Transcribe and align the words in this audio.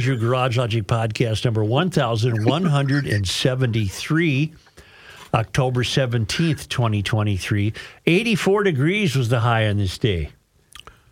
brings 0.00 0.18
you 0.18 0.28
Garage 0.28 0.56
Logic 0.56 0.86
Podcast 0.86 1.44
number 1.44 1.62
1173, 1.62 4.54
October 5.34 5.82
17th, 5.82 6.68
2023. 6.68 7.74
84 8.06 8.62
degrees 8.62 9.14
was 9.14 9.28
the 9.28 9.40
high 9.40 9.68
on 9.68 9.76
this 9.76 9.98
day 9.98 10.30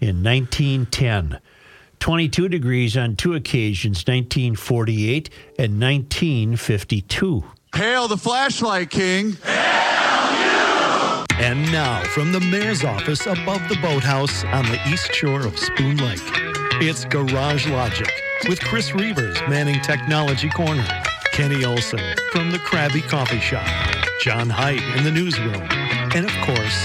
in 0.00 0.24
1910. 0.24 1.38
22 2.00 2.48
degrees 2.48 2.96
on 2.96 3.14
two 3.14 3.34
occasions, 3.34 4.06
1948 4.06 5.28
and 5.58 5.78
1952. 5.78 7.44
Hail 7.74 8.08
the 8.08 8.16
flashlight 8.16 8.88
king. 8.88 9.36
And 11.40 11.70
now, 11.70 12.02
from 12.04 12.32
the 12.32 12.40
mayor's 12.40 12.84
office 12.84 13.26
above 13.26 13.68
the 13.68 13.76
boathouse 13.82 14.44
on 14.44 14.64
the 14.64 14.80
east 14.88 15.12
shore 15.12 15.46
of 15.46 15.58
Spoon 15.58 15.98
Lake, 15.98 16.47
it's 16.80 17.04
Garage 17.04 17.66
Logic 17.66 18.08
with 18.48 18.60
Chris 18.60 18.90
Reavers 18.90 19.36
manning 19.48 19.80
Technology 19.80 20.48
Corner, 20.48 20.86
Kenny 21.32 21.64
Olson 21.64 21.98
from 22.30 22.52
the 22.52 22.58
Krabby 22.58 23.02
Coffee 23.08 23.40
Shop, 23.40 23.66
John 24.20 24.48
Heidt 24.48 24.80
in 24.96 25.02
the 25.02 25.10
newsroom, 25.10 25.66
and 26.14 26.24
of 26.24 26.32
course, 26.46 26.84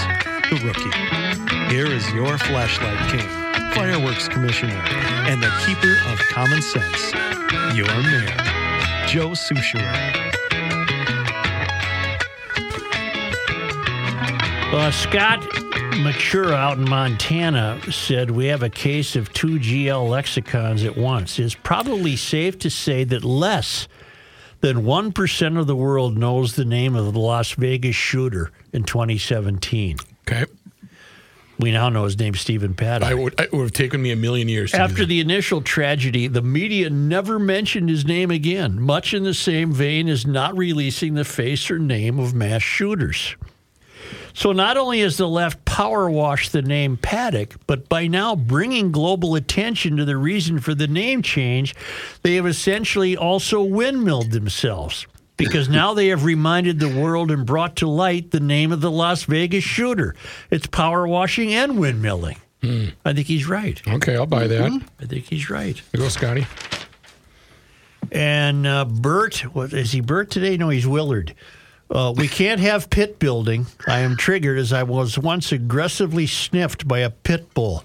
the 0.50 0.60
rookie. 0.64 1.72
Here 1.72 1.86
is 1.86 2.10
your 2.12 2.38
flashlight 2.38 3.10
king, 3.10 3.28
fireworks 3.72 4.26
commissioner, 4.26 4.82
and 5.28 5.40
the 5.40 5.52
keeper 5.64 5.94
of 6.10 6.18
common 6.28 6.60
sense, 6.60 7.12
your 7.76 7.86
mayor, 7.86 8.36
Joe 9.06 9.30
Soucheray. 9.30 10.32
Uh, 14.72 14.90
Scott 14.90 15.63
Mature 16.02 16.52
out 16.52 16.78
in 16.78 16.88
Montana 16.88 17.80
said 17.90 18.30
we 18.30 18.46
have 18.46 18.62
a 18.62 18.68
case 18.68 19.16
of 19.16 19.32
two 19.32 19.58
GL 19.58 20.08
lexicons 20.08 20.82
at 20.82 20.96
once. 20.96 21.38
It's 21.38 21.54
probably 21.54 22.16
safe 22.16 22.58
to 22.60 22.70
say 22.70 23.04
that 23.04 23.24
less 23.24 23.86
than 24.60 24.78
1% 24.78 25.58
of 25.58 25.66
the 25.66 25.76
world 25.76 26.16
knows 26.16 26.56
the 26.56 26.64
name 26.64 26.96
of 26.96 27.12
the 27.12 27.20
Las 27.20 27.52
Vegas 27.52 27.94
shooter 27.94 28.50
in 28.72 28.84
2017. 28.84 29.98
Okay. 30.26 30.50
We 31.58 31.70
now 31.70 31.88
know 31.88 32.04
his 32.04 32.18
name's 32.18 32.40
Stephen 32.40 32.74
Paddock. 32.74 33.08
I 33.08 33.14
would, 33.14 33.38
it 33.38 33.52
would 33.52 33.62
have 33.62 33.72
taken 33.72 34.02
me 34.02 34.10
a 34.10 34.16
million 34.16 34.48
years 34.48 34.74
After 34.74 35.06
the 35.06 35.20
initial 35.20 35.62
tragedy, 35.62 36.26
the 36.26 36.42
media 36.42 36.90
never 36.90 37.38
mentioned 37.38 37.88
his 37.88 38.04
name 38.04 38.30
again, 38.30 38.80
much 38.80 39.14
in 39.14 39.22
the 39.22 39.34
same 39.34 39.72
vein 39.72 40.08
as 40.08 40.26
not 40.26 40.56
releasing 40.56 41.14
the 41.14 41.24
face 41.24 41.70
or 41.70 41.78
name 41.78 42.18
of 42.18 42.34
mass 42.34 42.62
shooters. 42.62 43.36
So 44.34 44.52
not 44.52 44.76
only 44.76 45.00
has 45.00 45.16
the 45.16 45.28
left 45.28 45.64
power 45.64 46.10
washed 46.10 46.52
the 46.52 46.60
name 46.62 46.96
Paddock, 46.96 47.54
but 47.66 47.88
by 47.88 48.08
now 48.08 48.34
bringing 48.34 48.90
global 48.90 49.36
attention 49.36 49.96
to 49.96 50.04
the 50.04 50.16
reason 50.16 50.58
for 50.58 50.74
the 50.74 50.88
name 50.88 51.22
change, 51.22 51.74
they 52.22 52.34
have 52.34 52.46
essentially 52.46 53.16
also 53.16 53.62
windmilled 53.62 54.32
themselves. 54.32 55.06
Because 55.36 55.68
now 55.68 55.94
they 55.94 56.08
have 56.08 56.24
reminded 56.24 56.78
the 56.78 57.00
world 57.00 57.30
and 57.32 57.44
brought 57.44 57.76
to 57.76 57.88
light 57.88 58.30
the 58.30 58.38
name 58.38 58.70
of 58.70 58.80
the 58.80 58.90
Las 58.90 59.24
Vegas 59.24 59.64
shooter. 59.64 60.14
It's 60.50 60.66
power 60.68 61.08
washing 61.08 61.52
and 61.52 61.72
windmilling. 61.72 62.36
I 62.62 63.12
think 63.12 63.26
he's 63.26 63.46
right. 63.46 63.82
Okay, 63.86 64.16
I'll 64.16 64.26
buy 64.26 64.46
that. 64.46 64.82
I 65.00 65.04
think 65.06 65.26
he's 65.26 65.50
right. 65.50 65.74
There 65.92 66.00
you 66.00 66.06
go, 66.06 66.08
Scotty. 66.08 66.46
And 68.10 68.66
uh, 68.66 68.84
Bert, 68.84 69.40
what 69.54 69.72
is 69.72 69.92
he? 69.92 70.00
Bert 70.00 70.30
today? 70.30 70.56
No, 70.56 70.68
he's 70.70 70.86
Willard. 70.86 71.34
Uh, 71.94 72.12
we 72.16 72.26
can't 72.26 72.60
have 72.60 72.90
pit 72.90 73.20
building. 73.20 73.66
I 73.86 74.00
am 74.00 74.16
triggered 74.16 74.58
as 74.58 74.72
I 74.72 74.82
was 74.82 75.16
once 75.16 75.52
aggressively 75.52 76.26
sniffed 76.26 76.88
by 76.88 76.98
a 76.98 77.10
pit 77.10 77.54
bull. 77.54 77.84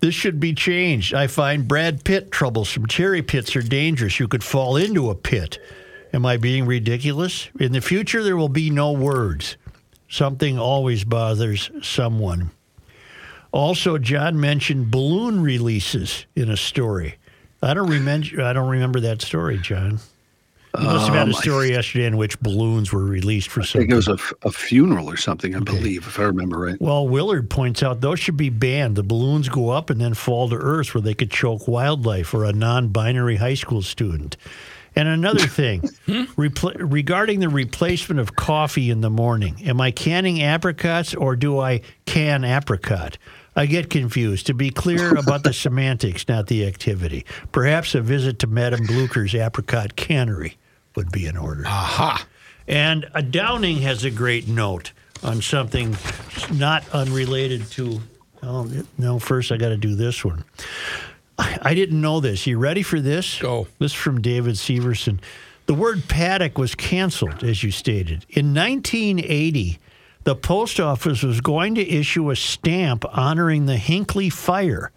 This 0.00 0.14
should 0.14 0.38
be 0.38 0.52
changed. 0.52 1.14
I 1.14 1.26
find 1.26 1.66
Brad 1.66 2.04
Pitt 2.04 2.30
troublesome. 2.30 2.86
Cherry 2.86 3.22
pits 3.22 3.56
are 3.56 3.62
dangerous. 3.62 4.20
You 4.20 4.28
could 4.28 4.44
fall 4.44 4.76
into 4.76 5.08
a 5.08 5.14
pit. 5.14 5.58
Am 6.12 6.26
I 6.26 6.36
being 6.36 6.66
ridiculous? 6.66 7.48
In 7.58 7.72
the 7.72 7.80
future, 7.80 8.22
there 8.22 8.36
will 8.36 8.50
be 8.50 8.68
no 8.68 8.92
words. 8.92 9.56
Something 10.08 10.58
always 10.58 11.04
bothers 11.04 11.70
someone. 11.82 12.50
Also, 13.52 13.96
John 13.96 14.38
mentioned 14.38 14.90
balloon 14.90 15.40
releases 15.40 16.26
in 16.36 16.50
a 16.50 16.58
story. 16.58 17.16
I 17.62 17.72
don't. 17.72 17.90
I 17.90 18.52
don't 18.52 18.68
remember 18.68 19.00
that 19.00 19.22
story, 19.22 19.58
John. 19.58 19.98
You 20.80 20.86
must 20.86 21.06
have 21.06 21.14
had 21.14 21.28
a 21.28 21.30
Um, 21.30 21.36
I 21.36 21.40
story 21.40 21.70
yesterday 21.70 22.06
in 22.06 22.16
which 22.16 22.38
balloons 22.40 22.92
were 22.92 23.04
released 23.04 23.48
for 23.48 23.62
I 23.62 23.64
think 23.64 23.90
it 23.90 23.94
was 23.94 24.08
a, 24.08 24.18
a 24.42 24.50
funeral 24.50 25.08
or 25.08 25.16
something, 25.16 25.54
I 25.54 25.60
believe, 25.60 26.06
if 26.06 26.18
I 26.18 26.24
remember 26.24 26.58
right. 26.58 26.80
Well, 26.80 27.08
Willard 27.08 27.48
points 27.50 27.82
out 27.82 28.00
those 28.00 28.20
should 28.20 28.36
be 28.36 28.50
banned. 28.50 28.96
The 28.96 29.02
balloons 29.02 29.48
go 29.48 29.70
up 29.70 29.90
and 29.90 30.00
then 30.00 30.14
fall 30.14 30.48
to 30.50 30.56
earth 30.56 30.94
where 30.94 31.02
they 31.02 31.14
could 31.14 31.30
choke 31.30 31.66
wildlife 31.66 32.34
or 32.34 32.44
a 32.44 32.52
non 32.52 32.88
binary 32.88 33.36
high 33.36 33.54
school 33.54 33.82
student. 33.82 34.36
And 34.94 35.08
another 35.08 35.46
thing 35.46 35.82
repl- 36.06 36.76
regarding 36.78 37.40
the 37.40 37.48
replacement 37.48 38.18
of 38.20 38.36
coffee 38.36 38.90
in 38.90 39.00
the 39.02 39.10
morning, 39.10 39.62
am 39.64 39.80
I 39.80 39.90
canning 39.90 40.42
apricots 40.42 41.14
or 41.14 41.36
do 41.36 41.58
I 41.58 41.82
can 42.06 42.44
apricot? 42.44 43.18
I 43.58 43.64
get 43.64 43.88
confused. 43.88 44.46
To 44.46 44.54
be 44.54 44.70
clear 44.70 45.14
about 45.18 45.42
the 45.42 45.52
semantics, 45.52 46.28
not 46.28 46.46
the 46.46 46.66
activity. 46.66 47.24
Perhaps 47.52 47.94
a 47.94 48.02
visit 48.02 48.38
to 48.40 48.46
Madame 48.46 48.84
Blucher's 48.86 49.34
apricot 49.34 49.96
cannery 49.96 50.56
would 50.96 51.12
be 51.12 51.26
in 51.26 51.36
order. 51.36 51.64
Aha. 51.66 52.26
And 52.66 53.06
a 53.14 53.22
Downing 53.22 53.78
has 53.78 54.04
a 54.04 54.10
great 54.10 54.48
note 54.48 54.92
on 55.22 55.40
something 55.40 55.96
not 56.52 56.88
unrelated 56.92 57.70
to. 57.72 58.00
Oh, 58.42 58.70
no, 58.98 59.18
first 59.18 59.52
I 59.52 59.56
got 59.56 59.70
to 59.70 59.76
do 59.76 59.94
this 59.94 60.24
one. 60.24 60.44
I, 61.38 61.58
I 61.62 61.74
didn't 61.74 62.00
know 62.00 62.20
this. 62.20 62.46
You 62.46 62.58
ready 62.58 62.82
for 62.82 63.00
this? 63.00 63.38
Go. 63.40 63.66
This 63.78 63.92
is 63.92 63.98
from 63.98 64.20
David 64.20 64.54
Severson. 64.54 65.20
The 65.66 65.74
word 65.74 66.04
paddock 66.08 66.58
was 66.58 66.74
canceled, 66.74 67.42
as 67.42 67.62
you 67.62 67.70
stated. 67.70 68.24
In 68.28 68.54
1980, 68.54 69.78
the 70.24 70.36
post 70.36 70.78
office 70.78 71.22
was 71.22 71.40
going 71.40 71.74
to 71.74 71.88
issue 71.88 72.30
a 72.30 72.36
stamp 72.36 73.04
honoring 73.16 73.66
the 73.66 73.76
Hinckley 73.76 74.30
fire. 74.30 74.92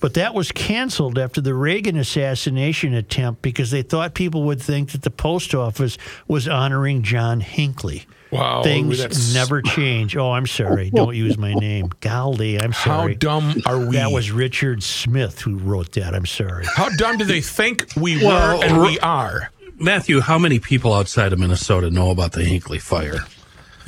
But 0.00 0.14
that 0.14 0.32
was 0.34 0.52
canceled 0.52 1.18
after 1.18 1.40
the 1.40 1.54
Reagan 1.54 1.96
assassination 1.96 2.94
attempt 2.94 3.42
because 3.42 3.70
they 3.72 3.82
thought 3.82 4.14
people 4.14 4.44
would 4.44 4.62
think 4.62 4.92
that 4.92 5.02
the 5.02 5.10
post 5.10 5.54
office 5.54 5.98
was 6.28 6.46
honoring 6.46 7.02
John 7.02 7.40
Hinckley. 7.40 8.06
Wow, 8.30 8.62
Things 8.62 8.98
that's- 8.98 9.32
never 9.34 9.62
change. 9.62 10.14
Oh, 10.16 10.32
I'm 10.32 10.46
sorry. 10.46 10.90
Don't 10.90 11.16
use 11.16 11.38
my 11.38 11.54
name. 11.54 11.90
Golly, 12.00 12.60
I'm 12.60 12.74
sorry. 12.74 13.14
How 13.14 13.18
dumb 13.18 13.62
are 13.66 13.78
we? 13.86 13.96
That 13.96 14.12
was 14.12 14.30
Richard 14.30 14.82
Smith 14.82 15.40
who 15.40 15.56
wrote 15.56 15.92
that. 15.92 16.14
I'm 16.14 16.26
sorry. 16.26 16.66
How 16.76 16.90
dumb 16.90 17.16
do 17.16 17.24
they 17.24 17.40
think 17.40 17.86
we 17.96 18.22
Well, 18.24 18.58
were 18.58 18.64
and 18.64 18.80
we 18.82 18.98
are? 19.00 19.50
Matthew, 19.78 20.20
how 20.20 20.38
many 20.38 20.58
people 20.58 20.92
outside 20.92 21.32
of 21.32 21.38
Minnesota 21.38 21.90
know 21.90 22.10
about 22.10 22.32
the 22.32 22.44
Hinckley 22.44 22.78
fire? 22.78 23.24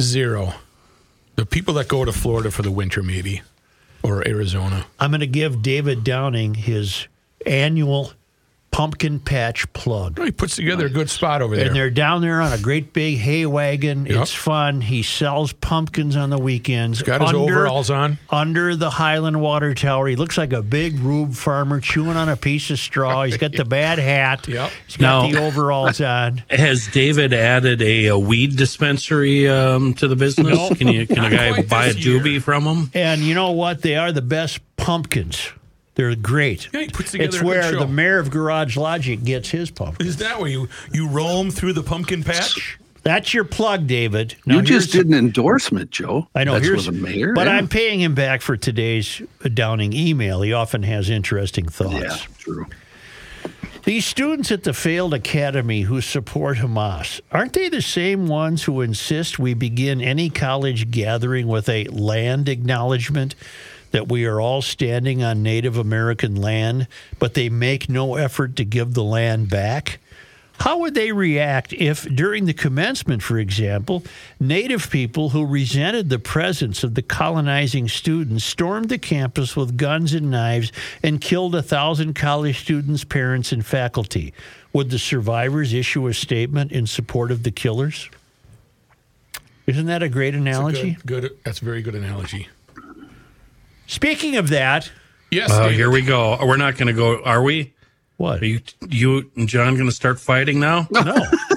Zero. 0.01 0.55
The 1.37 1.45
people 1.47 1.75
that 1.75 1.89
go 1.89 2.05
to 2.05 2.13
Florida 2.13 2.51
for 2.51 2.63
the 2.63 2.71
winter, 2.71 3.03
maybe, 3.03 3.43
or 4.03 4.27
Arizona. 4.27 4.87
I'm 4.99 5.11
going 5.11 5.21
to 5.21 5.27
give 5.27 5.63
David 5.63 6.05
Downing 6.05 6.55
his 6.55 7.07
annual 7.47 8.13
pumpkin 8.71 9.19
patch 9.19 9.71
plug. 9.73 10.23
He 10.23 10.31
puts 10.31 10.57
together 10.57 10.87
a 10.87 10.91
good 10.91 11.11
spot 11.11 11.43
over 11.43 11.57
there. 11.57 11.67
And 11.67 11.77
they're 11.77 11.91
down 11.91 12.23
there 12.23 12.41
on 12.41 12.53
a 12.53 12.59
great 12.59 12.93
big 12.93 13.19
hay 13.19 13.45
wagon. 13.45 14.07
Yep. 14.07 14.23
It's 14.23 14.33
fun. 14.33 14.81
He 14.81 15.03
sells 15.03 15.53
pumpkins 15.53 16.17
on 16.17 16.31
the 16.31 16.39
weekends. 16.39 17.03
Got 17.03 17.21
his 17.21 17.33
overalls 17.33 17.91
on. 17.91 18.19
Under 18.31 18.77
the 18.77 18.91
Highland 18.91 19.41
Water 19.41 19.75
Tower. 19.75 20.07
He 20.07 20.17
looks 20.17 20.39
like 20.39 20.53
a 20.53 20.63
big 20.63 20.99
rube 21.01 21.35
farmer 21.35 21.81
chewing 21.81 22.17
on 22.17 22.29
a 22.29 22.37
piece 22.37 22.71
of 22.71 22.79
straw. 22.79 23.25
He's 23.25 23.37
got 23.37 23.53
the 23.53 23.65
bad 23.65 23.99
hat. 23.99 24.47
Yep. 24.47 24.71
He's 24.87 24.97
got 24.97 25.25
Now- 25.25 25.31
the 25.33 25.45
overalls 25.47 26.01
on. 26.01 26.43
Has 26.51 26.87
David 26.89 27.33
added 27.33 27.83
a, 27.83 28.07
a 28.07 28.19
weed 28.19 28.57
dispensary 28.57 29.49
um, 29.49 29.95
to 29.95 30.07
the 30.09 30.17
business? 30.17 30.57
No. 30.57 30.71
Can 30.75 30.89
you 30.89 31.07
can 31.07 31.25
a 31.25 31.31
guy 31.31 31.63
buy 31.63 31.87
a 31.87 31.93
this 31.93 32.05
year. 32.05 32.21
doobie 32.21 32.41
from 32.41 32.65
him? 32.65 32.91
And 32.95 33.21
you 33.21 33.35
know 33.35 33.51
what? 33.51 33.83
They 33.83 33.97
are 33.97 34.13
the 34.13 34.23
best 34.23 34.61
pumpkins. 34.77 35.51
They're 35.95 36.15
great. 36.15 36.69
Yeah, 36.73 36.81
he 36.83 36.89
puts 36.89 37.13
together 37.13 37.29
it's 37.29 37.37
a 37.37 37.41
good 37.41 37.47
where 37.47 37.63
show. 37.63 37.79
the 37.81 37.87
mayor 37.89 38.19
of 38.19 38.31
Garage 38.31 38.77
Logic 38.77 39.23
gets 39.23 39.51
his 39.51 39.71
pumpkin. 39.71 40.07
Is 40.07 40.17
that 40.19 40.41
where 40.41 40.49
you 40.51 40.69
you 40.93 41.09
roam 41.09 41.51
through 41.51 41.73
the 41.75 41.83
pumpkin 41.83 42.23
patch? 42.23 42.79
That's 43.03 43.33
your 43.33 43.45
plug, 43.45 43.87
David. 43.87 44.37
Now 44.45 44.57
you 44.57 44.63
just 44.63 44.93
did 44.93 45.07
an 45.07 45.15
endorsement, 45.15 45.91
Joe. 45.91 46.29
I 46.35 46.45
know. 46.45 46.55
That's 46.55 46.67
here's 46.67 46.87
with 46.87 46.97
the 46.97 47.03
mayor. 47.03 47.33
but 47.35 47.47
yeah. 47.47 47.55
I'm 47.55 47.67
paying 47.67 48.01
him 48.01 48.15
back 48.15 48.43
for 48.43 48.57
today's 48.57 49.23
Downing 49.55 49.93
email. 49.95 50.43
He 50.43 50.53
often 50.53 50.83
has 50.83 51.09
interesting 51.09 51.67
thoughts. 51.67 51.99
Yeah, 52.03 52.17
true. 52.39 52.67
These 53.85 54.05
students 54.05 54.53
at 54.53 54.65
the 54.65 54.75
failed 54.75 55.15
academy 55.15 55.83
who 55.83 56.03
support 56.03 56.59
Hamas, 56.59 57.23
aren't 57.33 57.55
they 57.55 57.71
the 57.71 57.81
same 57.81 58.27
ones 58.27 58.65
who 58.65 58.83
insist 58.83 59.39
we 59.39 59.55
begin 59.55 60.03
any 60.03 60.29
college 60.29 60.91
gathering 60.91 61.49
with 61.49 61.67
a 61.71 61.85
land 61.85 62.47
acknowledgement 62.51 63.35
that 63.91 64.09
we 64.09 64.25
are 64.27 64.41
all 64.41 64.63
standing 64.63 65.23
on 65.23 65.43
Native 65.43 65.77
American 65.77 66.37
land, 66.37 66.89
but 67.19 67.35
they 67.35 67.49
make 67.49 67.89
no 67.89 68.17
effort 68.17 68.57
to 68.57 68.65
give 68.65 68.95
the 68.95 69.05
land 69.05 69.51
back? 69.51 69.99
How 70.61 70.77
would 70.81 70.95
they 70.95 71.11
react 71.11 71.73
if, 71.73 72.05
during 72.15 72.45
the 72.45 72.53
commencement, 72.53 73.23
for 73.23 73.39
example, 73.39 74.05
Native 74.39 74.91
people 74.91 75.31
who 75.31 75.47
resented 75.47 76.11
the 76.11 76.19
presence 76.19 76.85
of 76.85 76.95
the 76.95 77.03
colonizing 77.03 77.89
students 77.89 78.45
stormed 78.45 78.91
the 78.91 78.99
campus 78.99 79.57
with 79.57 79.79
guns 79.79 80.13
and 80.13 80.31
knives 80.31 80.71
and 81.03 81.19
killed 81.19 81.55
a 81.55 81.63
thousand 81.63 82.13
college 82.13 82.61
students, 82.61 83.05
parents, 83.05 83.53
and 83.53 83.65
faculty? 83.65 84.35
Would 84.75 84.91
the 84.91 84.99
survivors 84.99 85.73
issue 85.73 86.07
a 86.07 86.13
statement 86.13 86.73
in 86.73 86.87
support 86.87 87.31
of 87.31 87.43
the 87.43 87.51
killers? 87.51 88.11
Isn't 89.67 89.87
that 89.87 90.03
a 90.03 90.11
great 90.11 90.33
That's 90.33 90.41
a 90.41 90.43
analogy? 90.43 90.99
Good, 91.07 91.23
good. 91.23 91.39
That's 91.43 91.63
a 91.63 91.65
very 91.65 91.81
good 91.81 91.95
analogy. 91.95 92.49
Speaking 93.91 94.37
of 94.37 94.49
that, 94.51 94.91
Yes. 95.33 95.51
Oh, 95.53 95.63
David. 95.65 95.75
here 95.77 95.91
we 95.91 96.03
go. 96.03 96.39
We're 96.45 96.57
not 96.57 96.77
going 96.77 96.87
to 96.89 96.93
go. 96.93 97.23
Are 97.25 97.43
we? 97.43 97.75
what? 98.19 98.41
Are 98.43 98.47
you, 98.47 98.61
you 98.89 99.31
and 99.37 99.49
John 99.49 99.75
going 99.75 99.87
to 99.89 99.93
start 99.95 100.21
fighting 100.21 100.61
now? 100.61 100.87
No, 100.93 101.03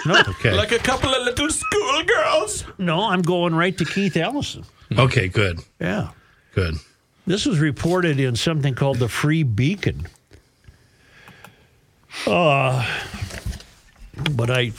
no, 0.06 0.19
Okay. 0.30 0.51
Like 0.51 0.71
a 0.71 0.80
couple 0.80 1.13
of 1.13 1.24
little 1.24 1.50
schoolgirls. 1.50 2.65
no. 2.77 3.03
I'm 3.09 3.21
going 3.21 3.53
right 3.56 3.77
to 3.77 3.85
Keith 3.85 4.18
Ellison. 4.18 4.65
Okay. 4.97 5.27
Good. 5.27 5.59
Yeah. 5.80 6.09
Good. 6.56 6.75
This 7.27 7.45
was 7.45 7.59
reported 7.59 8.19
in 8.19 8.36
something 8.36 8.74
called 8.75 8.97
the 9.00 9.07
Free 9.07 9.44
Beacon. 9.44 10.07
Uh, 12.27 12.86
but 14.31 14.50
I, 14.51 14.71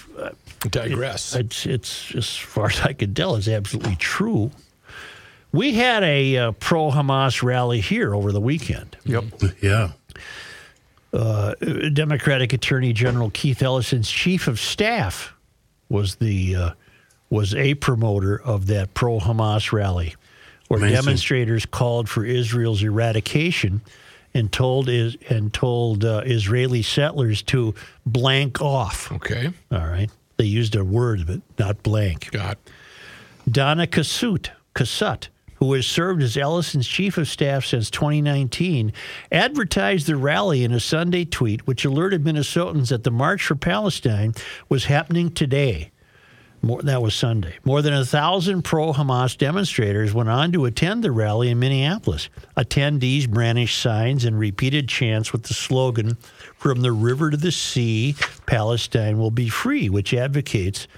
Digress. 0.69 1.35
it's, 1.35 1.67
it's 1.67 2.15
as 2.15 2.37
far 2.37 2.67
as 2.67 2.81
I 2.81 2.93
can 2.93 3.15
tell, 3.15 3.37
it's 3.37 3.49
absolutely 3.49 3.97
true. 3.97 4.51
We 5.55 5.75
had 5.75 6.03
a 6.03 6.37
uh, 6.37 6.53
pro 6.53 6.91
Hamas 6.91 7.41
rally 7.41 7.81
here 7.81 8.13
over 8.13 8.33
the 8.33 8.41
weekend. 8.41 8.97
yep. 9.05 9.25
Yeah. 9.63 9.93
Democratic 11.93 12.53
Attorney 12.53 12.93
General 12.93 13.31
Keith 13.31 13.63
Ellison's 13.63 14.11
chief 14.11 14.49
of 14.49 14.59
staff 14.59 15.33
was 15.89 16.17
the 16.17 16.57
uh, 16.57 16.71
was 17.31 17.55
a 17.55 17.75
promoter 17.75 18.41
of 18.43 18.67
that 18.67 18.95
pro 18.95 19.21
Hamas 19.21 19.73
rally, 19.73 20.17
where 20.67 20.79
Amazing. 20.81 20.97
demonstrators 20.97 21.67
called 21.67 22.09
for 22.09 22.25
Israel's 22.25 22.83
eradication 22.83 23.81
and 24.35 24.51
told 24.51 24.89
is 24.89 25.17
and 25.29 25.53
told 25.53 26.05
uh, 26.05 26.23
Israeli 26.25 26.83
settlers 26.83 27.43
to 27.43 27.77
blank 28.05 28.61
off. 28.61 29.13
Okay. 29.13 29.53
All 29.71 29.87
right, 29.87 30.11
they 30.37 30.47
used 30.47 30.75
a 30.75 30.85
word, 30.85 31.29
but 31.29 31.41
not 31.61 31.85
blank. 31.85 32.33
Got. 32.33 32.59
Donna 33.49 33.87
Cassutt, 33.87 34.51
Cassutt, 34.75 35.29
who 35.57 35.73
has 35.73 35.87
served 35.87 36.23
as 36.23 36.37
Ellison's 36.37 36.89
chief 36.89 37.17
of 37.19 37.29
staff 37.29 37.65
since 37.65 37.91
2019, 37.91 38.93
advertised 39.31 40.07
the 40.07 40.17
rally 40.17 40.65
in 40.65 40.73
a 40.73 40.81
Sunday 40.81 41.25
tweet, 41.25 41.67
which 41.67 41.85
alerted 41.85 42.25
Minnesotans 42.25 42.89
that 42.89 43.05
the 43.05 43.11
March 43.11 43.45
for 43.45 43.55
Palestine 43.55 44.35
was 44.69 44.87
happening 44.87 45.31
today. 45.31 45.91
More, 46.65 46.81
that 46.81 47.03
was 47.03 47.15
Sunday. 47.15 47.59
More 47.63 47.83
than 47.83 47.93
a 47.93 48.07
thousand 48.07 48.63
pro 48.63 48.95
Hamas 48.95 49.37
demonstrators 49.37 50.15
went 50.15 50.31
on 50.31 50.51
to 50.53 50.65
attend 50.65 51.05
the 51.05 51.13
rally 51.13 51.51
in 51.51 51.59
Minneapolis. 51.59 52.31
Attendees 52.57 53.29
brandished 53.29 53.79
signs 53.79 54.25
and 54.25 54.39
repeated 54.39 54.89
chants 54.89 55.31
with 55.31 55.43
the 55.43 55.53
slogan, 55.53 56.17
From 56.57 56.81
the 56.81 56.93
river 56.93 57.31
to 57.31 57.37
the 57.37 57.53
sea, 57.53 58.17
Palestine 58.47 59.19
will 59.19 59.31
be 59.31 59.51
free, 59.51 59.91
which 59.91 60.15
advocates 60.15 60.89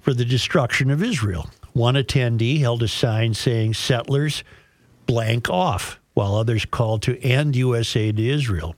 for 0.00 0.12
the 0.12 0.24
destruction 0.24 0.90
of 0.90 1.00
Israel. 1.00 1.48
One 1.74 1.96
attendee 1.96 2.60
held 2.60 2.84
a 2.84 2.88
sign 2.88 3.34
saying 3.34 3.74
settlers 3.74 4.44
blank 5.06 5.50
off, 5.50 5.98
while 6.14 6.36
others 6.36 6.64
called 6.64 7.02
to 7.02 7.20
end 7.20 7.56
U.S. 7.56 7.96
aid 7.96 8.16
to 8.16 8.28
Israel. 8.28 8.76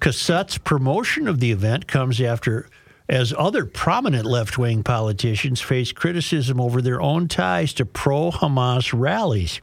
Cassutt's 0.00 0.58
promotion 0.58 1.26
of 1.26 1.40
the 1.40 1.50
event 1.50 1.86
comes 1.86 2.20
after 2.20 2.68
as 3.08 3.34
other 3.36 3.64
prominent 3.64 4.26
left 4.26 4.58
wing 4.58 4.82
politicians 4.82 5.62
face 5.62 5.92
criticism 5.92 6.60
over 6.60 6.82
their 6.82 7.00
own 7.00 7.26
ties 7.26 7.72
to 7.72 7.86
pro 7.86 8.30
Hamas 8.30 8.92
rallies 8.96 9.62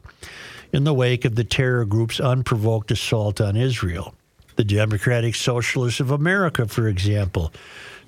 in 0.72 0.82
the 0.82 0.92
wake 0.92 1.24
of 1.24 1.36
the 1.36 1.44
terror 1.44 1.84
group's 1.84 2.18
unprovoked 2.18 2.90
assault 2.90 3.40
on 3.40 3.56
Israel. 3.56 4.14
The 4.56 4.64
Democratic 4.64 5.36
Socialists 5.36 6.00
of 6.00 6.10
America, 6.10 6.66
for 6.66 6.88
example, 6.88 7.52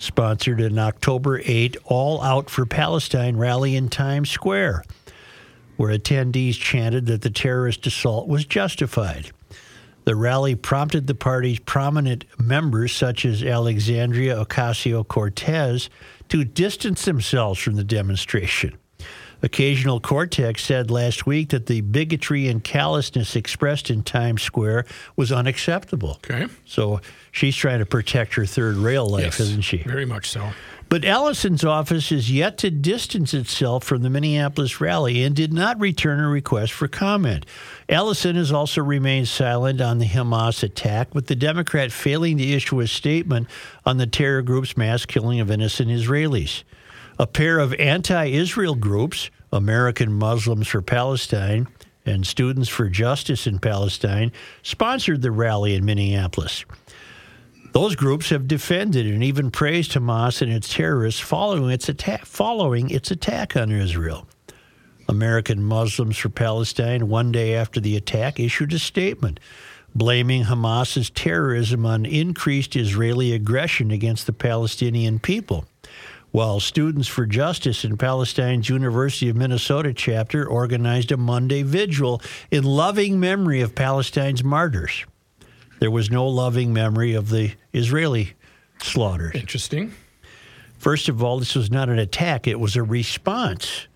sponsored 0.01 0.61
an 0.61 0.79
October 0.79 1.41
8 1.45 1.77
All 1.85 2.21
Out 2.23 2.51
for 2.51 2.67
Palestine 2.67 3.37
rally 3.37 3.77
in 3.77 3.89
Times 3.89 4.31
Square, 4.31 4.83
where 5.77 5.97
attendees 5.97 6.59
chanted 6.59 7.07
that 7.07 7.23
the 7.23 7.31
terrorist 7.31 7.87
assault 7.87 8.27
was 8.27 8.45
justified. 8.45 9.31
The 10.05 10.17
rally 10.17 10.55
prompted 10.55 11.07
the 11.07 11.15
party's 11.15 11.61
prominent 11.61 12.25
members, 12.41 12.93
such 12.93 13.25
as 13.25 13.45
Alexandria 13.45 14.43
Ocasio 14.43 15.07
Cortez, 15.07 15.91
to 16.31 16.45
distance 16.45 17.05
themselves 17.05 17.61
from 17.61 17.77
the 17.77 17.85
demonstration. 17.85 18.80
Ocasio 19.43 20.01
Cortez 20.03 20.61
said 20.61 20.91
last 20.91 21.27
week 21.27 21.49
that 21.51 21.67
the 21.67 21.81
bigotry 21.81 22.49
and 22.49 22.63
callousness 22.63 23.35
expressed 23.37 23.91
in 23.91 24.03
Times 24.03 24.43
Square 24.43 24.85
was 25.17 25.33
unacceptable. 25.33 26.21
Okay. 26.25 26.47
So 26.67 27.01
she's 27.33 27.57
trying 27.57 27.79
to 27.79 27.87
protect 27.87 28.35
her 28.35 28.45
third 28.47 28.77
rail 28.77 29.07
life, 29.07 29.25
Yes. 29.25 29.41
isn't 29.41 29.63
she? 29.63 29.79
Very 29.79 30.05
much 30.07 30.29
so. 30.29 30.51
But 30.91 31.05
Ellison's 31.05 31.63
office 31.65 32.11
is 32.11 32.33
yet 32.33 32.59
to 32.59 32.71
distance 32.71 33.33
itself 33.33 33.85
from 33.85 34.03
the 34.03 34.11
Minneapolis 34.11 34.81
rally 34.81 35.23
and 35.23 35.37
did 35.37 35.53
not 35.53 35.79
return 35.79 36.19
a 36.19 36.29
request 36.29 36.73
for 36.73 36.89
comment. 36.89 37.47
Allison 37.89 38.35
has 38.35 38.51
also 38.51 38.83
remained 38.83 39.29
silent 39.29 39.81
on 39.81 39.99
the 39.99 40.07
Hamas 40.07 40.65
attack, 40.65 41.15
with 41.15 41.29
the 41.29 41.37
Democrat 41.37 41.93
failing 41.93 42.39
to 42.39 42.45
issue 42.45 42.81
a 42.81 42.89
statement 42.89 43.47
on 43.87 43.99
the 43.99 44.07
terror 44.09 44.43
group's 44.43 44.77
mass 44.77 45.07
killing 45.07 45.39
of 45.39 45.49
innocent 45.49 45.91
Israelis. 45.91 46.65
A 47.21 47.27
pair 47.27 47.59
of 47.59 47.75
anti 47.75 48.29
Israel 48.29 48.75
groups, 48.75 49.29
American 49.53 50.11
Muslims 50.11 50.67
for 50.69 50.81
Palestine 50.81 51.69
and 52.07 52.27
Students 52.27 52.71
for 52.71 52.89
Justice 52.89 53.47
in 53.47 53.59
Palestine, 53.59 54.33
sponsored 54.63 55.21
the 55.21 55.31
rally 55.31 55.75
in 55.75 55.85
Minneapolis. 55.85 56.65
Those 57.73 57.95
groups 57.95 58.31
have 58.31 58.49
defended 58.49 59.05
and 59.05 59.23
even 59.23 59.51
praised 59.51 59.93
Hamas 59.93 60.41
and 60.41 60.51
its 60.51 60.73
terrorists 60.73 61.21
following 61.21 61.71
its 61.71 61.91
attack, 61.91 62.25
following 62.25 62.89
its 62.89 63.11
attack 63.11 63.55
on 63.55 63.71
Israel. 63.71 64.27
American 65.07 65.63
Muslims 65.63 66.17
for 66.17 66.31
Palestine, 66.31 67.07
one 67.11 67.33
day 67.33 67.55
after 67.55 67.81
the 67.81 67.99
attack, 67.99 68.41
issued 68.41 68.73
a 68.73 68.79
statement 68.79 69.41
blaming 69.95 70.45
Hamas's 70.45 71.11
terrorism 71.11 71.85
on 71.85 72.07
increased 72.07 72.77
Israeli 72.77 73.35
aggression 73.35 73.91
against 73.91 74.25
the 74.25 74.33
Palestinian 74.33 75.19
people. 75.19 75.67
While 76.33 76.61
Students 76.61 77.09
for 77.09 77.27
Justice 77.27 77.85
in 77.85 77.97
Palestine's 77.97 78.69
University 78.69 79.29
of 79.29 79.35
Minnesota 79.35 79.93
chapter 79.93 80.47
organized 80.47 81.11
a 81.11 81.17
Monday 81.17 81.65
vigil 81.65 82.23
in 82.53 82.63
loving 82.63 83.19
memory 83.19 83.61
of 83.63 83.75
Palestine's 83.75 84.45
martyrs. 84.45 85.05
There 85.81 85.91
was 85.91 86.09
no 86.09 86.29
loving 86.29 86.73
memory 86.73 87.15
of 87.15 87.31
the 87.31 87.55
Israeli 87.73 88.35
slaughters. 88.81 89.35
Interesting. 89.35 89.93
First 90.79 91.09
of 91.09 91.21
all, 91.21 91.41
this 91.41 91.57
was 91.57 91.71
not 91.71 91.89
an 91.89 91.99
attack, 91.99 92.47
it 92.47 92.61
was 92.61 92.77
a 92.77 92.83
response. 92.85 93.89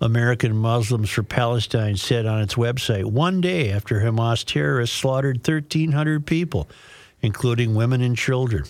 American 0.00 0.56
Muslims 0.56 1.10
for 1.10 1.22
Palestine 1.22 1.96
said 1.96 2.24
on 2.24 2.40
its 2.40 2.54
website 2.54 3.04
one 3.04 3.42
day 3.42 3.70
after 3.70 4.00
Hamas 4.00 4.44
terrorists 4.44 4.96
slaughtered 4.96 5.46
1,300 5.46 6.26
people, 6.26 6.70
including 7.20 7.74
women 7.74 8.00
and 8.00 8.16
children. 8.16 8.64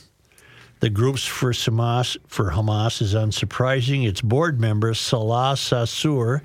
The 0.83 0.91
groups 0.91 1.25
for 1.25 1.53
Hamas, 1.53 2.17
for 2.27 2.51
Hamas 2.51 3.01
is 3.01 3.15
unsurprising. 3.15 4.05
Its 4.05 4.21
board 4.21 4.61
member, 4.61 4.95
Salah 4.95 5.55
Sarsour, 5.55 6.41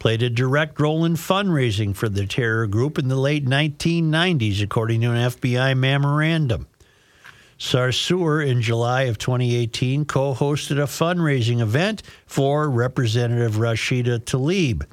played 0.00 0.24
a 0.24 0.28
direct 0.28 0.80
role 0.80 1.04
in 1.04 1.14
fundraising 1.14 1.94
for 1.94 2.08
the 2.08 2.26
terror 2.26 2.66
group 2.66 2.98
in 2.98 3.06
the 3.06 3.14
late 3.14 3.44
1990s, 3.46 4.60
according 4.60 5.02
to 5.02 5.12
an 5.12 5.30
FBI 5.30 5.76
memorandum. 5.76 6.66
Sarsour, 7.60 8.44
in 8.44 8.60
July 8.60 9.02
of 9.02 9.18
2018, 9.18 10.04
co 10.04 10.34
hosted 10.34 10.82
a 10.82 10.88
fundraising 10.88 11.60
event 11.60 12.02
for 12.26 12.68
Representative 12.68 13.52
Rashida 13.52 14.18
Tlaib 14.18 14.84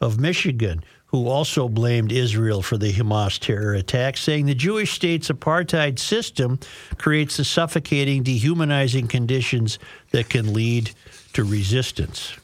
of 0.00 0.20
Michigan, 0.20 0.84
who 1.08 1.26
also 1.26 1.68
blamed 1.68 2.12
Israel 2.12 2.60
for 2.60 2.76
the 2.76 2.92
Hamas 2.92 3.38
terror 3.38 3.74
attack, 3.74 4.16
saying 4.16 4.46
the 4.46 4.54
Jewish 4.54 4.92
state's 4.92 5.28
apartheid 5.28 5.98
system 5.98 6.58
creates 6.98 7.38
the 7.38 7.44
suffocating, 7.44 8.22
dehumanizing 8.22 9.08
conditions 9.08 9.78
that 10.10 10.28
can 10.28 10.52
lead 10.52 10.90
to 11.32 11.44
resistance. 11.44 12.34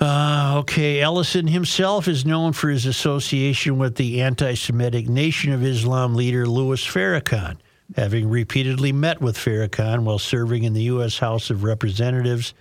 Uh, 0.00 0.54
okay, 0.58 1.00
Ellison 1.00 1.48
himself 1.48 2.06
is 2.06 2.24
known 2.24 2.52
for 2.52 2.70
his 2.70 2.86
association 2.86 3.78
with 3.78 3.96
the 3.96 4.22
anti 4.22 4.54
Semitic 4.54 5.08
Nation 5.08 5.52
of 5.52 5.64
Islam 5.64 6.14
leader 6.14 6.46
Louis 6.46 6.82
Farrakhan, 6.84 7.56
having 7.96 8.30
repeatedly 8.30 8.92
met 8.92 9.20
with 9.20 9.36
Farrakhan 9.36 10.04
while 10.04 10.20
serving 10.20 10.62
in 10.62 10.72
the 10.72 10.84
U.S. 10.84 11.18
House 11.18 11.50
of 11.50 11.64
Representatives. 11.64 12.54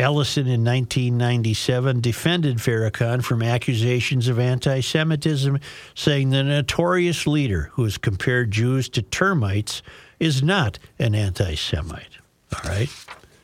Ellison 0.00 0.46
in 0.46 0.64
1997 0.64 2.00
defended 2.00 2.56
Farrakhan 2.56 3.22
from 3.22 3.42
accusations 3.42 4.28
of 4.28 4.38
anti 4.38 4.80
Semitism, 4.80 5.58
saying 5.94 6.30
the 6.30 6.42
notorious 6.42 7.26
leader 7.26 7.70
who 7.72 7.84
has 7.84 7.98
compared 7.98 8.50
Jews 8.50 8.88
to 8.90 9.02
termites 9.02 9.82
is 10.18 10.42
not 10.42 10.78
an 10.98 11.14
anti 11.14 11.54
Semite. 11.54 12.18
All 12.54 12.70
right. 12.70 12.88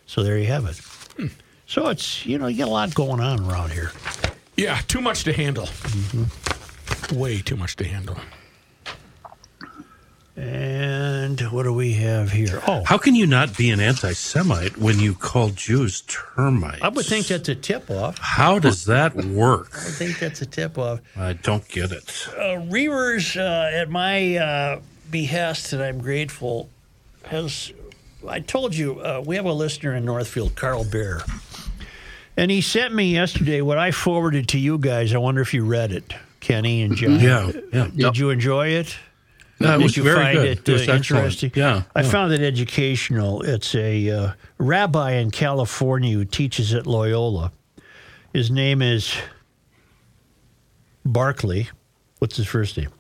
So 0.07 0.23
there 0.23 0.39
you 0.39 0.47
have 0.47 0.65
it. 0.67 0.81
So 1.67 1.89
it's, 1.89 2.25
you 2.25 2.39
know, 2.39 2.47
you 2.47 2.57
get 2.57 2.69
a 2.69 2.71
lot 2.71 2.95
going 2.95 3.21
on 3.21 3.41
around 3.51 3.73
here. 3.73 3.91
Yeah, 4.57 4.81
too 4.89 5.01
much 5.01 5.25
to 5.25 5.33
handle. 5.33 5.67
Mm-hmm. 5.67 7.19
Way 7.19 7.43
too 7.43 7.57
much 7.57 7.77
to 7.77 7.85
handle. 7.85 8.17
And 10.37 11.41
what 11.51 11.63
do 11.63 11.73
we 11.73 11.95
have 11.95 12.31
here? 12.31 12.61
Oh, 12.69 12.85
How 12.85 12.99
can 12.99 13.15
you 13.15 13.27
not 13.27 13.57
be 13.57 13.71
an 13.71 13.81
anti-Semite 13.81 14.77
when 14.77 14.99
you 15.01 15.15
call 15.15 15.49
Jews 15.49 16.03
termites? 16.03 16.83
I 16.83 16.89
would 16.89 17.07
think 17.07 17.27
that's 17.29 17.49
a 17.49 17.55
tip 17.55 17.91
off. 17.91 18.19
How 18.19 18.59
does 18.59 18.85
that 18.85 19.15
work? 19.17 19.71
I 19.75 19.89
think 19.91 20.19
that's 20.19 20.43
a 20.43 20.47
tip 20.47 20.77
off. 20.77 21.01
I 21.17 21.33
don't 21.33 21.67
get 21.69 21.91
it. 21.91 22.29
Uh, 22.33 22.61
Reavers, 22.71 23.37
uh, 23.41 23.75
at 23.75 23.89
my 23.89 24.37
uh, 24.37 24.81
behest, 25.11 25.73
and 25.73 25.83
I'm 25.83 26.01
grateful, 26.03 26.69
has 27.25 27.73
I 28.29 28.41
told 28.41 28.75
you 28.75 29.01
uh, 29.01 29.23
we 29.25 29.37
have 29.37 29.47
a 29.47 29.53
listener 29.53 29.95
in 29.95 30.05
Northfield, 30.05 30.55
Carl 30.55 30.85
Bear, 30.85 31.23
and 32.37 32.51
he 32.51 32.61
sent 32.61 32.93
me 32.95 33.13
yesterday 33.15 33.63
what 33.63 33.79
I 33.79 33.91
forwarded 33.91 34.49
to 34.49 34.59
you 34.59 34.77
guys. 34.79 35.15
I 35.15 35.19
wonder 35.19 35.41
if 35.41 35.55
you 35.55 35.65
read 35.65 35.93
it, 35.93 36.13
Kenny 36.41 36.83
and 36.83 36.95
John. 36.97 37.21
Yeah, 37.21 37.53
yeah. 37.73 37.89
Did 37.95 38.19
you 38.19 38.31
enjoy 38.31 38.69
it? 38.69 38.97
Yeah, 39.59 39.75
it 39.75 39.79
Did 39.79 39.83
was 39.85 39.97
you 39.97 40.03
very 40.03 40.17
find 40.17 40.35
good. 40.37 40.47
it, 40.47 40.69
It 40.69 40.73
was 40.73 40.89
uh, 40.89 40.93
interesting? 40.93 41.53
Yeah, 41.55 41.83
I 41.95 42.03
yeah. 42.03 42.09
found 42.11 42.33
it 42.33 42.43
educational. 42.43 43.41
It's 43.43 43.75
a 43.75 44.11
uh, 44.11 44.33
rabbi 44.59 45.13
in 45.13 45.31
California 45.31 46.13
who 46.15 46.25
teaches 46.27 46.75
at 46.75 46.87
Loyola. 46.87 47.53
His 48.35 48.51
name 48.51 48.83
is 48.83 49.15
Barkley. 51.05 51.69
What's 52.19 52.37
his 52.37 52.47
first 52.47 52.77
name? 52.77 52.91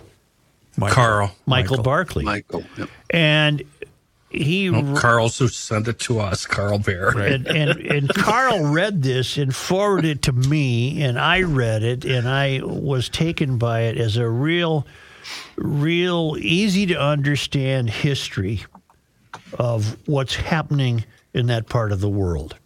Carl. 0.88 1.32
Michael, 1.46 1.82
Barkley. 1.82 2.24
Michael. 2.24 2.64
Yep. 2.76 2.88
And 3.10 3.62
he 4.30 4.68
Oh, 4.68 4.94
Carl's 4.96 5.38
who 5.38 5.48
sent 5.48 5.88
it 5.88 5.98
to 6.00 6.20
us, 6.20 6.44
Carl 6.46 6.78
Bear. 6.78 7.08
and, 7.18 7.46
and 7.46 7.70
and 7.80 8.08
Carl 8.10 8.66
read 8.72 9.02
this 9.02 9.38
and 9.38 9.54
forwarded 9.54 10.18
it 10.18 10.22
to 10.22 10.32
me, 10.32 11.02
and 11.02 11.18
I 11.18 11.42
read 11.42 11.82
it, 11.82 12.04
and 12.04 12.28
I 12.28 12.60
was 12.62 13.08
taken 13.08 13.56
by 13.56 13.82
it 13.82 13.96
as 13.96 14.16
a 14.18 14.28
real, 14.28 14.86
real 15.56 16.36
easy 16.38 16.86
to 16.86 17.00
understand 17.00 17.90
history 17.90 18.64
of 19.58 19.96
what's 20.06 20.36
happening 20.36 21.04
in 21.34 21.46
that 21.46 21.68
part 21.68 21.92
of 21.92 22.00
the 22.00 22.08
world. 22.08 22.56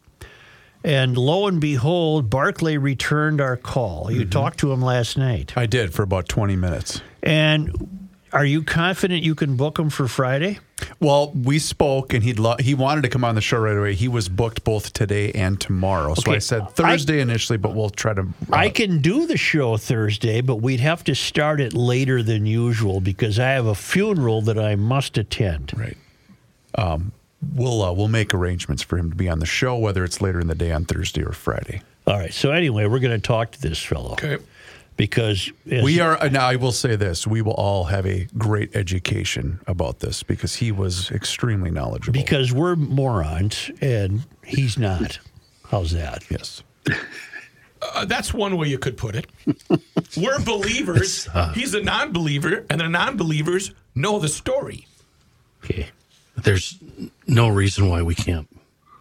And 0.82 1.16
lo 1.18 1.46
and 1.46 1.60
behold, 1.60 2.30
Barclay 2.30 2.78
returned 2.78 3.40
our 3.40 3.56
call. 3.56 4.10
You 4.10 4.22
mm-hmm. 4.22 4.30
talked 4.30 4.60
to 4.60 4.72
him 4.72 4.80
last 4.80 5.18
night, 5.18 5.52
I 5.56 5.66
did 5.66 5.92
for 5.92 6.02
about 6.02 6.28
20 6.28 6.56
minutes. 6.56 7.02
and 7.22 8.06
are 8.32 8.44
you 8.44 8.62
confident 8.62 9.22
you 9.24 9.34
can 9.34 9.56
book 9.56 9.78
him 9.78 9.90
for 9.90 10.06
Friday? 10.06 10.60
Well, 11.00 11.30
we 11.32 11.58
spoke 11.58 12.12
and 12.14 12.22
he'd 12.22 12.38
lo- 12.38 12.56
he 12.60 12.74
wanted 12.74 13.02
to 13.02 13.08
come 13.08 13.24
on 13.24 13.34
the 13.34 13.40
show 13.40 13.58
right 13.58 13.76
away. 13.76 13.94
He 13.94 14.08
was 14.08 14.28
booked 14.28 14.64
both 14.64 14.92
today 14.92 15.32
and 15.32 15.60
tomorrow. 15.60 16.14
So 16.14 16.22
Okay. 16.22 16.36
I 16.36 16.38
said 16.38 16.70
Thursday 16.70 17.20
initially, 17.20 17.56
but 17.58 17.74
we'll 17.74 17.90
try 17.90 18.14
to. 18.14 18.22
uh, 18.22 18.24
I 18.52 18.70
can 18.70 19.00
do 19.00 19.26
the 19.26 19.36
show 19.36 19.76
Thursday, 19.76 20.40
but 20.40 20.56
we'd 20.56 20.80
have 20.80 21.04
to 21.04 21.14
start 21.14 21.60
it 21.60 21.74
later 21.74 22.22
than 22.22 22.46
usual 22.46 23.00
because 23.00 23.38
I 23.38 23.50
have 23.50 23.66
a 23.66 23.74
funeral 23.74 24.42
that 24.42 24.58
I 24.58 24.76
must 24.76 25.18
attend. 25.18 25.72
Right. 25.76 25.96
Um, 26.74 27.12
we'll 27.54 27.82
uh, 27.82 27.92
we'll 27.92 28.08
make 28.08 28.32
arrangements 28.34 28.82
for 28.82 28.96
him 28.98 29.10
to 29.10 29.16
be 29.16 29.28
on 29.28 29.38
the 29.40 29.46
show, 29.46 29.76
whether 29.76 30.04
it's 30.04 30.20
later 30.20 30.40
in 30.40 30.46
the 30.46 30.54
day 30.54 30.72
on 30.72 30.84
Thursday 30.84 31.22
or 31.22 31.32
Friday. 31.32 31.82
All 32.06 32.16
right. 32.18 32.32
So 32.32 32.50
anyway, 32.50 32.86
we're 32.86 32.98
going 33.00 33.18
to 33.20 33.26
talk 33.26 33.52
to 33.52 33.60
this 33.60 33.78
fellow 33.82 34.12
Okay. 34.12 34.38
Because 34.96 35.50
as- 35.70 35.82
We 35.82 36.00
are 36.00 36.20
uh, 36.22 36.28
now. 36.28 36.46
I 36.46 36.56
will 36.56 36.72
say 36.72 36.96
this: 36.96 37.26
we 37.26 37.42
will 37.42 37.52
all 37.54 37.84
have 37.84 38.06
a 38.06 38.26
great 38.36 38.74
education 38.76 39.60
about 39.66 40.00
this 40.00 40.22
because 40.22 40.54
he 40.56 40.72
was 40.72 41.10
extremely 41.10 41.70
knowledgeable. 41.70 42.12
because 42.12 42.52
we're 42.52 42.76
morons 42.76 43.70
and 43.80 44.22
he's 44.44 44.76
not. 44.78 45.18
How's 45.70 45.92
that? 45.92 46.24
yes, 46.30 46.62
Uh, 47.94 48.04
that's 48.04 48.34
one 48.34 48.56
way 48.58 48.68
you 48.68 48.76
could 48.78 48.96
put 48.98 49.14
it. 49.14 49.26
We're 50.16 50.38
believers. 50.44 51.26
He's 51.54 51.72
a 51.72 51.80
non 51.82 52.12
believer, 52.12 52.66
and 52.68 52.78
the 52.80 52.88
non 52.88 53.16
believers 53.16 53.72
know 53.94 54.18
the 54.18 54.28
story. 54.28 54.86
Okay. 55.64 55.88
There's 56.36 56.76
no 57.26 57.48
reason 57.48 57.88
why 57.88 58.02
we 58.02 58.14
can't, 58.14 58.48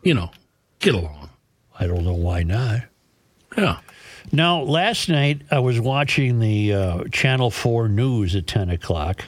you 0.04 0.14
know, 0.14 0.32
get 0.80 0.94
along. 0.96 1.30
I 1.78 1.88
don't 1.88 2.06
know 2.06 2.14
why 2.14 2.44
not. 2.44 2.82
Yeah. 3.58 3.80
Now, 4.32 4.62
last 4.62 5.10
night 5.10 5.42
I 5.50 5.60
was 5.60 5.80
watching 5.80 6.40
the 6.40 6.74
uh, 6.74 7.04
Channel 7.12 7.50
4 7.50 7.88
news 7.88 8.36
at 8.36 8.48
10 8.48 8.70
o'clock 8.70 9.24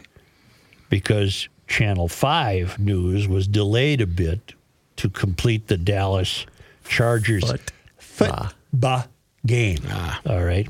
because 0.90 1.48
Channel 1.68 2.08
5 2.08 2.80
news 2.80 3.28
was 3.28 3.48
delayed 3.48 4.02
a 4.02 4.08
bit 4.08 4.54
to 4.98 5.10
complete 5.10 5.68
the 5.68 5.78
Dallas 5.78 6.46
Chargers 6.88 7.52
football 7.98 9.06
game. 9.46 9.80
All 10.28 10.44
right. 10.44 10.70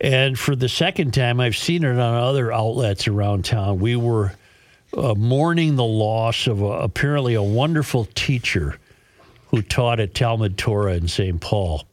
And 0.00 0.38
for 0.38 0.56
the 0.56 0.68
second 0.68 1.12
time, 1.12 1.40
I've 1.40 1.56
seen 1.56 1.84
it 1.84 1.90
on 1.90 2.00
other 2.00 2.52
outlets 2.52 3.06
around 3.06 3.44
town. 3.44 3.78
We 3.78 3.96
were 3.96 4.32
uh, 4.96 5.14
mourning 5.14 5.76
the 5.76 5.84
loss 5.84 6.46
of 6.46 6.62
a, 6.62 6.64
apparently 6.64 7.34
a 7.34 7.42
wonderful 7.42 8.06
teacher 8.14 8.78
who 9.48 9.62
taught 9.62 10.00
at 10.00 10.14
Talmud 10.14 10.56
Torah 10.56 10.94
in 10.94 11.06
St. 11.06 11.40
Paul 11.40 11.84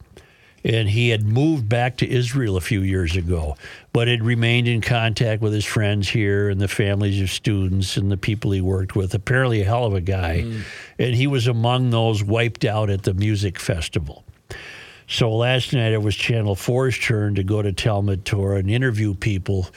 and 0.63 0.89
he 0.89 1.09
had 1.09 1.25
moved 1.25 1.69
back 1.69 1.97
to 1.97 2.09
Israel 2.09 2.57
a 2.57 2.61
few 2.61 2.81
years 2.81 3.15
ago, 3.15 3.55
but 3.93 4.07
had 4.07 4.23
remained 4.23 4.67
in 4.67 4.81
contact 4.81 5.41
with 5.41 5.53
his 5.53 5.65
friends 5.65 6.09
here 6.09 6.49
and 6.49 6.59
the 6.59 6.67
families 6.67 7.21
of 7.21 7.29
students 7.29 7.97
and 7.97 8.11
the 8.11 8.17
people 8.17 8.51
he 8.51 8.61
worked 8.61 8.95
with. 8.95 9.13
Apparently, 9.13 9.61
a 9.61 9.65
hell 9.65 9.85
of 9.85 9.93
a 9.93 10.01
guy. 10.01 10.43
Mm. 10.45 10.61
And 10.99 11.15
he 11.15 11.27
was 11.27 11.47
among 11.47 11.91
those 11.91 12.23
wiped 12.23 12.65
out 12.65 12.89
at 12.89 13.03
the 13.03 13.13
music 13.13 13.59
festival. 13.59 14.23
So 15.07 15.33
last 15.33 15.73
night 15.73 15.93
it 15.93 16.01
was 16.01 16.15
Channel 16.15 16.55
4's 16.55 16.99
turn 16.99 17.35
to 17.35 17.43
go 17.43 17.61
to 17.61 17.71
Talmud 17.71 18.25
Torah 18.25 18.57
and 18.57 18.69
interview 18.69 19.13
people 19.13 19.69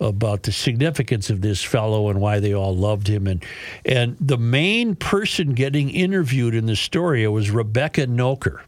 about 0.00 0.42
the 0.42 0.50
significance 0.50 1.30
of 1.30 1.40
this 1.40 1.62
fellow 1.62 2.08
and 2.08 2.20
why 2.20 2.40
they 2.40 2.52
all 2.52 2.76
loved 2.76 3.06
him. 3.06 3.28
And 3.28 3.44
and 3.84 4.16
the 4.20 4.38
main 4.38 4.96
person 4.96 5.54
getting 5.54 5.90
interviewed 5.90 6.56
in 6.56 6.66
the 6.66 6.74
story 6.74 7.26
was 7.28 7.50
Rebecca 7.50 8.08
Noecker. 8.08 8.62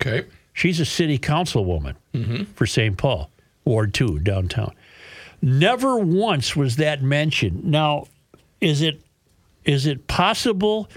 Okay. 0.00 0.28
She's 0.58 0.80
a 0.80 0.84
city 0.84 1.20
councilwoman 1.20 1.94
mm-hmm. 2.12 2.42
for 2.54 2.66
St. 2.66 2.98
Paul, 2.98 3.30
Ward 3.64 3.94
2, 3.94 4.18
downtown. 4.18 4.74
Never 5.40 5.98
once 5.98 6.56
was 6.56 6.74
that 6.76 7.00
mentioned. 7.00 7.64
Now, 7.64 8.06
is 8.60 8.82
it 8.82 9.00
is 9.64 9.86
it 9.86 10.08
possible 10.08 10.90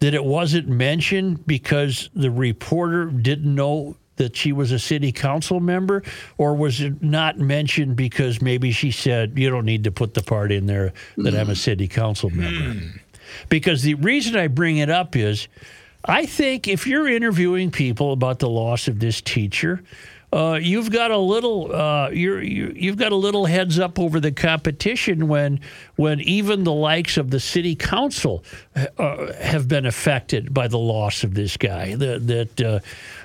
that 0.00 0.14
it 0.14 0.24
wasn't 0.24 0.66
mentioned 0.66 1.46
because 1.46 2.08
the 2.14 2.30
reporter 2.30 3.04
didn't 3.04 3.54
know 3.54 3.96
that 4.16 4.34
she 4.34 4.50
was 4.50 4.72
a 4.72 4.78
city 4.78 5.12
council 5.12 5.60
member, 5.60 6.02
or 6.38 6.54
was 6.54 6.80
it 6.80 7.02
not 7.02 7.36
mentioned 7.38 7.96
because 7.96 8.40
maybe 8.40 8.72
she 8.72 8.90
said 8.90 9.34
you 9.36 9.50
don't 9.50 9.66
need 9.66 9.84
to 9.84 9.92
put 9.92 10.14
the 10.14 10.22
part 10.22 10.50
in 10.50 10.64
there 10.64 10.94
that 11.18 11.34
I'm 11.34 11.50
a 11.50 11.52
mm. 11.52 11.56
city 11.58 11.86
council 11.86 12.30
member? 12.30 12.80
Hmm. 12.80 12.96
Because 13.50 13.82
the 13.82 13.92
reason 13.94 14.36
I 14.36 14.46
bring 14.46 14.78
it 14.78 14.88
up 14.88 15.16
is 15.16 15.48
I 16.04 16.26
think 16.26 16.66
if 16.66 16.86
you're 16.86 17.08
interviewing 17.08 17.70
people 17.70 18.12
about 18.12 18.38
the 18.40 18.48
loss 18.48 18.88
of 18.88 18.98
this 18.98 19.20
teacher, 19.20 19.82
uh, 20.32 20.58
you've 20.60 20.90
got 20.90 21.10
a 21.10 21.18
little 21.18 21.74
uh, 21.74 22.08
you're, 22.08 22.42
you 22.42 22.72
you've 22.74 22.96
got 22.96 23.12
a 23.12 23.16
little 23.16 23.44
heads 23.44 23.78
up 23.78 23.98
over 23.98 24.18
the 24.18 24.32
competition 24.32 25.28
when 25.28 25.60
when 25.96 26.20
even 26.20 26.64
the 26.64 26.72
likes 26.72 27.18
of 27.18 27.30
the 27.30 27.38
city 27.38 27.76
council 27.76 28.42
uh, 28.74 29.32
have 29.34 29.68
been 29.68 29.84
affected 29.84 30.54
by 30.54 30.68
the 30.68 30.78
loss 30.78 31.22
of 31.22 31.34
this 31.34 31.58
guy. 31.58 31.94
That 31.96 32.60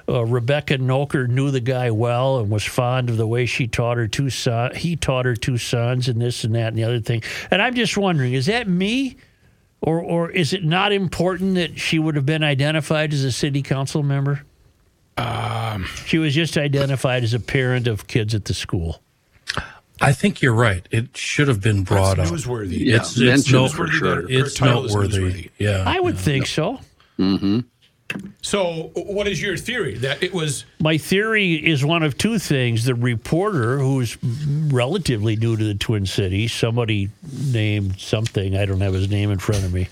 uh, 0.09 0.11
uh, 0.11 0.25
Rebecca 0.25 0.77
Noecker 0.77 1.29
knew 1.29 1.49
the 1.49 1.61
guy 1.61 1.91
well 1.91 2.39
and 2.39 2.49
was 2.49 2.65
fond 2.65 3.09
of 3.09 3.15
the 3.15 3.27
way 3.27 3.45
she 3.45 3.67
taught 3.67 3.95
her 3.95 4.07
two 4.07 4.29
son 4.29 4.75
he 4.75 4.97
taught 4.97 5.23
her 5.23 5.35
two 5.35 5.57
sons 5.57 6.09
and 6.09 6.21
this 6.21 6.43
and 6.43 6.53
that 6.55 6.67
and 6.67 6.77
the 6.77 6.83
other 6.83 6.99
thing. 6.99 7.23
And 7.49 7.61
I'm 7.61 7.73
just 7.73 7.97
wondering, 7.97 8.33
is 8.33 8.47
that 8.47 8.67
me? 8.67 9.15
Or, 9.81 9.99
or 10.01 10.31
is 10.31 10.53
it 10.53 10.63
not 10.63 10.91
important 10.91 11.55
that 11.55 11.79
she 11.79 11.99
would 11.99 12.15
have 12.15 12.25
been 12.25 12.43
identified 12.43 13.13
as 13.13 13.23
a 13.23 13.31
city 13.31 13.61
council 13.61 14.03
member? 14.03 14.43
Um, 15.17 15.85
she 16.05 16.17
was 16.17 16.33
just 16.35 16.57
identified 16.57 17.23
as 17.23 17.33
a 17.33 17.39
parent 17.39 17.87
of 17.87 18.07
kids 18.07 18.35
at 18.35 18.45
the 18.45 18.53
school. 18.53 19.01
I 19.99 20.13
think 20.13 20.41
you're 20.41 20.53
right. 20.53 20.87
It 20.91 21.17
should 21.17 21.47
have 21.47 21.61
been 21.61 21.83
brought 21.83 22.17
That's 22.17 22.31
up. 22.31 22.37
newsworthy. 22.37 22.85
Yeah, 22.85 22.97
It's, 22.97 23.11
it's, 23.17 23.19
mentioned 23.19 23.53
no, 23.53 23.67
for 23.67 23.87
sure. 23.87 24.29
it's 24.29 24.53
title 24.53 24.83
noteworthy. 24.83 25.49
Yeah. 25.57 25.83
I 25.87 25.99
would 25.99 26.17
think 26.17 26.45
so. 26.45 26.79
So, 28.41 28.91
what 28.95 29.27
is 29.27 29.41
your 29.41 29.57
theory? 29.57 29.97
That 29.97 30.23
it 30.23 30.33
was 30.33 30.65
My 30.79 30.97
theory 30.97 31.53
is 31.55 31.83
one 31.83 32.03
of 32.03 32.17
two 32.17 32.39
things. 32.39 32.85
The 32.85 32.95
reporter, 32.95 33.79
who's 33.79 34.17
relatively 34.23 35.35
new 35.35 35.57
to 35.57 35.63
the 35.63 35.75
Twin 35.75 36.05
Cities, 36.05 36.53
somebody 36.53 37.09
named 37.51 37.99
something, 37.99 38.55
I 38.55 38.65
don't 38.65 38.81
have 38.81 38.93
his 38.93 39.09
name 39.09 39.31
in 39.31 39.39
front 39.39 39.63
of 39.65 39.73
me. 39.73 39.89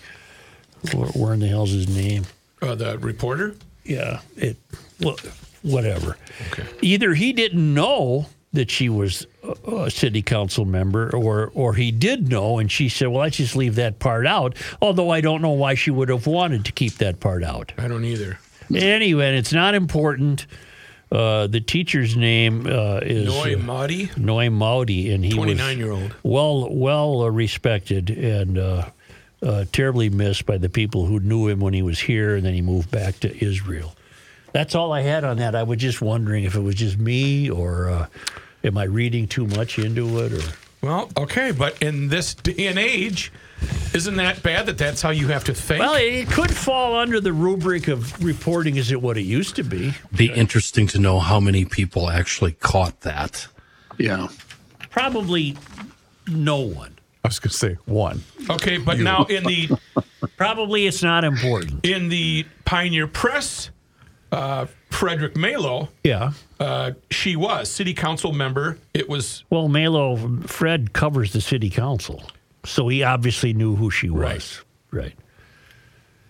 Where, 0.94 1.08
where 1.10 1.34
in 1.34 1.40
the 1.40 1.48
hell's 1.48 1.72
his 1.72 1.88
name? 1.90 2.26
uh, 2.62 2.76
the 2.76 2.98
reporter? 3.00 3.56
Yeah, 3.84 4.22
it, 4.38 4.58
well, 5.00 5.18
whatever. 5.62 6.18
Okay. 6.52 6.66
Either 6.82 7.14
he 7.14 7.34
didn't 7.34 7.74
know 7.74 8.28
that 8.56 8.72
she 8.72 8.90
was 8.90 9.28
a, 9.68 9.90
city 9.90 10.22
council 10.22 10.66
member, 10.66 11.16
or 11.16 11.52
or 11.54 11.74
he 11.76 11.92
did 11.92 12.30
know, 12.30 12.58
and 12.60 12.72
she 12.72 12.90
said, 12.90 13.08
"Well, 13.10 13.22
let's 13.22 13.38
just 13.38 13.56
leave 13.56 13.76
that 13.76 14.00
part 14.00 14.26
out." 14.26 14.56
Although 14.82 15.10
I 15.10 15.22
don't 15.22 15.42
know 15.42 15.52
why 15.52 15.76
she 15.76 15.92
would 15.92 16.10
have 16.10 16.28
wanted 16.28 16.66
to 16.66 16.72
keep 16.72 16.94
that 16.96 17.20
part 17.20 17.44
out. 17.44 17.72
I 17.78 17.88
don't 17.88 18.06
either. 18.06 18.40
Anyway, 18.74 19.38
it's 19.38 19.54
not 19.54 19.76
important. 19.76 20.48
Uh, 21.12 21.48
the 21.48 21.62
teacher's 21.62 22.18
name 22.18 22.66
uh, 22.66 23.00
is 23.04 23.28
Noy 23.28 23.56
uh, 23.56 24.08
Noy 24.18 24.50
Maudi, 24.50 25.14
and 25.14 25.24
he 25.24 25.30
was 25.30 25.56
29 25.58 25.78
year 25.78 25.92
old. 25.92 26.16
well 26.24 26.68
well 26.74 27.22
uh, 27.22 27.30
respected 27.30 28.10
and 28.10 28.58
uh, 28.58 28.90
uh, 29.44 29.66
terribly 29.72 30.10
missed 30.10 30.46
by 30.46 30.58
the 30.58 30.70
people 30.70 31.06
who 31.06 31.20
knew 31.20 31.48
him 31.48 31.60
when 31.60 31.74
he 31.74 31.84
was 31.84 32.00
here, 32.00 32.36
and 32.36 32.46
then 32.46 32.54
he 32.54 32.62
moved 32.62 32.90
back 32.90 33.20
to 33.20 33.46
Israel. 33.46 33.94
That's 34.52 34.74
all 34.74 34.94
I 34.94 35.02
had 35.02 35.24
on 35.24 35.38
that. 35.38 35.54
I 35.54 35.64
was 35.64 35.78
just 35.78 36.02
wondering 36.02 36.46
if 36.46 36.56
it 36.56 36.62
was 36.62 36.76
just 36.76 36.98
me, 36.98 37.50
or 37.50 37.90
uh, 37.90 38.08
am 38.66 38.78
I 38.78 38.84
reading 38.84 39.28
too 39.28 39.48
much 39.48 39.80
into 39.80 40.20
it, 40.20 40.34
or 40.34 40.42
Well, 40.82 41.10
okay, 41.18 41.52
but 41.52 41.82
in 41.82 42.10
this 42.10 42.34
day 42.34 42.68
and 42.68 42.78
age, 42.78 43.32
isn't 43.94 44.16
that 44.18 44.44
bad 44.44 44.66
that 44.66 44.78
that's 44.78 45.02
how 45.02 45.12
you 45.12 45.28
have 45.28 45.44
to 45.46 45.54
think? 45.54 45.80
well, 45.80 45.96
it 45.96 46.28
could 46.30 46.52
fall 46.52 46.96
under 46.98 47.20
the 47.22 47.32
rubric 47.32 47.88
of 47.88 48.22
reporting 48.24 48.76
is 48.76 48.92
it 48.92 49.02
what 49.02 49.18
it 49.18 49.24
used 49.24 49.56
to 49.56 49.64
be. 49.64 49.94
Be 50.16 50.32
interesting 50.32 50.88
to 50.88 51.00
know 51.00 51.20
how 51.20 51.40
many 51.40 51.64
people 51.66 52.10
actually 52.10 52.54
caught 52.54 53.02
that. 53.02 53.48
Yeah. 53.98 54.28
Probably 54.90 55.56
no 56.28 56.60
one. 56.60 56.98
I 57.24 57.30
was 57.30 57.40
going 57.40 57.52
to 57.52 57.58
say 57.58 57.74
one. 57.86 58.24
okay, 58.50 58.78
but 58.78 59.00
now 59.00 59.24
in 59.26 59.44
the 59.46 59.70
Probably 60.38 60.86
it's 60.88 61.02
not 61.04 61.24
important. 61.24 61.86
in 61.86 62.10
the 62.10 62.46
Pioneer 62.66 63.08
Press, 63.08 63.70
uh, 64.32 64.66
Frederick 64.90 65.36
Melo, 65.36 65.90
Yeah. 66.04 66.32
uh, 66.60 66.92
she 67.12 67.36
was 67.36 67.70
city 67.70 67.94
council 67.94 68.32
member. 68.32 68.78
It 68.94 69.10
was 69.10 69.44
Well, 69.50 69.68
Melo, 69.68 70.16
Fred 70.48 70.94
covers 70.94 71.34
the 71.34 71.42
city 71.42 71.70
council, 71.70 72.24
so 72.64 72.88
he 72.88 73.04
obviously 73.04 73.54
knew 73.54 73.76
who 73.76 73.92
she 73.92 74.10
was. 74.10 74.62
Right. 74.92 75.14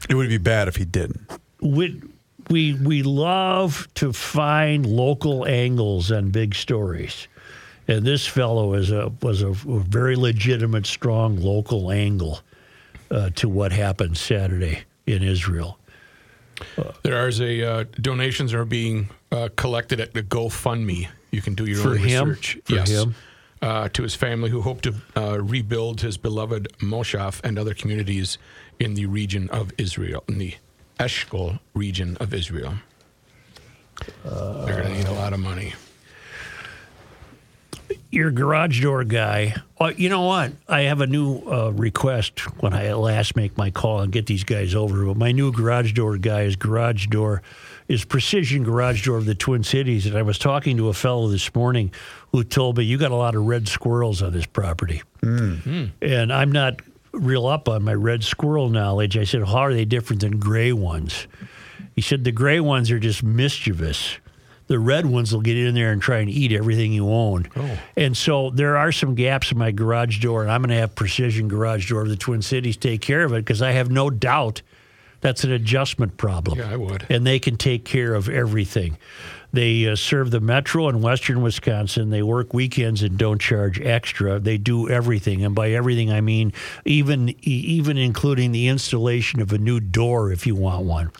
It 0.09 0.15
would 0.15 0.29
be 0.29 0.37
bad 0.39 0.67
if 0.67 0.75
he 0.75 0.85
didn't. 0.85 1.19
We, 1.61 2.01
we, 2.49 2.73
we 2.73 3.03
love 3.03 3.87
to 3.95 4.13
find 4.13 4.85
local 4.85 5.45
angles 5.47 6.11
and 6.11 6.31
big 6.31 6.53
stories. 6.55 7.27
And 7.87 8.03
this 8.05 8.25
fellow 8.25 8.73
is 8.73 8.91
a, 8.91 9.11
was 9.21 9.41
a, 9.43 9.49
a 9.49 9.53
very 9.79 10.15
legitimate, 10.15 10.85
strong 10.87 11.39
local 11.39 11.91
angle 11.91 12.39
uh, 13.11 13.29
to 13.35 13.47
what 13.49 13.71
happened 13.71 14.17
Saturday 14.17 14.83
in 15.05 15.21
Israel. 15.21 15.77
There 17.03 17.27
is 17.27 17.41
a 17.41 17.63
uh, 17.63 17.83
donations 18.01 18.53
are 18.53 18.65
being 18.65 19.09
uh, 19.31 19.49
collected 19.55 19.99
at 19.99 20.13
the 20.13 20.23
GoFundMe. 20.23 21.07
You 21.31 21.41
can 21.41 21.55
do 21.55 21.65
your 21.65 21.79
For 21.79 21.89
own 21.89 21.97
him? 21.97 22.29
research. 22.29 22.57
For 22.63 22.75
yes. 22.75 22.89
him? 22.89 23.15
Uh, 23.61 23.89
to 23.89 24.03
his 24.03 24.13
family 24.13 24.49
who 24.49 24.61
hope 24.61 24.81
to 24.81 24.93
uh, 25.15 25.41
rebuild 25.41 26.01
his 26.01 26.17
beloved 26.17 26.67
Moshav 26.79 27.41
and 27.43 27.57
other 27.57 27.73
communities 27.73 28.37
in 28.79 28.93
the 28.93 29.05
region 29.05 29.49
of 29.49 29.71
Israel, 29.77 30.23
in 30.27 30.37
the 30.37 30.53
Eshkol 30.99 31.59
region 31.73 32.15
of 32.17 32.33
Israel. 32.33 32.75
They're 34.23 34.81
going 34.81 34.83
to 34.83 34.93
need 34.93 35.07
a 35.07 35.13
lot 35.13 35.33
of 35.33 35.39
money. 35.39 35.73
Your 38.15 38.31
garage 38.31 38.81
door 38.81 39.03
guy. 39.03 39.55
Uh, 39.79 39.91
you 39.95 40.09
know 40.09 40.21
what? 40.21 40.53
I 40.67 40.83
have 40.83 41.01
a 41.01 41.07
new 41.07 41.41
uh, 41.45 41.71
request 41.71 42.39
when 42.61 42.73
I 42.73 42.85
at 42.85 42.97
last 42.97 43.35
make 43.35 43.57
my 43.57 43.69
call 43.69 43.99
and 43.99 44.11
get 44.11 44.25
these 44.25 44.43
guys 44.45 44.73
over. 44.73 45.05
But 45.05 45.17
my 45.17 45.33
new 45.33 45.51
garage 45.51 45.91
door 45.91 46.17
guy 46.17 46.43
is 46.43 46.55
garage 46.55 47.07
door 47.07 47.41
is 47.87 48.05
precision 48.05 48.63
garage 48.63 49.05
door 49.05 49.17
of 49.17 49.25
the 49.25 49.35
Twin 49.35 49.63
Cities. 49.63 50.05
And 50.05 50.17
I 50.17 50.21
was 50.21 50.39
talking 50.39 50.77
to 50.77 50.87
a 50.87 50.93
fellow 50.93 51.27
this 51.27 51.53
morning 51.53 51.91
who 52.31 52.43
told 52.43 52.77
me 52.77 52.85
you 52.85 52.97
got 52.97 53.11
a 53.11 53.15
lot 53.15 53.35
of 53.35 53.45
red 53.45 53.67
squirrels 53.67 54.21
on 54.21 54.33
this 54.33 54.45
property, 54.45 55.03
and 56.01 56.33
I'm 56.33 56.51
not 56.51 56.81
real 57.11 57.45
up 57.45 57.69
on 57.69 57.83
my 57.83 57.93
red 57.93 58.23
squirrel 58.23 58.69
knowledge. 58.69 59.17
I 59.17 59.23
said, 59.23 59.43
how 59.43 59.59
are 59.59 59.73
they 59.73 59.85
different 59.85 60.21
than 60.21 60.39
gray 60.39 60.73
ones? 60.73 61.27
He 61.95 62.01
said 62.01 62.23
the 62.23 62.31
gray 62.31 62.59
ones 62.59 62.91
are 62.91 62.99
just 62.99 63.23
mischievous. 63.23 64.17
The 64.67 64.79
red 64.79 65.05
ones 65.05 65.31
will 65.31 65.41
get 65.41 65.57
in 65.57 65.75
there 65.75 65.91
and 65.91 66.01
try 66.01 66.17
and 66.17 66.29
eat 66.29 66.51
everything 66.51 66.91
you 66.91 67.09
own. 67.09 67.47
And 67.95 68.17
so 68.17 68.49
there 68.49 68.77
are 68.77 68.91
some 68.91 69.13
gaps 69.13 69.51
in 69.51 69.57
my 69.57 69.71
garage 69.71 70.19
door, 70.19 70.41
and 70.41 70.51
I'm 70.51 70.61
going 70.61 70.69
to 70.69 70.75
have 70.75 70.95
Precision 70.95 71.47
Garage 71.47 71.89
Door 71.89 72.01
of 72.01 72.09
the 72.09 72.15
Twin 72.15 72.41
Cities 72.41 72.77
take 72.77 73.01
care 73.01 73.23
of 73.23 73.33
it 73.33 73.37
because 73.37 73.61
I 73.61 73.71
have 73.71 73.91
no 73.91 74.09
doubt 74.09 74.61
that's 75.21 75.43
an 75.43 75.51
adjustment 75.51 76.17
problem. 76.17 76.59
Yeah, 76.59 76.71
I 76.71 76.77
would. 76.77 77.05
And 77.09 77.25
they 77.25 77.39
can 77.39 77.57
take 77.57 77.85
care 77.85 78.13
of 78.13 78.29
everything. 78.29 78.97
They 79.53 79.87
uh, 79.87 79.95
serve 79.95 80.31
the 80.31 80.41
metro 80.41 80.89
in 80.89 81.01
western 81.01 81.41
Wisconsin. 81.41 82.09
They 82.09 82.21
work 82.21 82.53
weekends 82.53 83.01
and 83.01 83.17
don't 83.17 83.39
charge 83.39 83.79
extra. 83.79 84.37
They 84.37 84.57
do 84.57 84.89
everything, 84.89 85.45
and 85.45 85.55
by 85.55 85.71
everything 85.71 86.11
I 86.11 86.19
mean 86.21 86.51
even 86.83 87.33
even 87.41 87.97
including 87.97 88.51
the 88.51 88.67
installation 88.67 89.41
of 89.41 89.53
a 89.53 89.57
new 89.57 89.79
door 89.79 90.31
if 90.31 90.45
you 90.45 90.55
want 90.55 90.85
one. 90.85 91.11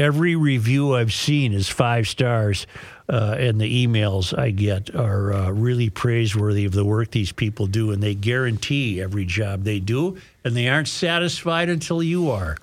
Every 0.00 0.34
review 0.34 0.96
I've 0.96 1.12
seen 1.12 1.52
is 1.52 1.68
five 1.68 2.08
stars, 2.08 2.66
uh, 3.06 3.36
and 3.38 3.60
the 3.60 3.86
emails 3.86 4.36
I 4.36 4.50
get 4.50 4.92
are 4.94 5.30
uh, 5.30 5.50
really 5.50 5.90
praiseworthy 5.90 6.64
of 6.64 6.72
the 6.72 6.86
work 6.86 7.10
these 7.10 7.32
people 7.32 7.66
do, 7.66 7.90
and 7.90 8.02
they 8.02 8.14
guarantee 8.14 9.02
every 9.02 9.26
job 9.26 9.64
they 9.64 9.78
do, 9.78 10.16
and 10.42 10.56
they 10.56 10.70
aren't 10.70 10.88
satisfied 10.88 11.68
until 11.68 12.02
you 12.02 12.30
are. 12.30 12.56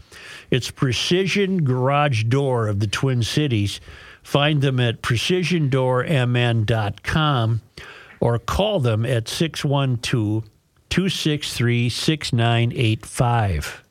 It's 0.50 0.72
Precision 0.72 1.64
Garage 1.64 2.24
Door 2.24 2.70
of 2.70 2.80
the 2.80 2.88
Twin 2.88 3.22
Cities. 3.22 3.80
Find 4.24 4.64
them 4.64 4.80
at 4.80 5.04
precisiondoormn.com 5.04 7.62
or 8.20 8.40
call 8.40 8.80
them 8.80 9.06
at 9.06 9.28
612 9.28 10.44
263 10.90 11.90
6985. 11.90 13.84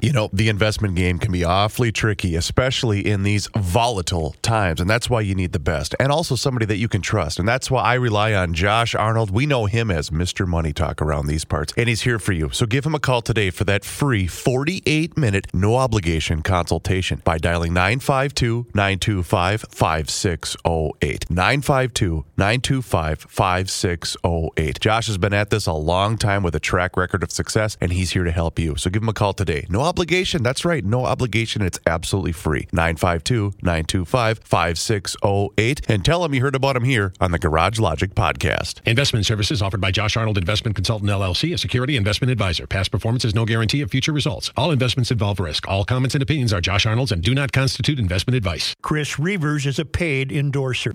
You 0.00 0.12
know, 0.12 0.30
the 0.32 0.48
investment 0.48 0.94
game 0.94 1.18
can 1.18 1.32
be 1.32 1.42
awfully 1.42 1.90
tricky, 1.90 2.36
especially 2.36 3.04
in 3.04 3.24
these 3.24 3.48
volatile 3.56 4.36
times. 4.42 4.80
And 4.80 4.88
that's 4.88 5.10
why 5.10 5.22
you 5.22 5.34
need 5.34 5.52
the 5.52 5.58
best 5.58 5.94
and 5.98 6.12
also 6.12 6.36
somebody 6.36 6.66
that 6.66 6.76
you 6.76 6.88
can 6.88 7.02
trust. 7.02 7.38
And 7.38 7.48
that's 7.48 7.70
why 7.70 7.82
I 7.82 7.94
rely 7.94 8.32
on 8.32 8.54
Josh 8.54 8.94
Arnold. 8.94 9.30
We 9.30 9.44
know 9.44 9.66
him 9.66 9.90
as 9.90 10.10
Mr. 10.10 10.46
Money 10.46 10.72
Talk 10.72 11.02
around 11.02 11.26
these 11.26 11.44
parts, 11.44 11.72
and 11.76 11.88
he's 11.88 12.02
here 12.02 12.18
for 12.18 12.32
you. 12.32 12.50
So 12.50 12.66
give 12.66 12.86
him 12.86 12.94
a 12.94 13.00
call 13.00 13.22
today 13.22 13.50
for 13.50 13.64
that 13.64 13.84
free 13.84 14.26
48 14.26 15.16
minute, 15.16 15.48
no 15.52 15.76
obligation 15.76 16.42
consultation 16.42 17.20
by 17.24 17.38
dialing 17.38 17.72
952 17.72 18.66
925 18.74 19.64
5608. 19.68 21.30
952 21.30 22.24
925 22.36 23.26
5608. 23.28 24.80
Josh 24.80 25.06
has 25.08 25.18
been 25.18 25.34
at 25.34 25.50
this 25.50 25.66
a 25.66 25.72
long 25.72 26.16
time 26.16 26.42
with 26.42 26.54
a 26.54 26.60
track 26.60 26.96
record 26.96 27.22
of 27.24 27.32
success, 27.32 27.76
and 27.80 27.92
he's 27.92 28.12
here 28.12 28.24
to 28.24 28.30
help 28.30 28.58
you. 28.58 28.76
So 28.76 28.90
give 28.90 29.02
him 29.02 29.08
a 29.08 29.12
call 29.12 29.32
today. 29.32 29.66
No 29.68 29.87
obligation. 29.88 30.42
That's 30.42 30.64
right. 30.64 30.84
No 30.84 31.04
obligation. 31.06 31.62
It's 31.62 31.80
absolutely 31.86 32.32
free. 32.32 32.68
952 32.72 33.54
925 33.62 34.40
5608. 34.44 35.80
And 35.88 36.04
tell 36.04 36.22
them 36.22 36.34
you 36.34 36.42
heard 36.42 36.54
about 36.54 36.76
him 36.76 36.84
here 36.84 37.12
on 37.20 37.32
the 37.32 37.38
Garage 37.38 37.78
Logic 37.78 38.14
podcast. 38.14 38.86
Investment 38.86 39.26
services 39.26 39.62
offered 39.62 39.80
by 39.80 39.90
Josh 39.90 40.16
Arnold 40.16 40.38
Investment 40.38 40.76
Consultant 40.76 41.10
LLC, 41.10 41.54
a 41.54 41.58
security 41.58 41.96
investment 41.96 42.30
advisor. 42.30 42.66
Past 42.66 42.90
performance 42.90 43.24
is 43.24 43.34
no 43.34 43.44
guarantee 43.44 43.80
of 43.80 43.90
future 43.90 44.12
results. 44.12 44.52
All 44.56 44.70
investments 44.70 45.10
involve 45.10 45.40
risk. 45.40 45.66
All 45.66 45.84
comments 45.84 46.14
and 46.14 46.22
opinions 46.22 46.52
are 46.52 46.60
Josh 46.60 46.86
Arnold's 46.86 47.12
and 47.12 47.22
do 47.22 47.34
not 47.34 47.52
constitute 47.52 47.98
investment 47.98 48.36
advice. 48.36 48.76
Chris 48.82 49.16
Reavers 49.16 49.66
is 49.66 49.78
a 49.78 49.84
paid 49.84 50.30
endorser. 50.30 50.92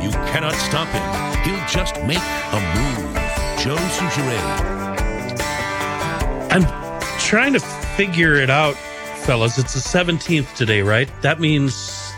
You 0.00 0.10
cannot 0.30 0.54
stop 0.54 0.88
him. 0.88 1.02
He'll 1.44 1.66
just 1.68 1.96
make 2.04 2.18
a 2.18 2.60
move. 2.76 3.12
Joe 3.58 3.76
Soucheray. 3.76 4.82
I'm 6.50 6.81
trying 7.32 7.54
to 7.54 7.60
figure 7.60 8.34
it 8.34 8.50
out, 8.50 8.74
fellas. 9.24 9.56
It's 9.56 9.72
the 9.72 9.80
17th 9.80 10.54
today, 10.54 10.82
right? 10.82 11.08
That 11.22 11.40
means 11.40 12.12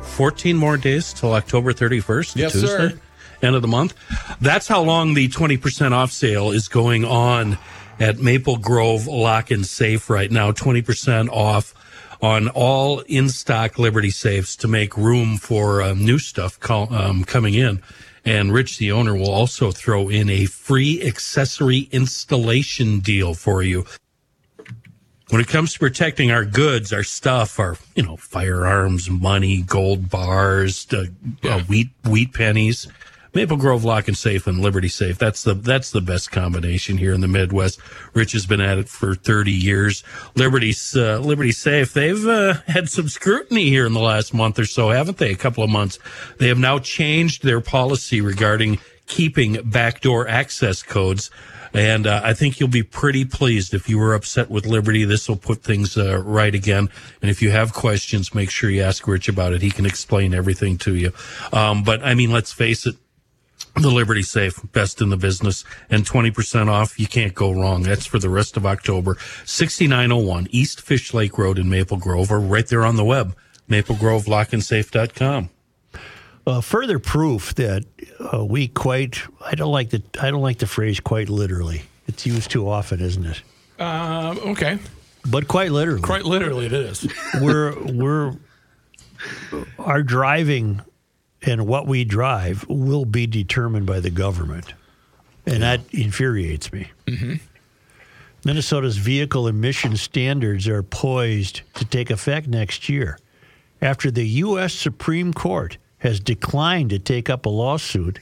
14 0.00 0.56
more 0.56 0.78
days 0.78 1.12
till 1.12 1.34
October 1.34 1.74
31st. 1.74 2.34
Yes, 2.34 2.52
Tuesday, 2.52 2.66
sir. 2.66 3.00
End 3.42 3.56
of 3.56 3.60
the 3.60 3.68
month. 3.68 3.92
That's 4.40 4.66
how 4.66 4.80
long 4.80 5.12
the 5.12 5.28
20% 5.28 5.92
off 5.92 6.12
sale 6.12 6.50
is 6.50 6.66
going 6.66 7.04
on 7.04 7.58
at 8.00 8.20
Maple 8.20 8.56
Grove 8.56 9.06
Lock 9.06 9.50
and 9.50 9.66
Safe 9.66 10.08
right 10.08 10.30
now. 10.30 10.50
20% 10.50 11.28
off 11.28 11.74
on 12.22 12.48
all 12.48 13.00
in 13.00 13.28
stock 13.28 13.78
Liberty 13.78 14.08
safes 14.08 14.56
to 14.56 14.66
make 14.66 14.96
room 14.96 15.36
for 15.36 15.82
um, 15.82 16.02
new 16.02 16.18
stuff 16.18 16.58
call, 16.58 16.90
um, 16.94 17.22
coming 17.22 17.52
in. 17.52 17.82
And 18.24 18.50
Rich, 18.50 18.78
the 18.78 18.92
owner, 18.92 19.14
will 19.14 19.30
also 19.30 19.72
throw 19.72 20.08
in 20.08 20.30
a 20.30 20.46
free 20.46 21.06
accessory 21.06 21.90
installation 21.92 23.00
deal 23.00 23.34
for 23.34 23.62
you. 23.62 23.84
When 25.30 25.42
it 25.42 25.48
comes 25.48 25.74
to 25.74 25.78
protecting 25.78 26.30
our 26.30 26.44
goods, 26.44 26.92
our 26.92 27.02
stuff, 27.02 27.60
our 27.60 27.76
you 27.94 28.02
know 28.02 28.16
firearms, 28.16 29.10
money, 29.10 29.62
gold 29.62 30.08
bars, 30.08 30.86
uh, 30.92 31.04
uh, 31.44 31.60
wheat 31.60 31.90
wheat 32.04 32.32
pennies, 32.32 32.88
Maple 33.34 33.58
Grove 33.58 33.84
Lock 33.84 34.08
and 34.08 34.16
Safe 34.16 34.46
and 34.46 34.60
Liberty 34.60 34.88
Safe. 34.88 35.18
That's 35.18 35.42
the 35.42 35.54
that's 35.54 35.90
the 35.90 36.00
best 36.00 36.30
combination 36.30 36.96
here 36.96 37.12
in 37.12 37.20
the 37.20 37.28
Midwest. 37.28 37.78
Rich 38.14 38.32
has 38.32 38.46
been 38.46 38.60
at 38.60 38.78
it 38.78 38.88
for 38.88 39.14
30 39.14 39.52
years. 39.52 40.02
Liberty's 40.34 40.96
uh, 40.96 41.18
Liberty 41.18 41.52
Safe. 41.52 41.92
They've 41.92 42.26
uh, 42.26 42.54
had 42.66 42.88
some 42.88 43.08
scrutiny 43.08 43.68
here 43.68 43.86
in 43.86 43.92
the 43.92 44.00
last 44.00 44.32
month 44.32 44.58
or 44.58 44.64
so, 44.64 44.88
haven't 44.88 45.18
they? 45.18 45.30
A 45.30 45.36
couple 45.36 45.62
of 45.62 45.70
months. 45.70 45.98
They 46.38 46.48
have 46.48 46.58
now 46.58 46.78
changed 46.78 47.44
their 47.44 47.60
policy 47.60 48.20
regarding 48.20 48.78
keeping 49.06 49.58
backdoor 49.62 50.26
access 50.26 50.82
codes. 50.82 51.30
And 51.72 52.06
uh, 52.06 52.20
I 52.24 52.34
think 52.34 52.60
you'll 52.60 52.68
be 52.68 52.82
pretty 52.82 53.24
pleased 53.24 53.74
if 53.74 53.88
you 53.88 53.98
were 53.98 54.14
upset 54.14 54.50
with 54.50 54.66
Liberty. 54.66 55.04
This 55.04 55.28
will 55.28 55.36
put 55.36 55.62
things 55.62 55.96
uh, 55.96 56.18
right 56.18 56.54
again. 56.54 56.88
And 57.20 57.30
if 57.30 57.42
you 57.42 57.50
have 57.50 57.72
questions, 57.72 58.34
make 58.34 58.50
sure 58.50 58.70
you 58.70 58.82
ask 58.82 59.06
Rich 59.06 59.28
about 59.28 59.52
it. 59.52 59.62
He 59.62 59.70
can 59.70 59.86
explain 59.86 60.34
everything 60.34 60.78
to 60.78 60.94
you. 60.94 61.12
Um, 61.52 61.82
but 61.82 62.02
I 62.04 62.14
mean, 62.14 62.30
let's 62.30 62.52
face 62.52 62.86
it. 62.86 62.96
The 63.74 63.90
Liberty 63.90 64.22
Safe, 64.22 64.60
best 64.72 65.00
in 65.00 65.10
the 65.10 65.16
business, 65.16 65.64
and 65.88 66.04
20% 66.04 66.68
off. 66.68 66.98
You 66.98 67.06
can't 67.06 67.34
go 67.34 67.52
wrong. 67.52 67.82
That's 67.82 68.06
for 68.06 68.18
the 68.18 68.30
rest 68.30 68.56
of 68.56 68.66
October. 68.66 69.16
6901 69.44 70.48
East 70.50 70.80
Fish 70.80 71.14
Lake 71.14 71.38
Road 71.38 71.58
in 71.58 71.68
Maple 71.68 71.96
Grove, 71.96 72.32
or 72.32 72.40
right 72.40 72.66
there 72.66 72.84
on 72.84 72.96
the 72.96 73.04
web, 73.04 73.36
maplegrovelockandsafe.com. 73.68 75.50
Uh, 76.48 76.62
further 76.62 76.98
proof 76.98 77.54
that 77.56 77.84
uh, 78.32 78.42
we 78.42 78.68
quite 78.68 79.20
I 79.44 79.54
don't 79.54 79.70
like 79.70 79.90
the 79.90 80.02
I 80.18 80.30
don't 80.30 80.40
like 80.40 80.56
the 80.56 80.66
phrase 80.66 80.98
quite 80.98 81.28
literally. 81.28 81.82
It's 82.06 82.24
used 82.24 82.50
too 82.50 82.66
often, 82.66 83.00
isn't 83.00 83.26
it? 83.26 83.42
Uh, 83.78 84.34
okay. 84.46 84.78
But 85.30 85.46
quite 85.46 85.72
literally. 85.72 86.00
Quite 86.00 86.24
literally, 86.24 86.64
it 86.64 86.72
is. 86.72 87.06
we're 87.42 87.78
we're 87.92 88.34
our 89.78 90.02
driving 90.02 90.80
and 91.42 91.66
what 91.66 91.86
we 91.86 92.06
drive 92.06 92.66
will 92.66 93.04
be 93.04 93.26
determined 93.26 93.84
by 93.84 94.00
the 94.00 94.10
government, 94.10 94.72
and 95.44 95.62
that 95.62 95.82
infuriates 95.92 96.72
me. 96.72 96.90
Mm-hmm. 97.08 97.34
Minnesota's 98.46 98.96
vehicle 98.96 99.48
emission 99.48 99.98
standards 99.98 100.66
are 100.66 100.82
poised 100.82 101.60
to 101.74 101.84
take 101.84 102.08
effect 102.08 102.48
next 102.48 102.88
year 102.88 103.18
after 103.82 104.10
the 104.10 104.26
U.S. 104.26 104.72
Supreme 104.72 105.34
Court 105.34 105.76
has 105.98 106.20
declined 106.20 106.90
to 106.90 106.98
take 106.98 107.28
up 107.28 107.46
a 107.46 107.48
lawsuit 107.48 108.20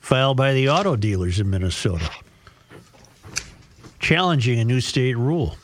filed 0.00 0.36
by 0.36 0.52
the 0.52 0.68
auto 0.68 0.96
dealers 0.96 1.38
in 1.38 1.50
Minnesota 1.50 2.10
challenging 4.00 4.58
a 4.58 4.64
new 4.64 4.80
state 4.80 5.16
rule 5.16 5.54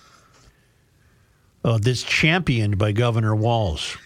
uh, 1.65 1.79
that's 1.79 2.03
championed 2.05 2.79
by 2.79 2.93
Governor 2.93 3.35
Walz. 3.35 3.97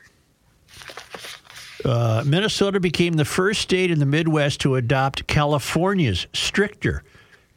Uh, 1.84 2.22
Minnesota 2.26 2.80
became 2.80 3.14
the 3.14 3.24
first 3.24 3.60
state 3.60 3.90
in 3.90 3.98
the 3.98 4.06
Midwest 4.06 4.60
to 4.60 4.76
adopt 4.76 5.26
California's 5.26 6.26
stricter 6.32 7.02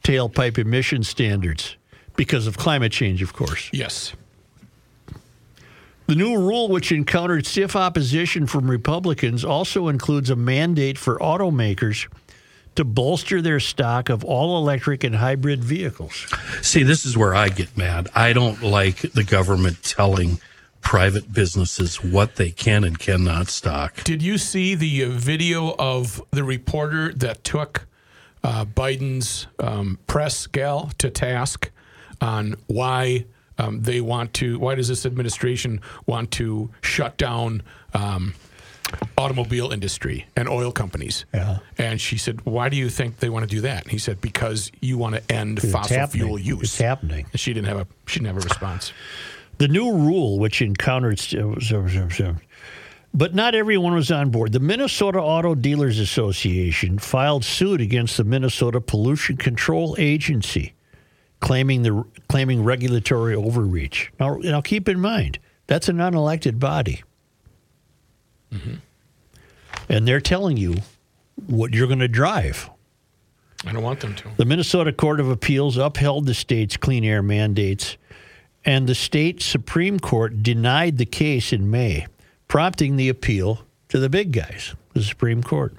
tailpipe 0.04 0.58
emission 0.58 1.04
standards 1.04 1.78
because 2.16 2.48
of 2.48 2.58
climate 2.58 2.92
change, 2.92 3.22
of 3.22 3.34
course. 3.34 3.70
Yes. 3.72 4.14
The 6.08 6.16
new 6.16 6.38
rule, 6.38 6.68
which 6.68 6.92
encountered 6.92 7.46
stiff 7.46 7.76
opposition 7.76 8.46
from 8.46 8.70
Republicans, 8.70 9.46
also 9.46 9.88
includes 9.88 10.30
a 10.30 10.36
mandate 10.36 10.98
for 10.98 11.18
automakers 11.20 12.08
to 12.76 12.84
bolster 12.84 13.42
their 13.42 13.60
stock 13.60 14.10
of 14.10 14.24
all 14.24 14.58
electric 14.58 15.04
and 15.04 15.16
hybrid 15.16 15.64
vehicles. 15.64 16.28
See, 16.62 16.84
this 16.84 17.06
is 17.06 17.18
where 17.18 17.34
I 17.34 17.50
get 17.50 17.78
mad. 17.78 18.10
I 18.16 18.34
don't 18.34 18.62
like 18.62 19.14
the 19.14 19.24
government 19.24 19.84
telling 19.84 20.40
private 20.82 21.32
businesses 21.32 22.04
what 22.04 22.36
they 22.36 22.52
can 22.52 22.84
and 22.84 23.00
cannot 23.00 23.48
stock. 23.48 24.04
Did 24.04 24.22
you 24.22 24.38
see 24.38 24.76
the 24.76 25.06
uh, 25.06 25.10
video 25.10 25.76
of 25.80 26.22
the 26.32 26.44
reporter 26.44 27.14
that 27.14 27.44
took 27.44 27.88
uh, 28.44 28.66
Biden's 28.66 29.48
um, 29.60 30.00
press 30.08 30.46
gal 30.48 30.92
to 30.98 31.10
task 31.10 31.72
on 32.20 32.56
why 32.68 33.26
um, 33.64 33.82
they 33.82 34.02
want 34.02 34.34
to? 34.36 34.60
Why 34.60 34.76
does 34.76 34.88
this 34.88 35.06
administration 35.06 35.82
want 36.06 36.32
to 36.32 36.70
shut 36.82 37.18
down? 37.18 37.64
Um, 37.94 38.34
automobile 39.18 39.72
industry 39.72 40.28
and 40.36 40.48
oil 40.48 40.72
companies. 40.72 41.26
Yeah. 41.34 41.60
And 41.80 42.00
she 42.00 42.18
said, 42.18 42.46
"Why 42.46 42.70
do 42.70 42.78
you 42.78 42.90
think 42.90 43.18
they 43.18 43.30
want 43.30 43.44
to 43.50 43.56
do 43.56 43.62
that?" 43.62 43.84
And 43.84 43.92
he 43.92 43.98
said, 43.98 44.22
"Because 44.22 44.72
you 44.82 44.98
want 45.00 45.16
to 45.16 45.32
end 45.32 45.60
It's 45.60 45.72
fossil 45.72 45.98
happening. 45.98 46.26
fuel 46.28 46.40
use." 46.40 46.62
It's 46.64 46.78
happening. 46.78 47.26
And 47.32 47.40
she 47.40 47.54
didn't 47.54 47.68
have 47.68 47.78
a 47.78 47.88
she 48.06 48.20
didn't 48.20 48.36
have 48.36 48.44
a 48.44 48.48
response. 48.48 48.94
The 49.58 49.68
new 49.68 49.92
rule, 49.94 50.40
which 50.40 50.62
encountered, 50.62 51.20
but 53.14 53.36
not 53.36 53.54
everyone 53.56 53.94
was 53.94 54.12
on 54.12 54.32
board. 54.32 54.52
The 54.52 54.60
Minnesota 54.60 55.20
Auto 55.20 55.54
Dealers 55.56 56.00
Association 56.00 56.98
filed 56.98 57.46
suit 57.46 57.80
against 57.80 58.18
the 58.18 58.24
Minnesota 58.24 58.82
Pollution 58.82 59.38
Control 59.38 59.96
Agency, 60.00 60.74
claiming 61.44 61.84
the 61.84 62.06
claiming 62.30 62.64
regulatory 62.64 63.36
overreach. 63.36 64.12
Now, 64.18 64.38
now 64.38 64.62
keep 64.62 64.88
in 64.88 65.00
mind 65.00 65.40
that's 65.68 65.90
an 65.90 65.98
unelected 65.98 66.58
body, 66.58 67.04
mm-hmm. 68.52 68.76
and 69.90 70.08
they're 70.08 70.22
telling 70.22 70.56
you 70.56 70.78
what 71.48 71.74
you're 71.74 71.88
going 71.88 72.00
to 72.00 72.08
drive. 72.08 72.70
I 73.66 73.74
don't 73.74 73.84
want 73.84 74.00
them 74.00 74.16
to. 74.16 74.30
The 74.38 74.46
Minnesota 74.46 74.94
Court 74.94 75.20
of 75.20 75.30
Appeals 75.30 75.78
upheld 75.78 76.28
the 76.28 76.34
state's 76.34 76.78
clean 76.78 77.04
air 77.04 77.22
mandates, 77.22 77.98
and 78.64 78.88
the 78.88 78.96
state 78.96 79.42
Supreme 79.42 80.00
Court 80.00 80.44
denied 80.44 80.98
the 80.98 81.06
case 81.06 81.52
in 81.52 81.70
May, 81.70 82.08
prompting 82.48 82.96
the 82.96 83.10
appeal 83.10 83.66
to 83.90 84.00
the 84.00 84.10
big 84.10 84.32
guys, 84.32 84.76
the 84.94 85.04
Supreme 85.04 85.44
Court. 85.44 85.76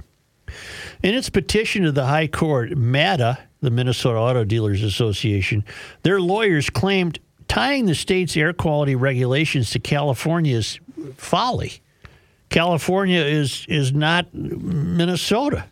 In 1.02 1.14
its 1.14 1.30
petition 1.30 1.84
to 1.84 1.92
the 1.92 2.06
High 2.06 2.26
Court, 2.26 2.76
MADA, 2.76 3.38
the 3.64 3.70
Minnesota 3.70 4.18
Auto 4.18 4.44
Dealers 4.44 4.82
Association, 4.82 5.64
their 6.02 6.20
lawyers 6.20 6.70
claimed 6.70 7.18
tying 7.48 7.86
the 7.86 7.94
state's 7.94 8.36
air 8.36 8.52
quality 8.52 8.94
regulations 8.94 9.70
to 9.70 9.78
California's 9.78 10.80
folly. 11.16 11.80
California 12.50 13.20
is 13.20 13.66
is 13.68 13.92
not 13.92 14.32
Minnesota. 14.32 15.64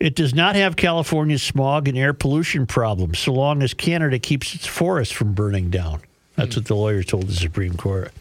It 0.00 0.14
does 0.14 0.34
not 0.34 0.56
have 0.56 0.76
California's 0.76 1.42
smog 1.42 1.88
and 1.88 1.96
air 1.96 2.12
pollution 2.12 2.66
problems 2.66 3.18
so 3.18 3.32
long 3.32 3.62
as 3.62 3.74
Canada 3.74 4.18
keeps 4.18 4.54
its 4.54 4.66
forests 4.66 5.14
from 5.14 5.32
burning 5.32 5.70
down. 5.70 6.00
That's 6.36 6.56
what 6.56 6.66
the 6.66 6.74
lawyers 6.74 7.06
told 7.06 7.28
the 7.28 7.34
Supreme 7.34 7.76
Court. 7.76 8.12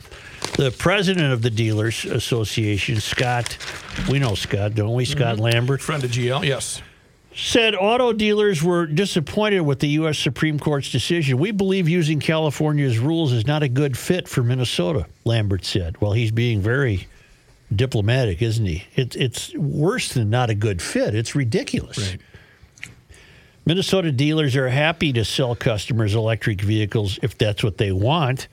The 0.58 0.72
president 0.72 1.34
of 1.34 1.42
the 1.42 1.50
Dealers 1.50 2.06
Association, 2.06 3.00
Scott, 3.00 3.58
we 4.10 4.20
know 4.20 4.36
Scott, 4.36 4.76
don't 4.76 4.94
we? 4.94 5.06
Scott 5.06 5.36
mm-hmm. 5.36 5.44
Lambert, 5.44 5.82
Friend 5.82 6.04
of 6.04 6.12
GL, 6.12 6.46
yes. 6.46 6.82
Said 7.36 7.76
auto 7.76 8.14
dealers 8.14 8.62
were 8.62 8.86
disappointed 8.86 9.62
with 9.62 9.80
the 9.80 9.88
U.S. 9.90 10.18
Supreme 10.20 10.60
Court's 10.60 10.92
decision. 10.92 11.38
We 11.38 11.52
believe 11.52 11.90
using 11.90 12.20
California's 12.20 13.00
rules 13.00 13.32
is 13.32 13.48
not 13.48 13.64
a 13.64 13.68
good 13.68 13.98
fit 13.98 14.28
for 14.28 14.44
Minnesota, 14.44 15.08
Lambert 15.26 15.66
said. 15.66 16.00
Well, 16.00 16.14
he's 16.14 16.32
being 16.32 16.62
very 16.62 17.08
diplomatic, 17.76 18.42
isn't 18.42 18.66
he? 18.66 18.86
It, 18.96 19.16
it's 19.16 19.54
worse 19.56 20.14
than 20.14 20.30
not 20.30 20.50
a 20.50 20.56
good 20.56 20.82
fit. 20.82 21.16
It's 21.16 21.36
ridiculous. 21.36 22.12
Right. 22.12 22.22
Minnesota 23.66 24.12
dealers 24.12 24.56
are 24.56 24.68
happy 24.68 25.14
to 25.14 25.24
sell 25.24 25.56
customers 25.56 26.16
electric 26.16 26.62
vehicles 26.62 27.18
if 27.22 27.38
that's 27.38 27.64
what 27.64 27.78
they 27.78 27.94
want, 27.94 28.50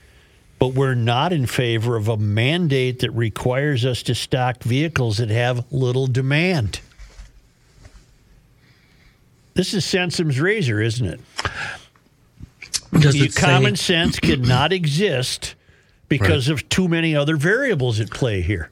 but 0.60 0.68
we're 0.68 0.94
not 0.94 1.32
in 1.32 1.46
favor 1.46 1.96
of 1.96 2.08
a 2.08 2.16
mandate 2.16 3.00
that 3.00 3.10
requires 3.10 3.84
us 3.84 4.04
to 4.04 4.14
stock 4.14 4.62
vehicles 4.62 5.18
that 5.18 5.30
have 5.30 5.64
little 5.72 6.06
demand. 6.06 6.80
This 9.54 9.74
is 9.74 9.84
Sensim's 9.84 10.40
razor, 10.40 10.80
isn't 10.80 11.06
it? 11.06 11.20
Does 12.98 13.16
You- 13.16 13.24
it 13.24 13.32
say- 13.34 13.40
common 13.40 13.76
sense 13.76 14.18
cannot 14.18 14.72
exist 14.72 15.54
because 16.08 16.48
of 16.48 16.68
too 16.68 16.88
many 16.88 17.14
other 17.14 17.36
variables 17.36 18.00
at 18.00 18.10
play 18.10 18.42
here. 18.42 18.70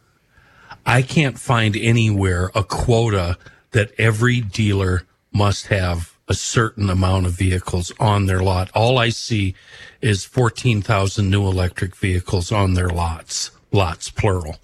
I 0.84 1.02
can't 1.02 1.38
find 1.38 1.76
anywhere 1.76 2.50
a 2.54 2.64
quota 2.64 3.36
that 3.72 3.92
every 3.98 4.40
dealer 4.40 5.04
must 5.32 5.66
have 5.66 6.12
a 6.26 6.34
certain 6.34 6.90
amount 6.90 7.26
of 7.26 7.32
vehicles 7.32 7.92
on 8.00 8.26
their 8.26 8.40
lot. 8.42 8.70
All 8.74 8.98
I 8.98 9.10
see 9.10 9.54
is 10.02 10.24
14,000 10.24 11.30
new 11.30 11.46
electric 11.46 11.94
vehicles 11.96 12.50
on 12.52 12.74
their 12.74 12.88
lots. 12.88 13.50
Lots, 13.72 14.10
plural. 14.10 14.56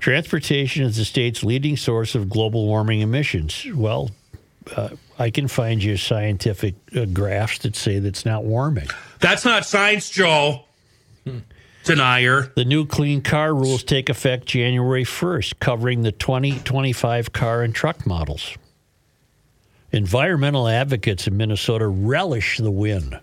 Transportation 0.00 0.84
is 0.84 0.96
the 0.96 1.04
state's 1.04 1.42
leading 1.42 1.76
source 1.76 2.14
of 2.14 2.28
global 2.30 2.66
warming 2.66 3.00
emissions. 3.00 3.66
Well, 3.74 4.10
uh, 4.76 4.90
I 5.18 5.30
can 5.30 5.48
find 5.48 5.82
you 5.82 5.96
scientific 5.96 6.74
uh, 6.96 7.04
graphs 7.06 7.58
that 7.58 7.74
say 7.74 7.98
that's 7.98 8.24
not 8.24 8.44
warming. 8.44 8.88
That's 9.20 9.44
not 9.44 9.66
science, 9.66 10.10
Joe. 10.10 10.64
Denier. 11.84 12.52
The 12.54 12.64
new 12.64 12.86
clean 12.86 13.22
car 13.22 13.54
rules 13.54 13.82
take 13.82 14.08
effect 14.08 14.46
January 14.46 15.04
1st, 15.04 15.58
covering 15.58 16.02
the 16.02 16.12
2025 16.12 17.32
car 17.32 17.62
and 17.62 17.74
truck 17.74 18.06
models. 18.06 18.54
Environmental 19.90 20.68
advocates 20.68 21.26
in 21.26 21.36
Minnesota 21.36 21.86
relish 21.86 22.58
the 22.58 22.70
win. 22.70 23.18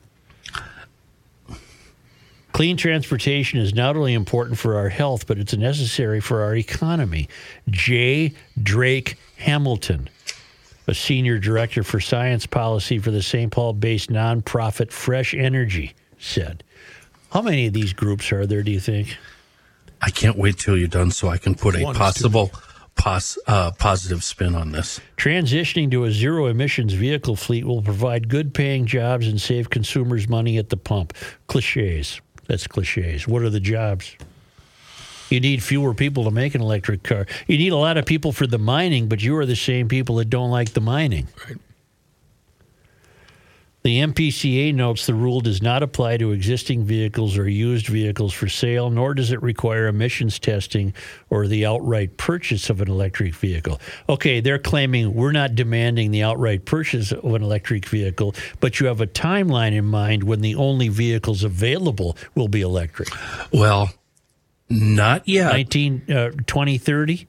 Clean 2.53 2.77
transportation 2.77 3.59
is 3.59 3.73
not 3.73 3.97
only 3.97 4.13
important 4.13 4.57
for 4.57 4.75
our 4.77 4.89
health, 4.89 5.27
but 5.27 5.37
it's 5.37 5.53
necessary 5.53 6.21
for 6.21 6.41
our 6.41 6.55
economy. 6.55 7.27
J. 7.69 8.33
Drake 8.61 9.17
Hamilton, 9.37 10.09
a 10.87 10.93
senior 10.93 11.39
director 11.39 11.83
for 11.83 11.99
science 11.99 12.45
policy 12.45 12.99
for 12.99 13.11
the 13.11 13.21
St. 13.21 13.51
Paul 13.51 13.73
based 13.73 14.09
nonprofit 14.09 14.91
Fresh 14.91 15.33
Energy, 15.33 15.93
said. 16.17 16.63
How 17.31 17.41
many 17.41 17.67
of 17.67 17.73
these 17.73 17.93
groups 17.93 18.31
are 18.31 18.45
there, 18.45 18.63
do 18.63 18.71
you 18.71 18.79
think? 18.79 19.17
I 20.01 20.09
can't 20.09 20.37
wait 20.37 20.57
till 20.57 20.77
you're 20.77 20.87
done 20.87 21.11
so 21.11 21.29
I 21.29 21.37
can 21.37 21.55
put 21.55 21.75
a 21.75 21.83
One 21.83 21.95
possible 21.95 22.51
pos, 22.95 23.37
uh, 23.47 23.71
positive 23.71 24.23
spin 24.23 24.55
on 24.55 24.71
this. 24.71 24.99
Transitioning 25.17 25.91
to 25.91 26.05
a 26.05 26.11
zero 26.11 26.47
emissions 26.47 26.93
vehicle 26.93 27.35
fleet 27.35 27.65
will 27.65 27.81
provide 27.81 28.29
good 28.29 28.53
paying 28.53 28.85
jobs 28.85 29.27
and 29.27 29.39
save 29.39 29.69
consumers 29.69 30.27
money 30.27 30.57
at 30.57 30.69
the 30.69 30.77
pump. 30.77 31.13
Cliches. 31.47 32.21
That's 32.47 32.67
cliches. 32.67 33.27
What 33.27 33.41
are 33.41 33.49
the 33.49 33.59
jobs? 33.59 34.15
You 35.29 35.39
need 35.39 35.63
fewer 35.63 35.93
people 35.93 36.23
to 36.25 36.31
make 36.31 36.55
an 36.55 36.61
electric 36.61 37.03
car. 37.03 37.25
You 37.47 37.57
need 37.57 37.71
a 37.71 37.77
lot 37.77 37.97
of 37.97 38.05
people 38.05 38.31
for 38.31 38.47
the 38.47 38.59
mining, 38.59 39.07
but 39.07 39.21
you 39.23 39.35
are 39.37 39.45
the 39.45 39.55
same 39.55 39.87
people 39.87 40.15
that 40.17 40.29
don't 40.29 40.51
like 40.51 40.73
the 40.73 40.81
mining. 40.81 41.27
Right. 41.47 41.57
The 43.85 43.99
MPCA 43.99 44.73
notes 44.73 45.05
the 45.05 45.13
rule 45.13 45.41
does 45.41 45.61
not 45.61 45.83
apply 45.83 46.17
to 46.17 46.31
existing 46.31 46.85
vehicles 46.85 47.37
or 47.37 47.47
used 47.47 47.85
vehicles 47.85 48.33
for 48.33 48.49
sale, 48.49 48.89
nor 48.89 49.13
does 49.13 49.31
it 49.31 49.39
require 49.43 49.85
emissions 49.85 50.39
testing 50.39 50.91
or 51.29 51.45
the 51.45 51.67
outright 51.67 52.17
purchase 52.17 52.71
of 52.71 52.81
an 52.81 52.89
electric 52.89 53.35
vehicle. 53.35 53.79
Okay, 54.09 54.39
they're 54.39 54.57
claiming 54.57 55.13
we're 55.13 55.31
not 55.31 55.53
demanding 55.53 56.09
the 56.09 56.23
outright 56.23 56.65
purchase 56.65 57.11
of 57.11 57.31
an 57.35 57.43
electric 57.43 57.85
vehicle, 57.85 58.33
but 58.59 58.79
you 58.79 58.87
have 58.87 59.01
a 59.01 59.05
timeline 59.05 59.73
in 59.73 59.85
mind 59.85 60.23
when 60.23 60.41
the 60.41 60.55
only 60.55 60.87
vehicles 60.87 61.43
available 61.43 62.17
will 62.33 62.47
be 62.47 62.61
electric. 62.61 63.09
Well, 63.53 63.91
not 64.69 65.27
yet, 65.27 65.51
19, 65.51 66.03
uh, 66.09 66.29
2030? 66.45 67.27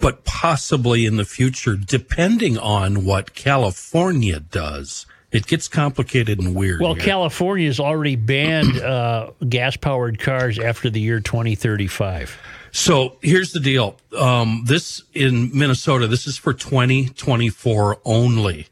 but 0.00 0.24
possibly 0.24 1.04
in 1.04 1.16
the 1.16 1.24
future, 1.24 1.76
depending 1.76 2.58
on 2.58 3.04
what 3.04 3.34
California 3.34 4.40
does. 4.40 5.06
It 5.30 5.46
gets 5.46 5.68
complicated 5.68 6.40
and 6.40 6.56
weird. 6.56 6.80
Well, 6.80 6.94
here. 6.94 7.04
California's 7.04 7.78
already 7.78 8.16
banned 8.16 8.78
uh, 8.82 9.30
gas 9.48 9.76
powered 9.76 10.18
cars 10.18 10.58
after 10.58 10.90
the 10.90 11.00
year 11.00 11.20
2035. 11.20 12.36
So 12.72 13.16
here's 13.20 13.52
the 13.52 13.60
deal. 13.60 13.96
Um, 14.16 14.62
this 14.66 15.02
in 15.12 15.56
Minnesota, 15.56 16.08
this 16.08 16.26
is 16.26 16.36
for 16.36 16.52
2024 16.52 18.00
only. 18.04 18.66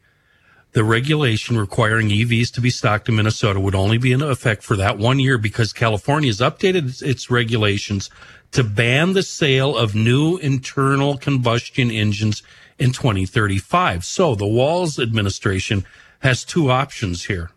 The 0.71 0.83
regulation 0.83 1.57
requiring 1.57 2.09
EVs 2.09 2.53
to 2.53 2.61
be 2.61 2.69
stocked 2.69 3.09
in 3.09 3.15
Minnesota 3.15 3.59
would 3.59 3.73
only 3.73 3.97
be 3.97 4.11
in 4.11 4.21
effect 4.21 4.61
for 4.63 4.75
that 4.75 4.99
one 4.99 5.19
year 5.19 5.39
because 5.39 5.73
California 5.73 6.29
has 6.29 6.39
updated 6.39 7.01
its, 7.01 7.31
regulations 7.31 8.09
to 8.51 8.63
ban 8.63 9.13
the 9.13 9.23
sale 9.23 9.75
of 9.75 9.95
new 9.95 10.37
internal 10.37 11.17
combustion 11.17 11.89
engines 11.89 12.43
in 12.77 12.91
2035. 12.91 14.05
So 14.05 14.35
the 14.35 14.45
Walz 14.45 14.99
administration 14.99 15.85
has 16.19 16.43
two 16.43 16.69
options 16.69 17.25
here. 17.25 17.49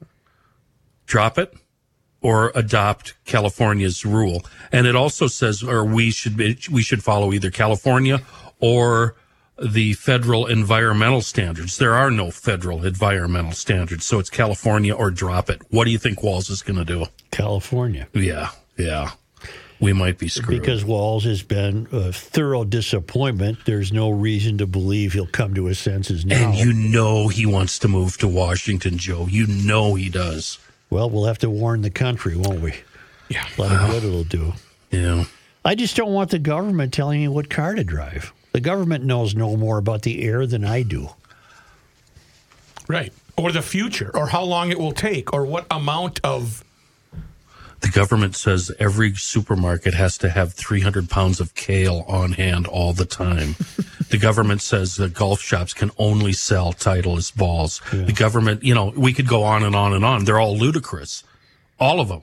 Drop 1.07 1.38
it 1.38 1.55
or 2.22 2.53
adopt 2.55 3.14
California's 3.25 4.07
rule. 4.07 4.42
And 4.70 4.87
it 4.87 4.96
also 4.96 5.27
says, 5.27 5.62
or 5.62 5.85
we 5.85 6.11
should 6.11 6.37
be, 6.37 6.59
we 6.70 6.83
should 6.83 7.03
follow 7.03 7.33
either 7.33 7.51
California 7.51 8.22
or 8.61 9.16
the 9.61 9.93
federal 9.95 10.47
environmental 10.47 11.21
standards. 11.21 11.79
There 11.79 11.95
are 11.95 12.11
no 12.11 12.31
federal 12.31 12.85
environmental 12.85 13.53
standards, 13.53 14.05
so 14.05 14.19
it's 14.19 14.31
California 14.31 14.95
or 14.95 15.11
drop 15.11 15.51
it. 15.51 15.62
What 15.71 15.85
do 15.85 15.91
you 15.91 15.99
think 15.99 16.23
Walz 16.23 16.51
is 16.51 16.62
going 16.62 16.79
to 16.79 16.85
do? 16.85 17.07
California. 17.31 18.09
Yeah, 18.15 18.51
yeah, 18.77 19.11
we 19.81 19.93
might 19.93 20.19
be 20.19 20.29
screwed. 20.29 20.61
Because 20.61 20.85
Walz 20.85 21.25
has 21.25 21.43
been 21.43 21.87
a 21.93 22.12
thorough 22.12 22.65
disappointment. 22.65 23.59
There's 23.65 23.93
no 23.93 24.11
reason 24.11 24.59
to 24.59 24.67
believe 24.67 25.12
he'll 25.12 25.27
come 25.27 25.55
to 25.55 25.67
his 25.67 25.79
senses 25.79 26.25
now. 26.25 26.51
and 26.51 26.55
you 26.55 26.73
know 26.73 27.29
he 27.29 27.47
wants 27.47 27.79
to 27.81 27.88
move 27.88 28.17
to 28.19 28.29
Washington, 28.29 28.97
Joe. 28.99 29.27
You 29.29 29.47
know 29.47 29.95
he 29.95 30.09
does. 30.09 30.59
well, 30.91 31.09
we'll 31.11 31.27
have 31.27 31.38
to 31.38 31.51
warn 31.51 31.83
the 31.83 31.91
country, 31.91 32.37
won't 32.37 32.61
we? 32.61 32.75
Yeah. 33.29 33.47
A 33.57 33.61
lot 33.61 33.73
of 33.73 33.91
good 33.91 34.05
it'll 34.05 34.25
do. 34.25 34.53
Yeah. 34.91 35.25
I 35.65 35.75
just 35.75 35.97
don't 35.97 36.12
want 36.12 36.31
the 36.31 36.38
government 36.38 36.93
telling 36.93 37.21
me 37.21 37.29
what 37.29 37.49
car 37.49 37.75
to 37.75 37.85
drive. 37.85 38.33
The 38.53 38.61
government 38.61 39.05
knows 39.05 39.35
no 39.35 39.57
more 39.57 39.79
about 39.79 40.03
the 40.03 40.23
air 40.23 40.47
than 40.47 40.65
I 40.65 40.83
do. 40.83 41.09
Right. 42.87 43.12
Or 43.37 43.51
the 43.51 43.62
future, 43.62 44.11
or 44.15 44.29
how 44.29 44.43
long 44.43 44.71
it 44.71 44.79
will 44.79 44.93
take, 44.93 45.33
or 45.33 45.47
what 45.47 45.67
amount 45.71 46.21
of. 46.23 46.62
The 47.81 47.88
government 47.88 48.37
says 48.37 48.71
every 48.79 49.15
supermarket 49.15 49.95
has 49.95 50.19
to 50.19 50.29
have 50.29 50.53
300 50.53 51.09
pounds 51.09 51.41
of 51.41 51.55
kale 51.55 52.05
on 52.07 52.33
hand 52.33 52.67
all 52.67 52.93
the 52.93 53.07
time. 53.07 53.57
the 54.11 54.19
government 54.19 54.61
says 54.61 54.97
that 54.97 55.15
golf 55.15 55.41
shops 55.41 55.73
can 55.75 55.91
only 55.99 56.33
sell 56.33 56.73
Titleist 56.73 57.35
balls. 57.37 57.81
The 57.91 58.12
government, 58.12 58.62
you 58.62 58.75
know, 58.75 58.93
we 58.95 59.12
could 59.12 59.27
go 59.27 59.43
on 59.43 59.65
and 59.65 59.75
on 59.75 59.95
and 59.95 60.05
on. 60.05 60.25
They're 60.27 60.38
all 60.38 60.57
ludicrous. 60.57 61.25
All 61.81 61.99
of 61.99 62.09
them. 62.09 62.23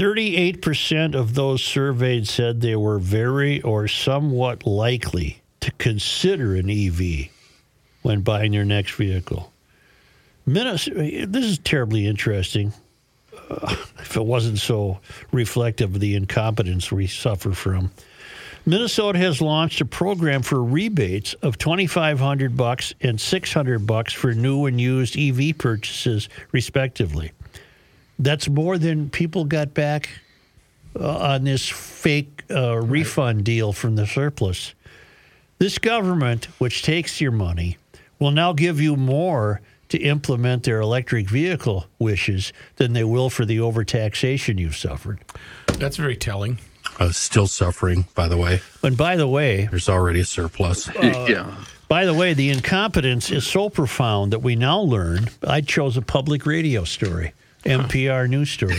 Thirty-eight 0.00 0.62
percent 0.62 1.14
of 1.14 1.34
those 1.34 1.62
surveyed 1.62 2.26
said 2.26 2.62
they 2.62 2.74
were 2.74 2.98
very 2.98 3.60
or 3.60 3.86
somewhat 3.86 4.66
likely 4.66 5.42
to 5.60 5.70
consider 5.72 6.54
an 6.54 6.70
EV 6.70 7.28
when 8.00 8.22
buying 8.22 8.52
their 8.52 8.64
next 8.64 8.92
vehicle. 8.92 9.52
Minnesota, 10.46 11.26
this 11.28 11.44
is 11.44 11.58
terribly 11.58 12.06
interesting. 12.06 12.72
Uh, 13.50 13.76
if 13.98 14.16
it 14.16 14.24
wasn't 14.24 14.58
so 14.58 15.00
reflective 15.32 15.94
of 15.94 16.00
the 16.00 16.14
incompetence 16.14 16.90
we 16.90 17.06
suffer 17.06 17.52
from. 17.52 17.90
Minnesota 18.64 19.18
has 19.18 19.42
launched 19.42 19.82
a 19.82 19.84
program 19.84 20.40
for 20.40 20.64
rebates 20.64 21.34
of 21.42 21.58
2500 21.58 22.56
bucks 22.56 22.94
and 23.02 23.20
600 23.20 23.86
bucks 23.86 24.14
for 24.14 24.32
new 24.32 24.64
and 24.64 24.80
used 24.80 25.18
EV 25.18 25.58
purchases 25.58 26.30
respectively. 26.52 27.32
That's 28.20 28.48
more 28.48 28.76
than 28.78 29.08
people 29.10 29.44
got 29.46 29.72
back 29.74 30.10
uh, 30.98 31.18
on 31.18 31.44
this 31.44 31.68
fake 31.68 32.44
uh, 32.50 32.76
refund 32.76 33.44
deal 33.44 33.72
from 33.72 33.96
the 33.96 34.06
surplus. 34.06 34.74
This 35.58 35.78
government, 35.78 36.44
which 36.58 36.82
takes 36.82 37.20
your 37.20 37.32
money, 37.32 37.78
will 38.18 38.30
now 38.30 38.52
give 38.52 38.80
you 38.80 38.94
more 38.96 39.60
to 39.88 39.98
implement 39.98 40.62
their 40.64 40.80
electric 40.80 41.28
vehicle 41.28 41.86
wishes 41.98 42.52
than 42.76 42.92
they 42.92 43.04
will 43.04 43.30
for 43.30 43.44
the 43.44 43.58
overtaxation 43.58 44.58
you've 44.58 44.76
suffered. 44.76 45.18
That's 45.78 45.96
very 45.96 46.16
telling. 46.16 46.58
Uh, 46.98 47.10
still 47.12 47.46
suffering, 47.46 48.06
by 48.14 48.28
the 48.28 48.36
way. 48.36 48.60
And 48.82 48.96
by 48.96 49.16
the 49.16 49.26
way, 49.26 49.66
There's 49.70 49.88
already 49.88 50.20
a 50.20 50.24
surplus. 50.24 50.88
yeah. 51.02 51.54
by 51.88 52.04
the 52.04 52.14
way, 52.14 52.34
the 52.34 52.50
incompetence 52.50 53.30
is 53.30 53.46
so 53.46 53.70
profound 53.70 54.32
that 54.32 54.40
we 54.40 54.56
now 54.56 54.80
learn. 54.80 55.28
I 55.42 55.62
chose 55.62 55.96
a 55.96 56.02
public 56.02 56.44
radio 56.46 56.84
story, 56.84 57.32
NPR 57.64 58.28
news 58.28 58.50
story. 58.50 58.76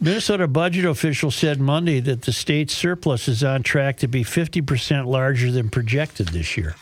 Minnesota 0.00 0.46
budget 0.46 0.84
officials 0.84 1.34
said 1.34 1.58
Monday 1.58 2.00
that 2.00 2.22
the 2.22 2.32
state's 2.32 2.74
surplus 2.74 3.28
is 3.28 3.42
on 3.42 3.62
track 3.62 3.96
to 3.98 4.08
be 4.08 4.24
50% 4.24 5.06
larger 5.06 5.50
than 5.50 5.70
projected 5.70 6.28
this 6.28 6.56
year. 6.56 6.74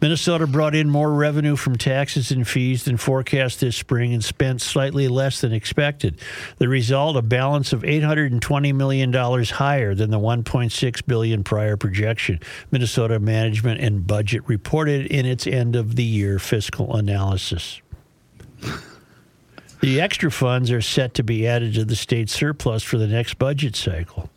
Minnesota 0.00 0.46
brought 0.46 0.74
in 0.74 0.88
more 0.88 1.12
revenue 1.12 1.56
from 1.56 1.76
taxes 1.76 2.30
and 2.30 2.48
fees 2.48 2.84
than 2.84 2.96
forecast 2.96 3.60
this 3.60 3.76
spring 3.76 4.14
and 4.14 4.24
spent 4.24 4.62
slightly 4.62 5.08
less 5.08 5.40
than 5.40 5.52
expected. 5.52 6.18
The 6.58 6.68
result, 6.68 7.16
a 7.16 7.22
balance 7.22 7.72
of 7.72 7.82
$820 7.82 8.74
million 8.74 9.12
higher 9.12 9.94
than 9.94 10.10
the 10.10 10.18
1.6 10.18 11.06
billion 11.06 11.44
prior 11.44 11.76
projection. 11.76 12.40
Minnesota 12.70 13.18
Management 13.18 13.80
and 13.80 14.06
Budget 14.06 14.48
reported 14.48 15.06
in 15.06 15.26
its 15.26 15.46
end 15.46 15.76
of 15.76 15.96
the 15.96 16.04
year 16.04 16.38
fiscal 16.38 16.96
analysis. 16.96 17.82
The 19.80 20.00
extra 20.00 20.30
funds 20.30 20.70
are 20.70 20.82
set 20.82 21.14
to 21.14 21.22
be 21.22 21.46
added 21.46 21.74
to 21.74 21.84
the 21.84 21.96
state 21.96 22.28
surplus 22.28 22.82
for 22.82 22.98
the 22.98 23.06
next 23.06 23.38
budget 23.38 23.76
cycle. 23.76 24.30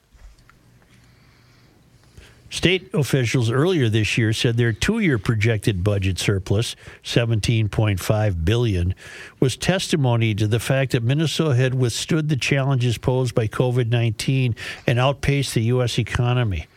State 2.53 2.93
officials 2.93 3.49
earlier 3.49 3.89
this 3.89 4.15
year 4.15 4.31
said 4.31 4.57
their 4.57 4.71
two-year 4.71 5.17
projected 5.17 5.83
budget 5.83 6.19
surplus, 6.19 6.75
17.5 7.03 8.45
billion, 8.45 8.93
was 9.39 9.57
testimony 9.57 10.35
to 10.35 10.45
the 10.45 10.59
fact 10.59 10.91
that 10.91 11.01
Minnesota 11.01 11.55
had 11.55 11.73
withstood 11.73 12.29
the 12.29 12.35
challenges 12.35 12.99
posed 12.99 13.33
by 13.33 13.47
COVID-19 13.47 14.55
and 14.85 14.99
outpaced 14.99 15.55
the 15.55 15.63
U.S. 15.63 15.97
economy. 15.97 16.67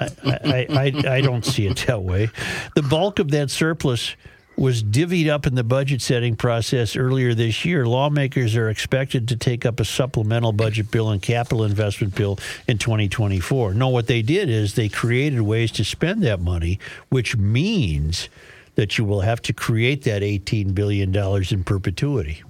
I, 0.00 0.08
I, 0.24 0.66
I, 0.68 1.08
I 1.08 1.20
don't 1.20 1.46
see 1.46 1.68
it 1.68 1.84
that 1.86 2.02
way. 2.02 2.28
The 2.74 2.82
bulk 2.82 3.20
of 3.20 3.30
that 3.30 3.52
surplus 3.52 4.16
was 4.60 4.82
divvied 4.82 5.26
up 5.26 5.46
in 5.46 5.54
the 5.54 5.64
budget 5.64 6.02
setting 6.02 6.36
process 6.36 6.94
earlier 6.94 7.32
this 7.32 7.64
year. 7.64 7.86
Lawmakers 7.86 8.54
are 8.56 8.68
expected 8.68 9.26
to 9.28 9.36
take 9.36 9.64
up 9.64 9.80
a 9.80 9.86
supplemental 9.86 10.52
budget 10.52 10.90
bill 10.90 11.08
and 11.08 11.22
capital 11.22 11.64
investment 11.64 12.14
bill 12.14 12.38
in 12.68 12.76
2024. 12.76 13.72
No, 13.72 13.88
what 13.88 14.06
they 14.06 14.20
did 14.20 14.50
is 14.50 14.74
they 14.74 14.90
created 14.90 15.40
ways 15.40 15.72
to 15.72 15.82
spend 15.82 16.22
that 16.24 16.40
money, 16.40 16.78
which 17.08 17.38
means 17.38 18.28
that 18.74 18.98
you 18.98 19.04
will 19.06 19.22
have 19.22 19.40
to 19.40 19.54
create 19.54 20.04
that 20.04 20.20
$18 20.20 20.74
billion 20.74 21.16
in 21.16 21.64
perpetuity, 21.64 22.42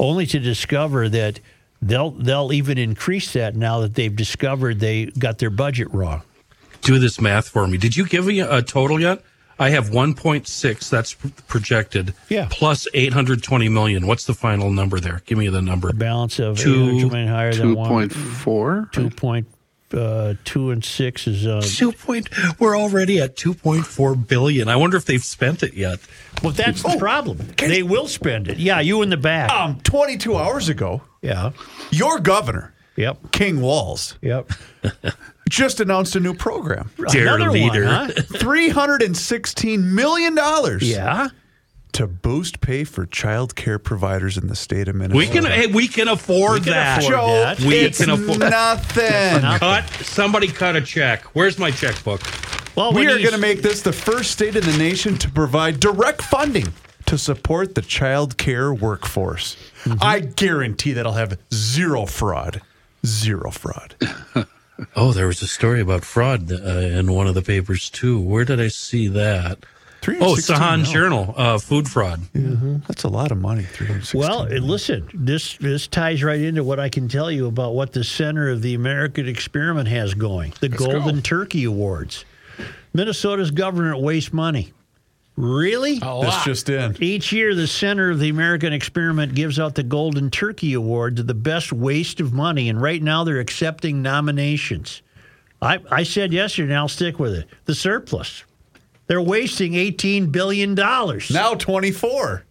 only 0.00 0.26
to 0.26 0.40
discover 0.40 1.08
that 1.08 1.38
they'll, 1.80 2.10
they'll 2.10 2.52
even 2.52 2.78
increase 2.78 3.32
that 3.32 3.54
now 3.54 3.78
that 3.78 3.94
they've 3.94 4.16
discovered 4.16 4.80
they 4.80 5.06
got 5.06 5.38
their 5.38 5.50
budget 5.50 5.86
wrong. 5.94 6.22
Do 6.82 6.98
this 6.98 7.20
math 7.20 7.48
for 7.48 7.68
me. 7.68 7.78
Did 7.78 7.96
you 7.96 8.06
give 8.06 8.26
me 8.26 8.40
a 8.40 8.60
total 8.60 9.00
yet? 9.00 9.22
I 9.58 9.70
have 9.70 9.88
1.6. 9.90 10.90
That's 10.90 11.14
projected. 11.48 12.14
Yeah. 12.28 12.48
Plus 12.50 12.86
820 12.92 13.68
million. 13.68 14.06
What's 14.06 14.24
the 14.26 14.34
final 14.34 14.70
number 14.70 15.00
there? 15.00 15.22
Give 15.26 15.38
me 15.38 15.48
the 15.48 15.62
number. 15.62 15.92
Balance 15.92 16.38
of 16.38 16.58
Two- 16.58 16.84
800 16.90 17.10
million 17.12 17.28
higher 17.28 17.54
than 17.54 17.74
one. 17.74 17.88
point 17.88 18.12
four. 18.12 18.88
Two 18.92 19.10
point 19.10 19.46
uh, 19.94 20.34
two 20.44 20.72
and 20.72 20.84
six 20.84 21.26
is 21.28 21.46
uh, 21.46 21.62
Two 21.64 21.92
point. 21.92 22.28
We're 22.58 22.76
already 22.76 23.20
at 23.20 23.36
2.4 23.36 24.26
billion. 24.26 24.68
I 24.68 24.76
wonder 24.76 24.96
if 24.96 25.04
they've 25.04 25.22
spent 25.24 25.62
it 25.62 25.74
yet. 25.74 26.00
well. 26.42 26.52
That's 26.52 26.82
the 26.82 26.96
problem. 26.98 27.38
They 27.56 27.82
will 27.84 28.08
spend 28.08 28.48
it. 28.48 28.58
Yeah, 28.58 28.80
you 28.80 29.00
in 29.02 29.10
the 29.10 29.16
back. 29.16 29.50
Um, 29.50 29.78
22 29.84 30.36
hours 30.36 30.68
ago, 30.68 31.02
yeah. 31.22 31.52
your 31.92 32.18
governor, 32.18 32.74
Yep. 32.96 33.30
King 33.30 33.60
Walz, 33.60 34.18
Yep. 34.22 34.50
just 35.48 35.80
announced 35.80 36.16
a 36.16 36.20
new 36.20 36.34
program. 36.34 36.90
Dear 37.10 37.34
Another 37.36 37.50
leader. 37.52 37.84
One, 37.84 38.10
huh? 38.10 38.12
$316 38.14 39.82
million 39.82 40.36
Yeah. 40.80 41.28
to 41.92 42.06
boost 42.06 42.60
pay 42.60 42.84
for 42.84 43.06
child 43.06 43.54
care 43.54 43.78
providers 43.78 44.36
in 44.36 44.48
the 44.48 44.56
state 44.56 44.88
of 44.88 44.94
Minnesota. 44.96 45.18
We 45.18 45.26
can. 45.26 45.44
Hey, 45.44 45.66
we 45.66 45.88
can 45.88 46.08
afford 46.08 46.64
can 46.64 46.72
that. 46.72 46.98
afford 46.98 47.12
Joe, 47.14 47.26
that. 47.26 47.60
We 47.60 47.76
it's 47.78 47.98
can 47.98 48.10
afford- 48.10 48.38
nothing. 48.50 49.40
Cut. 49.58 49.88
Somebody 50.02 50.48
cut 50.48 50.76
a 50.76 50.80
check. 50.80 51.22
Where's 51.34 51.58
my 51.58 51.70
checkbook? 51.70 52.20
Well, 52.76 52.92
We 52.92 53.06
when 53.06 53.08
are 53.16 53.18
going 53.18 53.30
to 53.32 53.38
make 53.38 53.62
this 53.62 53.80
the 53.82 53.92
first 53.92 54.32
state 54.32 54.54
in 54.56 54.62
the 54.64 54.76
nation 54.76 55.16
to 55.18 55.30
provide 55.30 55.80
direct 55.80 56.20
funding 56.22 56.72
to 57.06 57.16
support 57.16 57.74
the 57.74 57.80
child 57.82 58.36
care 58.36 58.74
workforce. 58.74 59.56
Mm-hmm. 59.84 59.98
I 60.02 60.20
guarantee 60.20 60.92
that 60.92 61.06
I'll 61.06 61.12
have 61.14 61.38
zero 61.54 62.04
fraud. 62.04 62.60
Zero 63.06 63.50
fraud. 63.50 63.94
Oh, 64.94 65.12
there 65.12 65.26
was 65.26 65.40
a 65.42 65.46
story 65.46 65.80
about 65.80 66.04
fraud 66.04 66.50
uh, 66.52 66.56
in 66.56 67.12
one 67.12 67.26
of 67.26 67.34
the 67.34 67.42
papers 67.42 67.88
too. 67.90 68.20
Where 68.20 68.44
did 68.44 68.60
I 68.60 68.68
see 68.68 69.08
that? 69.08 69.58
Oh, 70.08 70.36
316 70.36 70.56
Sahan 70.56 70.82
mil. 70.82 70.92
Journal, 70.92 71.34
uh, 71.36 71.58
food 71.58 71.88
fraud. 71.88 72.20
That's 72.86 73.02
a 73.02 73.08
lot 73.08 73.32
of 73.32 73.38
money. 73.38 73.62
316 73.64 74.20
Well, 74.20 74.46
mil. 74.46 74.62
listen, 74.62 75.08
this 75.12 75.56
this 75.56 75.88
ties 75.88 76.22
right 76.22 76.40
into 76.40 76.62
what 76.62 76.78
I 76.78 76.88
can 76.88 77.08
tell 77.08 77.30
you 77.30 77.46
about 77.46 77.74
what 77.74 77.92
the 77.92 78.04
center 78.04 78.50
of 78.50 78.62
the 78.62 78.74
American 78.74 79.26
experiment 79.26 79.88
has 79.88 80.14
going. 80.14 80.52
The 80.60 80.68
Golden 80.68 81.22
Turkey 81.22 81.64
Awards. 81.64 82.24
Minnesota's 82.94 83.50
government 83.50 84.00
wastes 84.00 84.32
money. 84.32 84.72
Really? 85.36 85.98
A 86.02 86.20
this 86.22 86.44
just 86.44 86.68
in. 86.70 86.96
Each 87.00 87.30
year, 87.30 87.54
the 87.54 87.66
center 87.66 88.10
of 88.10 88.18
the 88.18 88.30
American 88.30 88.72
experiment 88.72 89.34
gives 89.34 89.60
out 89.60 89.74
the 89.74 89.82
Golden 89.82 90.30
Turkey 90.30 90.72
Award 90.72 91.16
to 91.16 91.22
the 91.22 91.34
best 91.34 91.72
waste 91.72 92.20
of 92.20 92.32
money, 92.32 92.70
and 92.70 92.80
right 92.80 93.02
now 93.02 93.22
they're 93.22 93.38
accepting 93.38 94.00
nominations. 94.00 95.02
I, 95.60 95.78
I 95.90 96.04
said 96.04 96.32
yesterday, 96.32 96.72
and 96.72 96.78
I'll 96.78 96.88
stick 96.88 97.18
with 97.18 97.34
it 97.34 97.48
the 97.66 97.74
surplus. 97.74 98.44
They're 99.08 99.22
wasting 99.22 99.72
$18 99.72 100.32
billion. 100.32 100.74
Now 100.74 101.54
24. 101.54 102.44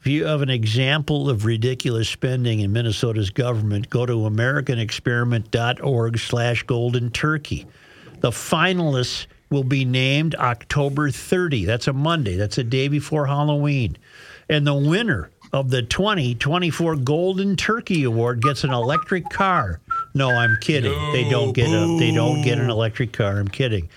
If 0.00 0.06
you 0.06 0.26
have 0.26 0.42
an 0.42 0.50
example 0.50 1.30
of 1.30 1.44
ridiculous 1.44 2.08
spending 2.08 2.60
in 2.60 2.72
Minnesota's 2.72 3.30
government, 3.30 3.90
go 3.90 4.04
to 4.04 4.12
americanexperiment.org 4.12 6.18
slash 6.18 6.62
golden 6.64 7.10
turkey. 7.10 7.66
The 8.20 8.30
finalists 8.30 9.26
will 9.50 9.64
be 9.64 9.84
named 9.84 10.34
October 10.36 11.10
30. 11.10 11.64
That's 11.64 11.86
a 11.86 11.92
Monday. 11.92 12.36
That's 12.36 12.58
a 12.58 12.64
day 12.64 12.88
before 12.88 13.26
Halloween. 13.26 13.96
And 14.48 14.66
the 14.66 14.74
winner 14.74 15.30
of 15.52 15.70
the 15.70 15.82
2024 15.82 16.96
Golden 16.96 17.56
Turkey 17.56 18.04
Award 18.04 18.42
gets 18.42 18.64
an 18.64 18.70
electric 18.72 19.28
car. 19.30 19.80
No, 20.14 20.30
I'm 20.30 20.56
kidding. 20.60 20.92
they 21.12 21.28
don't 21.28 21.52
get 21.52 21.68
a 21.68 21.96
they 21.98 22.12
don't 22.12 22.42
get 22.42 22.58
an 22.58 22.70
electric 22.70 23.12
car. 23.12 23.38
I'm 23.38 23.48
kidding. 23.48 23.88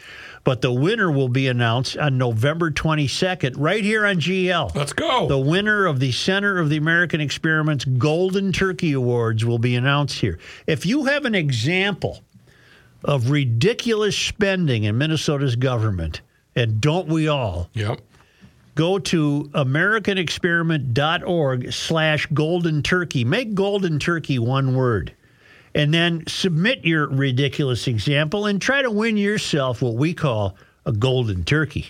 But 0.44 0.62
the 0.62 0.72
winner 0.72 1.12
will 1.12 1.30
be 1.30 1.48
announced 1.48 1.98
on 1.98 2.18
November 2.18 2.72
22nd 2.72 3.56
right 3.58 3.84
here 3.84 4.06
on 4.06 4.18
GL. 4.18 4.74
Let's 4.74 4.94
go. 4.94 5.28
The 5.28 5.38
winner 5.38 5.86
of 5.86 6.00
the 6.00 6.12
Center 6.12 6.60
of 6.60 6.70
the 6.70 6.78
American 6.78 7.22
Experiment's 7.22 7.86
Golden 7.86 8.52
Turkey 8.52 8.94
Awards 8.94 9.46
will 9.46 9.60
be 9.60 9.76
announced 9.76 10.20
here. 10.20 10.40
If 10.66 10.86
you 10.86 11.06
have 11.06 11.26
an 11.26 11.36
example 11.36 12.24
of 13.04 13.30
ridiculous 13.30 14.18
spending 14.18 14.84
in 14.84 14.98
Minnesota's 14.98 15.56
government, 15.56 16.22
and 16.56 16.82
don't 16.82 17.08
we 17.08 17.28
all, 17.28 17.70
Yep. 17.74 18.02
go 18.76 19.00
to 19.00 19.50
americanexperiment.org 19.54 21.72
slash 21.74 22.26
golden 22.34 22.82
turkey. 22.84 23.24
Make 23.24 23.54
golden 23.54 24.00
turkey 24.00 24.40
one 24.40 24.76
word. 24.76 25.14
And 25.76 25.94
then 25.94 26.24
submit 26.28 26.84
your 26.84 27.08
ridiculous 27.08 27.88
example 27.88 28.48
and 28.48 28.60
try 28.62 28.82
to 28.82 28.90
win 28.90 29.18
yourself 29.18 29.82
what 29.84 29.94
we 29.96 30.14
call 30.16 30.56
a 30.86 30.92
golden 30.92 31.44
turkey. 31.44 31.86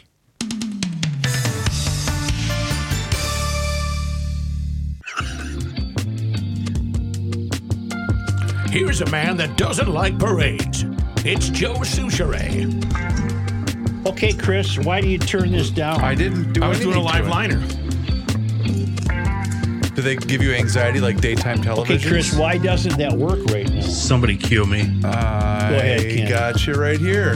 Here's 8.69 9.01
a 9.01 9.09
man 9.09 9.37
that 9.37 9.57
doesn't 9.57 9.89
like 9.89 10.17
parades. 10.19 10.85
It's 11.25 11.49
Joe 11.49 11.75
Soucheray. 11.75 12.65
Okay, 14.05 14.33
Chris, 14.33 14.77
why 14.79 15.01
do 15.01 15.07
you 15.07 15.17
turn 15.17 15.51
this 15.51 15.69
down? 15.69 16.01
I 16.01 16.15
didn't 16.15 16.53
do 16.53 16.61
it. 16.61 16.65
I 16.65 16.69
was 16.69 16.79
doing 16.79 16.95
a 16.95 17.01
live 17.01 17.27
liner. 17.27 17.59
Do 19.95 20.01
they 20.01 20.15
give 20.15 20.41
you 20.41 20.53
anxiety 20.53 21.01
like 21.01 21.19
daytime 21.19 21.61
television? 21.61 21.95
okay, 21.97 22.03
television? 22.03 22.11
Chris, 22.11 22.33
why 22.39 22.57
doesn't 22.57 22.97
that 22.97 23.11
work 23.13 23.39
right 23.51 23.69
now? 23.69 23.81
Somebody 23.81 24.37
cue 24.37 24.65
me. 24.65 24.81
I 25.03 25.71
ahead, 25.71 26.01
Ken. 26.17 26.29
got 26.29 26.65
you 26.65 26.73
right 26.75 26.97
here. 26.99 27.35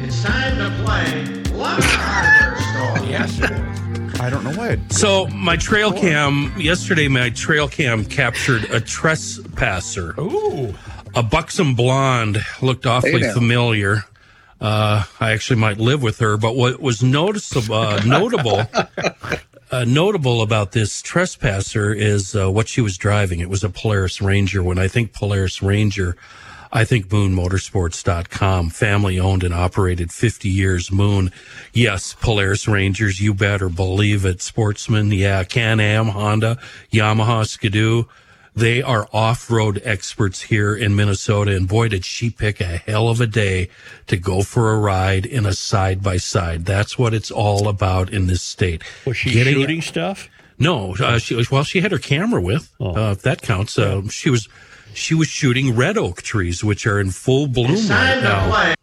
It's 0.00 0.22
time 0.22 0.56
to 0.56 0.82
play 0.82 1.52
Love 1.54 1.84
Hardware 1.84 2.56
Store. 2.56 3.06
Yes, 3.10 3.38
it 3.38 3.50
is. 3.50 4.20
I 4.20 4.30
don't 4.30 4.44
know 4.44 4.52
why. 4.52 4.68
it- 4.70 4.92
So 4.92 5.26
my 5.28 5.56
trail 5.56 5.92
cam 5.92 6.52
yesterday, 6.58 7.06
my 7.08 7.28
trail 7.30 7.68
cam 7.68 8.04
captured 8.06 8.64
a 8.70 8.80
trespasser. 8.80 10.14
Ooh. 10.18 10.74
A 11.14 11.22
buxom 11.22 11.74
blonde 11.74 12.38
looked 12.62 12.86
awfully 12.86 13.22
Hey 13.22 13.32
familiar. 13.32 14.04
Uh, 14.60 15.04
I 15.18 15.32
actually 15.32 15.58
might 15.58 15.78
live 15.78 16.02
with 16.02 16.18
her, 16.18 16.36
but 16.36 16.54
what 16.54 16.80
was 16.80 17.02
noticeable, 17.02 17.74
uh, 17.74 18.00
notable, 18.04 18.60
uh, 19.70 19.84
notable 19.86 20.42
about 20.42 20.72
this 20.72 21.00
trespasser 21.00 21.94
is 21.94 22.36
uh, 22.36 22.50
what 22.50 22.68
she 22.68 22.82
was 22.82 22.98
driving. 22.98 23.40
It 23.40 23.48
was 23.48 23.64
a 23.64 23.70
Polaris 23.70 24.20
Ranger. 24.20 24.62
When 24.62 24.78
I 24.78 24.86
think 24.86 25.14
Polaris 25.14 25.62
Ranger, 25.62 26.14
I 26.72 26.84
think 26.84 27.08
MoonMotorsports.com, 27.08 28.70
family 28.70 29.18
owned 29.18 29.42
and 29.42 29.54
operated 29.54 30.12
50 30.12 30.48
years. 30.48 30.92
Moon, 30.92 31.32
yes, 31.72 32.14
Polaris 32.20 32.68
Rangers, 32.68 33.18
you 33.18 33.32
better 33.32 33.68
believe 33.70 34.26
it. 34.26 34.42
Sportsman, 34.42 35.10
yeah, 35.10 35.42
Can 35.42 35.80
Am, 35.80 36.08
Honda, 36.08 36.58
Yamaha, 36.92 37.46
Ski-Doo. 37.46 38.06
They 38.54 38.82
are 38.82 39.08
off-road 39.12 39.80
experts 39.84 40.42
here 40.42 40.74
in 40.74 40.96
Minnesota, 40.96 41.54
and 41.54 41.68
boy, 41.68 41.88
did 41.88 42.04
she 42.04 42.30
pick 42.30 42.60
a 42.60 42.78
hell 42.78 43.08
of 43.08 43.20
a 43.20 43.26
day 43.26 43.68
to 44.08 44.16
go 44.16 44.42
for 44.42 44.72
a 44.72 44.78
ride 44.78 45.24
in 45.24 45.46
a 45.46 45.52
side 45.52 46.02
by 46.02 46.16
side. 46.16 46.64
That's 46.64 46.98
what 46.98 47.14
it's 47.14 47.30
all 47.30 47.68
about 47.68 48.12
in 48.12 48.26
this 48.26 48.42
state. 48.42 48.82
Was 49.06 49.16
she 49.16 49.30
Getting- 49.32 49.54
shooting 49.54 49.82
stuff? 49.82 50.28
no, 50.58 50.94
uh, 51.00 51.18
she 51.18 51.34
was. 51.34 51.50
Well, 51.50 51.64
she 51.64 51.80
had 51.80 51.92
her 51.92 51.98
camera 51.98 52.40
with. 52.42 52.70
Uh, 52.80 53.12
if 53.16 53.22
that 53.22 53.40
counts. 53.42 53.78
Uh, 53.78 54.02
she 54.10 54.28
was. 54.30 54.48
She 54.92 55.14
was 55.14 55.28
shooting 55.28 55.76
red 55.76 55.96
oak 55.96 56.20
trees, 56.20 56.64
which 56.64 56.84
are 56.86 56.98
in 56.98 57.12
full 57.12 57.46
bloom 57.46 57.70
right 57.76 57.88
time 57.88 58.18
to 58.18 58.24
now. 58.28 58.74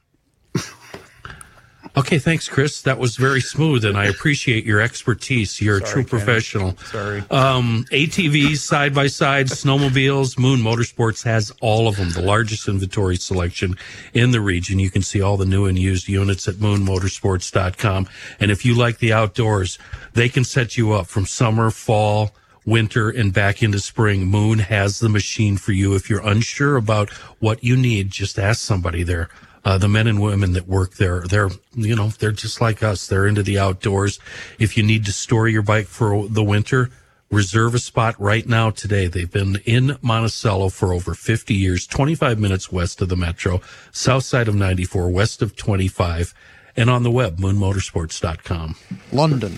Okay, 1.97 2.19
thanks, 2.19 2.47
Chris. 2.47 2.83
That 2.83 2.99
was 2.99 3.15
very 3.15 3.41
smooth, 3.41 3.83
and 3.83 3.97
I 3.97 4.05
appreciate 4.05 4.65
your 4.65 4.79
expertise. 4.79 5.59
You're 5.59 5.77
a 5.77 5.81
true 5.81 6.03
professional. 6.03 6.77
Sorry. 6.77 7.23
Um, 7.31 7.85
ATVs, 7.91 8.57
side 8.59 8.93
by 8.93 9.07
side, 9.07 9.47
snowmobiles, 9.47 10.37
Moon 10.37 10.59
Motorsports 10.59 11.23
has 11.23 11.51
all 11.59 11.87
of 11.87 11.95
them. 11.95 12.11
The 12.11 12.21
largest 12.21 12.67
inventory 12.67 13.15
selection 13.15 13.77
in 14.13 14.29
the 14.29 14.41
region. 14.41 14.77
You 14.77 14.91
can 14.91 15.01
see 15.01 15.21
all 15.21 15.37
the 15.37 15.47
new 15.47 15.65
and 15.65 15.77
used 15.79 16.07
units 16.07 16.47
at 16.47 16.55
moonmotorsports.com. 16.55 18.07
And 18.39 18.51
if 18.51 18.63
you 18.63 18.75
like 18.75 18.99
the 18.99 19.11
outdoors, 19.13 19.79
they 20.13 20.29
can 20.29 20.43
set 20.43 20.77
you 20.77 20.93
up 20.93 21.07
from 21.07 21.25
summer, 21.25 21.71
fall, 21.71 22.29
winter, 22.63 23.09
and 23.09 23.33
back 23.33 23.63
into 23.63 23.79
spring. 23.79 24.27
Moon 24.27 24.59
has 24.59 24.99
the 24.99 25.09
machine 25.09 25.57
for 25.57 25.71
you. 25.71 25.95
If 25.95 26.11
you're 26.11 26.27
unsure 26.27 26.75
about 26.75 27.09
what 27.39 27.63
you 27.63 27.75
need, 27.75 28.11
just 28.11 28.37
ask 28.37 28.61
somebody 28.61 29.01
there. 29.01 29.29
Uh, 29.67 29.77
the 29.77 29.89
men 29.89 30.07
and 30.07 30.21
women 30.21 30.53
that 30.53 30.65
work 30.65 30.93
there, 30.93 31.23
they're, 31.27 31.49
you 31.75 31.93
know, 31.93 32.07
they're 32.07 32.31
just 32.31 32.61
like 32.61 32.81
us. 32.81 33.05
They're 33.05 33.27
into 33.27 33.43
the 33.43 33.59
outdoors. 33.59 34.17
If 34.57 34.77
you 34.77 34.83
need 34.83 35.03
to 35.07 35.11
store 35.11 35.49
your 35.49 35.61
bike 35.61 35.87
for 35.87 36.25
the 36.29 36.41
winter, 36.41 36.89
reserve 37.29 37.75
a 37.75 37.79
spot 37.79 38.15
right 38.17 38.47
now 38.47 38.69
today. 38.69 39.07
They've 39.07 39.29
been 39.29 39.57
in 39.65 39.97
Monticello 40.01 40.69
for 40.69 40.93
over 40.93 41.13
50 41.13 41.53
years, 41.53 41.85
25 41.85 42.39
minutes 42.39 42.71
west 42.71 43.01
of 43.01 43.09
the 43.09 43.17
metro, 43.17 43.59
south 43.91 44.23
side 44.23 44.47
of 44.47 44.55
94, 44.55 45.09
west 45.09 45.41
of 45.41 45.57
25. 45.57 46.33
and 46.77 46.89
on 46.89 47.03
the 47.03 47.11
web, 47.11 47.37
moonmotorsports.com. 47.37 48.75
London, 49.11 49.53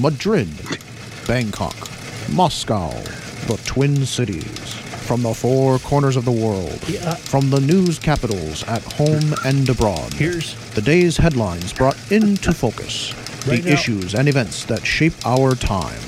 Madrid, 0.00 0.50
Bangkok, 1.26 1.74
Moscow, 2.30 2.90
the 3.48 3.60
Twin 3.66 4.06
Cities. 4.06 4.87
From 5.08 5.22
the 5.22 5.32
four 5.32 5.78
corners 5.78 6.16
of 6.16 6.26
the 6.26 6.30
world, 6.30 6.78
from 7.20 7.48
the 7.48 7.60
news 7.60 7.98
capitals 7.98 8.62
at 8.64 8.82
home 8.92 9.34
and 9.46 9.66
abroad. 9.66 10.12
Here's 10.12 10.54
the 10.74 10.82
day's 10.82 11.16
headlines 11.16 11.72
brought 11.72 11.96
into 12.12 12.52
focus. 12.64 13.14
Right 13.46 13.62
the 13.62 13.70
now- 13.70 13.74
issues 13.74 14.14
and 14.14 14.28
events 14.28 14.64
that 14.66 14.84
shape 14.84 15.14
our 15.24 15.54
time. 15.54 15.98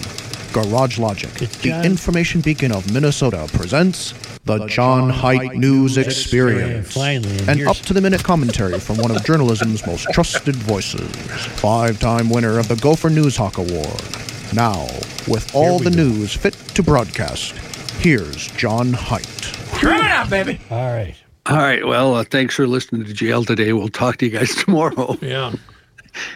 Garage 0.53 0.99
Logic, 0.99 1.33
the 1.33 1.47
John- 1.71 1.85
information 1.87 2.43
beacon 2.43 2.73
of 2.73 2.93
Minnesota, 2.93 3.49
presents 3.55 4.13
the 4.45 4.67
John 4.67 5.09
Heidt 5.09 5.55
News 5.57 5.97
Experience. 5.97 6.93
Finally, 6.93 7.39
and 7.49 7.61
An 7.63 7.69
up 7.69 7.77
to 7.77 7.95
the 7.95 8.03
minute 8.03 8.23
commentary 8.23 8.79
from 8.79 8.99
one 8.99 9.11
of 9.11 9.25
journalism's 9.31 9.87
most 9.87 10.09
trusted 10.13 10.57
voices. 10.57 11.11
Five 11.59 11.99
time 12.01 12.29
winner 12.29 12.59
of 12.59 12.69
the 12.69 12.77
Gopher 12.77 13.09
News 13.09 13.37
Hawk 13.37 13.57
Award. 13.57 14.03
Now, 14.53 14.83
with 15.27 15.51
all 15.55 15.79
the 15.79 15.91
news 15.91 16.35
fit 16.35 16.55
to 16.75 16.83
broadcast, 16.83 17.55
here's 18.01 18.49
John 18.53 18.95
Heidt. 18.95 19.53
Drum 19.79 20.05
it 20.05 20.11
up, 20.11 20.31
baby. 20.31 20.59
All 20.71 20.93
right. 20.93 21.15
All 21.47 21.57
right. 21.59 21.87
Well, 21.87 22.15
uh, 22.15 22.25
thanks 22.25 22.55
for 22.55 22.67
listening 22.67 23.05
to 23.05 23.13
jail 23.13 23.45
today. 23.45 23.75
We'll 23.75 23.89
talk 23.89 24.17
to 24.19 24.27
you 24.27 24.33
guys 24.33 24.55
tomorrow. 24.65 25.19
Yeah. 25.21 25.53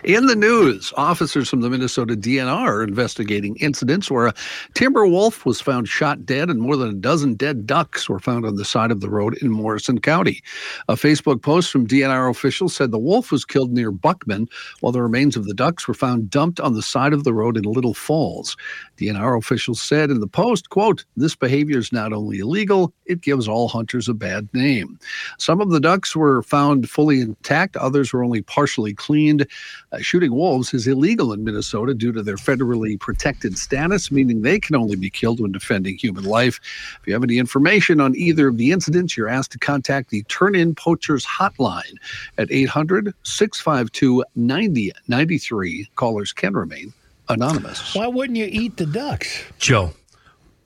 In 0.04 0.26
the 0.26 0.36
news, 0.36 0.92
officers 0.96 1.48
from 1.48 1.60
the 1.60 1.68
Minnesota 1.68 2.14
DNR 2.14 2.48
are 2.48 2.84
investigating 2.84 3.56
incidents 3.56 4.08
where 4.08 4.28
a 4.28 4.34
timber 4.74 5.04
wolf 5.06 5.44
was 5.44 5.60
found 5.60 5.88
shot 5.88 6.24
dead 6.24 6.48
and 6.48 6.60
more 6.60 6.76
than 6.76 6.90
a 6.90 6.94
dozen 6.94 7.34
dead 7.34 7.66
ducks 7.66 8.08
were 8.08 8.20
found 8.20 8.46
on 8.46 8.54
the 8.54 8.64
side 8.64 8.92
of 8.92 9.00
the 9.00 9.10
road 9.10 9.36
in 9.42 9.50
Morrison 9.50 10.00
County. 10.00 10.42
A 10.88 10.94
Facebook 10.94 11.42
post 11.42 11.72
from 11.72 11.88
DNR 11.88 12.30
officials 12.30 12.74
said 12.76 12.92
the 12.92 12.98
wolf 12.98 13.32
was 13.32 13.44
killed 13.44 13.72
near 13.72 13.90
Buckman, 13.90 14.48
while 14.80 14.92
the 14.92 15.02
remains 15.02 15.36
of 15.36 15.46
the 15.46 15.54
ducks 15.54 15.88
were 15.88 15.94
found 15.94 16.30
dumped 16.30 16.60
on 16.60 16.74
the 16.74 16.82
side 16.82 17.12
of 17.12 17.24
the 17.24 17.34
road 17.34 17.56
in 17.56 17.64
Little 17.64 17.94
Falls. 17.94 18.56
DNR 18.98 19.38
officials 19.38 19.80
said 19.80 20.10
in 20.10 20.20
the 20.20 20.26
post, 20.26 20.70
quote, 20.70 21.04
this 21.16 21.34
behavior 21.34 21.78
is 21.78 21.92
not 21.92 22.12
only 22.12 22.38
illegal, 22.38 22.92
it 23.06 23.20
gives 23.20 23.48
all 23.48 23.68
hunters 23.68 24.08
a 24.08 24.14
bad 24.14 24.48
name. 24.54 24.98
Some 25.38 25.60
of 25.60 25.70
the 25.70 25.80
ducks 25.80 26.14
were 26.14 26.42
found 26.42 26.88
fully 26.88 27.20
intact, 27.20 27.76
others 27.76 28.12
were 28.12 28.24
only 28.24 28.42
partially 28.42 28.94
cleaned. 28.94 29.46
Uh, 29.92 29.98
shooting 29.98 30.32
wolves 30.32 30.72
is 30.72 30.86
illegal 30.86 31.32
in 31.32 31.44
Minnesota 31.44 31.94
due 31.94 32.12
to 32.12 32.22
their 32.22 32.36
federally 32.36 32.98
protected 32.98 33.58
status, 33.58 34.10
meaning 34.10 34.42
they 34.42 34.58
can 34.58 34.76
only 34.76 34.96
be 34.96 35.10
killed 35.10 35.40
when 35.40 35.52
defending 35.52 35.96
human 35.96 36.24
life. 36.24 36.60
If 37.00 37.06
you 37.06 37.12
have 37.12 37.24
any 37.24 37.38
information 37.38 38.00
on 38.00 38.14
either 38.16 38.48
of 38.48 38.58
the 38.58 38.72
incidents, 38.72 39.16
you're 39.16 39.28
asked 39.28 39.52
to 39.52 39.58
contact 39.58 40.10
the 40.10 40.22
Turn 40.24 40.54
In 40.54 40.74
Poachers 40.74 41.26
Hotline 41.26 41.96
at 42.38 42.50
800 42.50 43.12
652 43.22 44.24
9093. 44.36 45.88
Callers 45.96 46.32
can 46.32 46.54
remain 46.54 46.92
anonymous. 47.28 47.94
Why 47.94 48.06
wouldn't 48.06 48.36
you 48.36 48.48
eat 48.50 48.76
the 48.76 48.86
ducks? 48.86 49.42
Joe, 49.58 49.92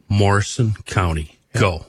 Morrison 0.09 0.75
County, 0.87 1.39
go. 1.55 1.87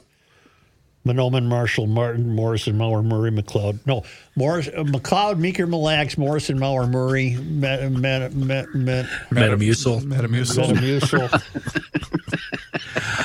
Mahnomen, 1.05 1.45
Marshall, 1.45 1.87
Martin, 1.87 2.35
Morrison, 2.35 2.77
Mower, 2.77 3.01
Murray, 3.01 3.31
McLeod. 3.31 3.79
No, 3.87 4.03
Morris, 4.35 4.67
uh, 4.67 4.83
McLeod, 4.83 5.37
Meeker, 5.37 5.65
Mille 5.65 5.81
Lacs, 5.81 6.17
Morrison, 6.17 6.59
Mower, 6.59 6.85
Murray, 6.87 7.35
Met, 7.37 7.89
Met, 7.91 8.33
Met, 8.35 8.75
Met, 8.75 9.05
Metamucil. 9.31 10.01
Metamucil. 10.03 10.73
Metamucil. 10.73 11.85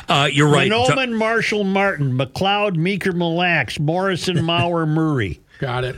Uh, 0.07 0.29
you're 0.31 0.49
right. 0.49 0.69
Du- 0.71 0.75
Mahnomen, 0.77 1.17
Marshall, 1.17 1.65
Martin, 1.65 2.13
McLeod, 2.17 2.77
Meeker, 2.77 3.13
Mille 3.13 3.35
Lacs, 3.35 3.81
Morrison, 3.81 4.45
Mower, 4.45 4.85
Murray. 4.87 5.41
Got 5.61 5.85
it. 5.85 5.97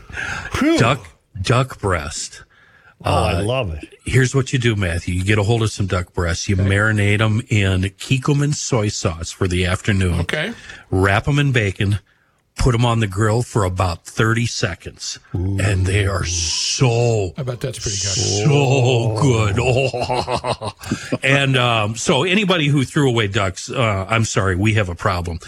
Whew. 0.55 0.78
duck, 0.78 1.07
duck 1.42 1.80
breast. 1.80 2.44
Oh, 3.07 3.24
I 3.24 3.40
love 3.40 3.72
it. 3.72 3.94
Here's 4.04 4.34
what 4.34 4.52
you 4.52 4.59
do, 4.59 4.74
Matthew. 4.74 5.14
You 5.14 5.24
get 5.24 5.38
a 5.38 5.42
hold 5.44 5.62
of 5.62 5.70
some 5.70 5.86
duck 5.86 6.12
breasts. 6.12 6.48
You 6.48 6.57
marinate 6.57 7.18
them 7.18 7.40
in 7.48 7.82
Kikkoman 7.82 8.54
soy 8.54 8.88
sauce 8.88 9.30
for 9.30 9.46
the 9.46 9.64
afternoon. 9.66 10.20
Okay. 10.20 10.52
Wrap 10.90 11.24
them 11.24 11.38
in 11.38 11.52
bacon. 11.52 12.00
Put 12.57 12.72
them 12.72 12.86
on 12.86 13.00
the 13.00 13.07
grill 13.07 13.42
for 13.42 13.64
about 13.64 14.07
30 14.07 14.46
seconds. 14.46 15.18
And 15.32 15.84
they 15.86 16.07
are 16.07 16.24
so 16.24 17.34
I 17.36 17.42
bet 17.42 17.61
that's 17.61 17.78
pretty 17.78 17.98
good. 17.98 18.46
so 18.46 19.18
good. 19.20 19.57
Oh. 19.61 20.72
and 21.22 21.57
um, 21.57 21.96
so, 21.96 22.22
anybody 22.22 22.68
who 22.68 22.84
threw 22.84 23.11
away 23.11 23.28
ducks, 23.28 23.70
uh, 23.70 24.07
I'm 24.09 24.24
sorry, 24.24 24.57
we 24.57 24.72
have 24.74 24.88
a 24.88 24.94
problem. 24.94 25.38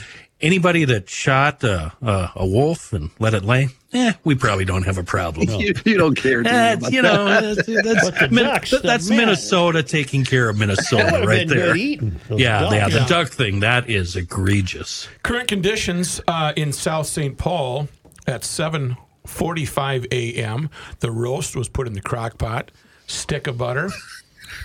Anybody 0.40 0.84
that 0.84 1.08
shot 1.10 1.64
uh, 1.64 1.90
uh, 2.00 2.28
a 2.36 2.46
wolf 2.46 2.92
and 2.92 3.10
let 3.18 3.34
it 3.34 3.44
lay, 3.44 3.70
eh, 3.92 4.12
we 4.22 4.36
probably 4.36 4.64
don't 4.64 4.84
have 4.84 4.96
a 4.96 5.02
problem. 5.02 5.48
You, 5.58 5.74
you 5.84 5.98
don't 5.98 6.14
care, 6.14 6.44
do 6.44 6.48
you? 6.48 6.54
That's, 6.54 6.78
about 6.80 6.92
you 6.92 7.02
know, 7.02 7.24
that's, 7.24 7.66
that's, 7.66 8.30
Min- 8.32 8.44
ducks, 8.44 8.74
that's. 8.82 9.10
Minnesota 9.10 9.82
taking 9.82 10.24
care 10.24 10.48
of 10.48 10.56
Minnesota 10.56 11.24
right 11.26 11.48
there. 11.48 11.68
good 11.72 11.76
eating. 11.76 12.20
Yeah, 12.30 12.60
ducks. 12.60 12.74
yeah, 12.74 12.88
the 12.88 13.04
duck 13.08 13.28
thing, 13.30 13.60
that 13.60 13.90
is 13.90 14.14
egregious. 14.14 15.08
Current 15.24 15.48
conditions 15.48 16.20
uh, 16.28 16.52
in 16.54 16.72
South 16.72 17.08
St. 17.08 17.36
Paul 17.36 17.88
at 18.28 18.42
7:45 18.42 20.06
a.m. 20.12 20.70
The 21.00 21.10
roast 21.10 21.56
was 21.56 21.68
put 21.68 21.86
in 21.88 21.94
the 21.94 22.00
crock 22.00 22.38
pot. 22.38 22.70
Stick 23.08 23.46
of 23.46 23.58
butter, 23.58 23.88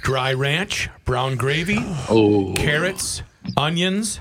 dry 0.03 0.34
ranch, 0.34 0.89
brown 1.05 1.36
gravy, 1.38 1.78
Oh, 2.09 2.53
carrots, 2.57 3.24
onions, 3.55 4.19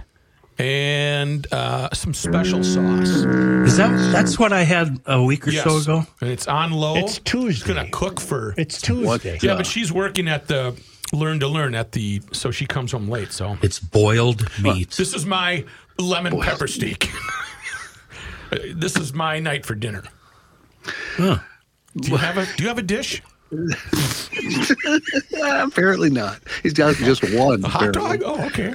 and 0.62 1.52
uh, 1.52 1.88
some 1.92 2.14
special 2.14 2.62
sauce. 2.62 3.08
Is 3.08 3.76
that 3.78 3.90
that's 4.12 4.38
what 4.38 4.52
I 4.52 4.62
had 4.62 5.00
a 5.06 5.20
week 5.22 5.48
or 5.48 5.50
Yes. 5.50 5.64
so 5.64 5.76
ago? 5.78 6.06
And 6.20 6.30
it's 6.30 6.46
on 6.46 6.70
low. 6.70 6.94
It's 6.96 7.18
Tuesday. 7.18 7.50
It's 7.50 7.62
gonna 7.62 7.90
cook 7.90 8.20
for. 8.20 8.54
It's 8.56 8.80
Tuesday. 8.80 9.38
yeah, 9.42 9.56
but 9.56 9.66
she's 9.66 9.92
working 9.92 10.28
at 10.28 10.46
the 10.46 10.80
Learn 11.12 11.40
to 11.40 11.48
Learn 11.48 11.74
at 11.74 11.92
the. 11.92 12.22
So 12.32 12.50
she 12.52 12.66
comes 12.66 12.92
home 12.92 13.08
late. 13.08 13.32
So 13.32 13.58
It's 13.62 13.80
boiled 13.80 14.48
meat. 14.62 14.90
this 14.92 15.14
is 15.14 15.26
my 15.26 15.64
lemon 15.98 16.40
pepper 16.40 16.68
steak. 16.68 17.10
this 18.74 18.96
is 18.96 19.12
my 19.12 19.40
night 19.40 19.66
for 19.66 19.74
dinner. 19.74 20.04
Huh. 21.16 21.38
Do 21.96 22.10
you 22.12 22.16
have 22.16 22.38
a 22.38 22.46
Do 22.56 22.62
you 22.62 22.68
have 22.68 22.78
a 22.78 22.82
dish? 22.82 23.20
apparently 25.66 26.10
not. 26.10 26.40
He's 26.62 26.72
got 26.72 26.94
just 26.96 27.22
one. 27.34 27.62
Hot 27.62 27.82
apparently. 27.96 28.18
dog? 28.18 28.38
Oh, 28.40 28.46
okay. 28.46 28.74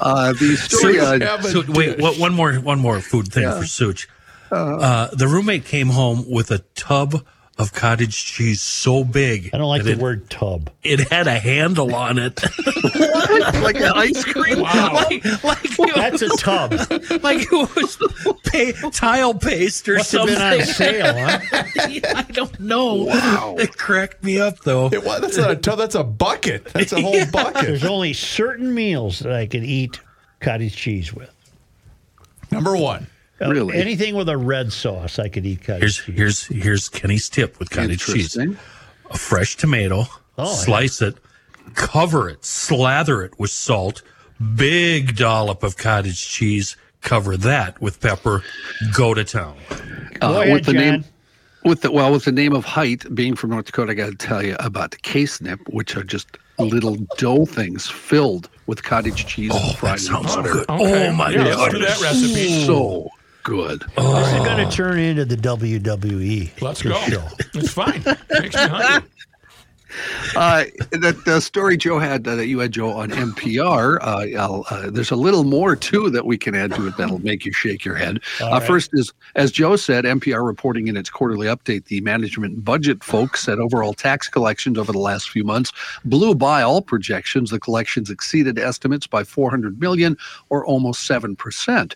Uh, 0.00 0.32
the 0.32 0.56
story. 0.60 0.98
Such- 0.98 1.22
Uh, 1.22 1.26
Have 1.26 1.44
So 1.44 1.62
wait, 1.68 1.98
what, 1.98 2.18
one 2.18 2.32
more 2.34 2.54
one 2.54 2.78
more 2.80 3.00
food 3.00 3.32
thing 3.32 3.50
for 3.50 3.66
Such. 3.66 4.08
Uh, 4.50 5.08
the 5.12 5.26
roommate 5.26 5.64
came 5.64 5.88
home 5.88 6.24
with 6.30 6.50
a 6.52 6.58
tub 6.76 7.24
of 7.56 7.72
cottage 7.72 8.24
cheese 8.24 8.60
so 8.60 9.04
big. 9.04 9.50
I 9.54 9.58
don't 9.58 9.68
like 9.68 9.84
the 9.84 9.92
it, 9.92 9.98
word 9.98 10.28
tub. 10.28 10.70
It 10.82 11.08
had 11.12 11.28
a 11.28 11.38
handle 11.38 11.94
on 11.94 12.18
it, 12.18 12.42
like 13.62 13.76
an 13.76 13.92
ice 13.94 14.24
cream. 14.24 14.58
like 14.60 15.24
like 15.44 15.64
it, 15.64 15.94
That's 15.94 16.22
a 16.22 16.28
tub. 16.36 16.72
like 17.22 17.46
it 17.50 17.76
was 17.76 17.96
pa- 18.44 18.90
tile 18.90 19.34
paste 19.34 19.88
or 19.88 19.96
Must 19.98 20.12
have 20.12 20.20
something. 20.28 20.36
been 20.36 20.60
on 20.60 20.66
sale, 20.66 21.14
huh? 21.16 21.38
I 22.16 22.22
don't 22.32 22.58
know. 22.58 22.94
Wow. 23.04 23.54
It 23.58 23.76
cracked 23.76 24.24
me 24.24 24.40
up 24.40 24.58
though. 24.60 24.88
It, 24.92 25.04
wa- 25.04 25.20
that's 25.20 25.36
not 25.36 25.52
a 25.52 25.56
tub. 25.56 25.78
That's 25.78 25.94
a 25.94 26.02
bucket. 26.04 26.64
That's 26.66 26.92
a 26.92 27.00
whole 27.00 27.24
bucket. 27.32 27.66
There's 27.66 27.84
only 27.84 28.14
certain 28.14 28.74
meals 28.74 29.20
that 29.20 29.32
I 29.32 29.46
can 29.46 29.64
eat 29.64 30.00
cottage 30.40 30.74
cheese 30.74 31.14
with. 31.14 31.30
Number 32.50 32.76
one. 32.76 33.06
Uh, 33.40 33.50
Really? 33.50 33.76
anything 33.76 34.14
with 34.14 34.28
a 34.28 34.36
red 34.36 34.72
sauce, 34.72 35.18
I 35.18 35.28
could 35.28 35.44
eat 35.44 35.64
cottage 35.64 35.80
Here's 35.80 35.98
cheese. 36.04 36.16
here's 36.16 36.46
here's 36.46 36.88
Kenny's 36.88 37.28
tip 37.28 37.58
with 37.58 37.70
cottage 37.70 38.04
cheese: 38.06 38.36
a 38.36 39.18
fresh 39.18 39.56
tomato, 39.56 40.04
Oh, 40.38 40.52
slice 40.54 41.02
it, 41.02 41.16
cover 41.74 42.28
it, 42.28 42.44
slather 42.44 43.22
it 43.24 43.38
with 43.38 43.50
salt, 43.50 44.02
big 44.54 45.16
dollop 45.16 45.62
of 45.64 45.76
cottage 45.76 46.26
cheese, 46.28 46.76
cover 47.00 47.36
that 47.38 47.80
with 47.80 48.00
pepper, 48.00 48.42
go 48.96 49.14
to 49.14 49.24
town. 49.24 49.56
Uh, 50.20 50.32
Go 50.32 50.40
ahead, 50.42 50.52
with 50.54 50.64
the 50.66 50.72
name, 50.72 51.04
with 51.64 51.80
the 51.82 51.90
well, 51.90 52.12
with 52.12 52.24
the 52.24 52.32
name 52.32 52.52
of 52.54 52.64
Heidt 52.64 53.12
being 53.14 53.34
from 53.34 53.50
North 53.50 53.66
Dakota, 53.66 53.90
I 53.92 53.94
got 53.94 54.10
to 54.10 54.14
tell 54.16 54.44
you 54.44 54.54
about 54.60 54.92
the 54.92 54.98
case 54.98 55.40
nip, 55.40 55.58
which 55.70 55.96
are 55.96 56.04
just 56.04 56.38
little 56.60 56.96
dough 57.18 57.44
things 57.46 57.88
filled 57.90 58.48
with 58.66 58.84
cottage 58.84 59.26
cheese 59.26 59.50
and 59.52 59.60
Oh, 59.60 59.72
fried 59.74 59.98
that 59.98 60.00
in 60.02 60.06
sounds 60.06 60.32
so 60.32 60.36
butter. 60.42 60.52
good. 60.52 60.70
Okay. 60.70 61.08
Oh 61.08 61.12
my 61.12 61.30
yeah, 61.30 61.42
Let's 61.42 61.56
god! 61.56 61.70
do 61.72 61.78
that 61.80 62.00
recipe. 62.00 62.64
So 62.64 63.10
good. 63.44 63.84
Oh. 63.96 64.16
This 64.16 64.28
is 64.28 64.40
ah. 64.40 64.44
going 64.44 64.68
to 64.68 64.76
turn 64.76 64.98
into 64.98 65.24
the 65.24 65.36
WWE. 65.36 66.60
Let's 66.60 66.82
go. 66.82 66.94
show. 67.02 67.28
It's 67.54 67.72
fine. 67.72 68.02
Makes 68.30 68.56
me 68.56 68.62
hungry. 68.62 69.08
Uh, 70.36 70.64
that 70.92 71.22
the 71.24 71.40
story 71.40 71.76
Joe 71.76 71.98
had 71.98 72.26
uh, 72.26 72.34
that 72.36 72.46
you 72.46 72.58
had 72.58 72.72
Joe 72.72 72.90
on 72.92 73.10
MPR. 73.10 73.98
Uh, 74.00 74.64
uh, 74.70 74.90
there's 74.90 75.10
a 75.10 75.16
little 75.16 75.44
more 75.44 75.76
too 75.76 76.10
that 76.10 76.26
we 76.26 76.36
can 76.36 76.54
add 76.54 76.74
to 76.74 76.86
it 76.86 76.96
that'll 76.96 77.20
make 77.20 77.44
you 77.44 77.52
shake 77.52 77.84
your 77.84 77.94
head. 77.94 78.20
Uh, 78.40 78.50
right. 78.50 78.62
First 78.62 78.90
is, 78.92 79.12
as 79.36 79.52
Joe 79.52 79.76
said, 79.76 80.04
MPR 80.04 80.44
reporting 80.44 80.88
in 80.88 80.96
its 80.96 81.10
quarterly 81.10 81.46
update, 81.46 81.86
the 81.86 82.00
management 82.00 82.64
budget 82.64 83.04
folks 83.04 83.42
said 83.42 83.58
overall 83.58 83.94
tax 83.94 84.28
collections 84.28 84.78
over 84.78 84.92
the 84.92 84.98
last 84.98 85.30
few 85.30 85.44
months 85.44 85.72
blew 86.04 86.34
by 86.34 86.62
all 86.62 86.82
projections. 86.82 87.50
The 87.50 87.60
collections 87.60 88.10
exceeded 88.10 88.58
estimates 88.58 89.06
by 89.06 89.24
400 89.24 89.80
million, 89.80 90.16
or 90.48 90.64
almost 90.64 91.06
seven 91.06 91.36
percent. 91.36 91.94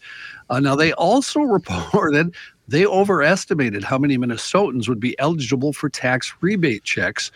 Uh, 0.50 0.60
now 0.60 0.76
they 0.76 0.92
also 0.92 1.40
reported 1.58 2.34
they 2.68 2.84
overestimated 2.84 3.82
how 3.82 3.98
many 3.98 4.18
Minnesotans 4.18 4.88
would 4.88 5.00
be 5.00 5.18
eligible 5.18 5.72
for 5.72 5.88
tax 5.88 6.34
rebate 6.42 6.84
checks. 6.84 7.30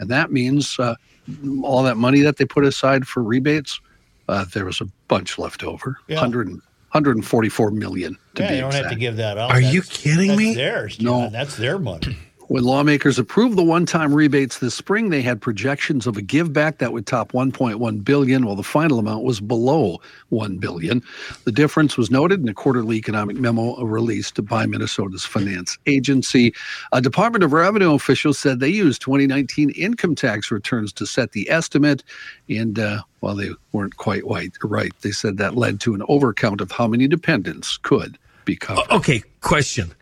And 0.00 0.08
that 0.10 0.30
means 0.32 0.78
uh, 0.78 0.94
all 1.62 1.82
that 1.82 1.96
money 1.96 2.20
that 2.20 2.36
they 2.36 2.44
put 2.44 2.64
aside 2.64 3.06
for 3.06 3.22
rebates, 3.22 3.80
uh, 4.28 4.44
there 4.52 4.64
was 4.64 4.80
a 4.80 4.86
bunch 5.08 5.38
left 5.38 5.62
over. 5.64 5.96
Yeah. 6.06 6.16
100, 6.16 6.48
144 6.48 7.70
million 7.70 8.16
to 8.34 8.42
Yeah, 8.42 8.48
be 8.48 8.54
you 8.56 8.60
don't 8.60 8.68
exact. 8.68 8.84
have 8.84 8.92
to 8.92 8.98
give 8.98 9.16
that 9.16 9.38
up. 9.38 9.50
Are 9.50 9.60
you 9.60 9.82
kidding 9.82 10.28
that's 10.28 10.38
me? 10.38 10.54
Theirs. 10.54 11.00
No. 11.00 11.22
John. 11.22 11.32
that's 11.32 11.56
their 11.56 11.78
money. 11.78 12.16
When 12.48 12.64
lawmakers 12.64 13.18
approved 13.18 13.58
the 13.58 13.62
one-time 13.62 14.14
rebates 14.14 14.58
this 14.58 14.74
spring, 14.74 15.10
they 15.10 15.20
had 15.20 15.38
projections 15.38 16.06
of 16.06 16.16
a 16.16 16.22
give 16.22 16.50
back 16.50 16.78
that 16.78 16.94
would 16.94 17.06
top 17.06 17.32
1.1 17.32 18.04
billion, 18.04 18.46
while 18.46 18.56
the 18.56 18.62
final 18.62 18.98
amount 18.98 19.24
was 19.24 19.38
below 19.38 20.00
1 20.30 20.56
billion. 20.56 21.02
The 21.44 21.52
difference 21.52 21.98
was 21.98 22.10
noted 22.10 22.40
in 22.40 22.48
a 22.48 22.54
quarterly 22.54 22.96
economic 22.96 23.36
memo 23.36 23.76
released 23.84 24.42
by 24.46 24.64
Minnesota's 24.64 25.26
finance 25.26 25.76
agency. 25.84 26.54
A 26.92 27.02
Department 27.02 27.44
of 27.44 27.52
Revenue 27.52 27.92
official 27.92 28.32
said 28.32 28.60
they 28.60 28.68
used 28.70 29.02
2019 29.02 29.68
income 29.70 30.14
tax 30.14 30.50
returns 30.50 30.90
to 30.94 31.04
set 31.04 31.32
the 31.32 31.50
estimate, 31.50 32.02
and 32.48 32.78
uh, 32.78 33.02
while 33.20 33.34
they 33.34 33.50
weren't 33.72 33.98
quite 33.98 34.22
right, 34.24 34.94
they 35.02 35.10
said 35.10 35.36
that 35.36 35.54
led 35.54 35.80
to 35.80 35.94
an 35.94 36.00
overcount 36.08 36.62
of 36.62 36.72
how 36.72 36.86
many 36.86 37.08
dependents 37.08 37.76
could 37.82 38.16
be 38.46 38.56
covered. 38.56 38.90
Okay, 38.90 39.22
question. 39.42 39.92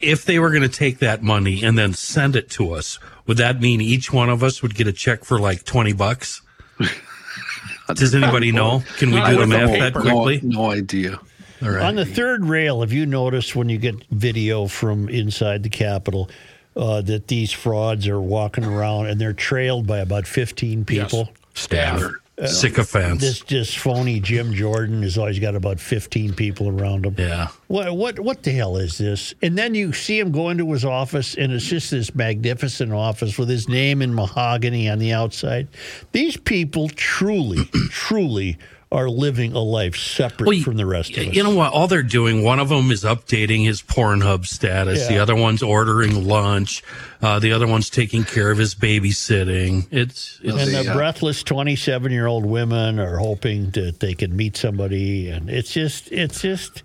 If 0.00 0.24
they 0.24 0.38
were 0.38 0.50
going 0.50 0.62
to 0.62 0.68
take 0.68 0.98
that 0.98 1.22
money 1.22 1.62
and 1.64 1.76
then 1.76 1.92
send 1.92 2.36
it 2.36 2.50
to 2.50 2.72
us, 2.72 2.98
would 3.26 3.36
that 3.38 3.60
mean 3.60 3.80
each 3.80 4.12
one 4.12 4.28
of 4.28 4.42
us 4.42 4.62
would 4.62 4.74
get 4.74 4.86
a 4.86 4.92
check 4.92 5.24
for 5.24 5.38
like 5.40 5.64
20 5.64 5.92
bucks? 5.92 6.42
Does 7.94 8.14
anybody 8.14 8.52
know? 8.52 8.82
Can 8.98 9.10
we 9.12 9.20
do 9.20 9.38
the 9.38 9.46
math 9.46 9.78
that 9.78 9.94
quickly? 9.94 10.40
No, 10.42 10.70
idea. 10.70 11.18
All 11.62 11.70
right. 11.70 11.84
On 11.84 11.96
the 11.96 12.04
third 12.04 12.44
rail, 12.44 12.82
have 12.82 12.92
you 12.92 13.06
noticed 13.06 13.56
when 13.56 13.68
you 13.68 13.78
get 13.78 14.04
video 14.10 14.68
from 14.68 15.08
inside 15.08 15.62
the 15.62 15.68
Capitol 15.68 16.30
uh, 16.76 17.00
that 17.02 17.26
these 17.26 17.50
frauds 17.50 18.06
are 18.06 18.20
walking 18.20 18.64
around 18.64 19.06
and 19.06 19.20
they're 19.20 19.32
trailed 19.32 19.86
by 19.86 19.98
about 19.98 20.26
15 20.26 20.84
people? 20.84 21.30
Staff. 21.54 22.02
Uh, 22.40 22.46
Sycophants. 22.46 23.20
This 23.20 23.40
just 23.40 23.78
phony 23.78 24.20
Jim 24.20 24.54
Jordan 24.54 25.02
has 25.02 25.18
always 25.18 25.40
got 25.40 25.56
about 25.56 25.80
15 25.80 26.34
people 26.34 26.68
around 26.68 27.04
him. 27.04 27.16
yeah. 27.18 27.48
What 27.66 27.96
what 27.96 28.20
what 28.20 28.42
the 28.44 28.52
hell 28.52 28.76
is 28.76 28.96
this? 28.98 29.34
And 29.42 29.58
then 29.58 29.74
you 29.74 29.92
see 29.92 30.18
him 30.20 30.30
go 30.30 30.50
into 30.50 30.70
his 30.72 30.84
office, 30.84 31.34
and 31.34 31.52
it's 31.52 31.66
just 31.66 31.90
this 31.90 32.14
magnificent 32.14 32.92
office 32.92 33.38
with 33.38 33.48
his 33.48 33.68
name 33.68 34.02
in 34.02 34.14
mahogany 34.14 34.88
on 34.88 34.98
the 35.00 35.12
outside. 35.12 35.66
These 36.12 36.36
people 36.36 36.88
truly, 36.90 37.64
truly 37.90 38.56
are 38.90 39.08
living 39.10 39.52
a 39.52 39.58
life 39.58 39.96
separate 39.96 40.46
Well, 40.46 40.60
from 40.62 40.76
the 40.78 40.86
rest 40.86 41.10
of 41.16 41.28
us. 41.28 41.34
You 41.34 41.42
know 41.42 41.54
what? 41.54 41.72
All 41.72 41.88
they're 41.88 42.02
doing, 42.02 42.42
one 42.42 42.58
of 42.58 42.70
them 42.70 42.90
is 42.90 43.04
updating 43.04 43.66
his 43.66 43.82
Pornhub 43.82 44.46
status. 44.46 45.06
The 45.08 45.18
other 45.18 45.34
one's 45.36 45.62
ordering 45.62 46.26
lunch. 46.26 46.82
Uh, 47.20 47.38
the 47.38 47.52
other 47.52 47.66
one's 47.66 47.90
taking 47.90 48.24
care 48.24 48.50
of 48.50 48.56
his 48.56 48.74
babysitting. 48.74 49.86
It's, 49.90 50.40
it's 50.42 50.56
and 50.62 50.74
the 50.74 50.84
Yeah. 50.84 50.94
breathless 50.94 51.42
27 51.42 52.10
year 52.12 52.26
old 52.26 52.46
women 52.46 52.98
are 52.98 53.18
hoping 53.18 53.70
that 53.72 54.00
they 54.00 54.14
can 54.14 54.34
meet 54.34 54.56
somebody, 54.56 55.28
and 55.28 55.50
it's 55.50 55.72
just, 55.72 56.10
it's 56.10 56.40
just. 56.40 56.82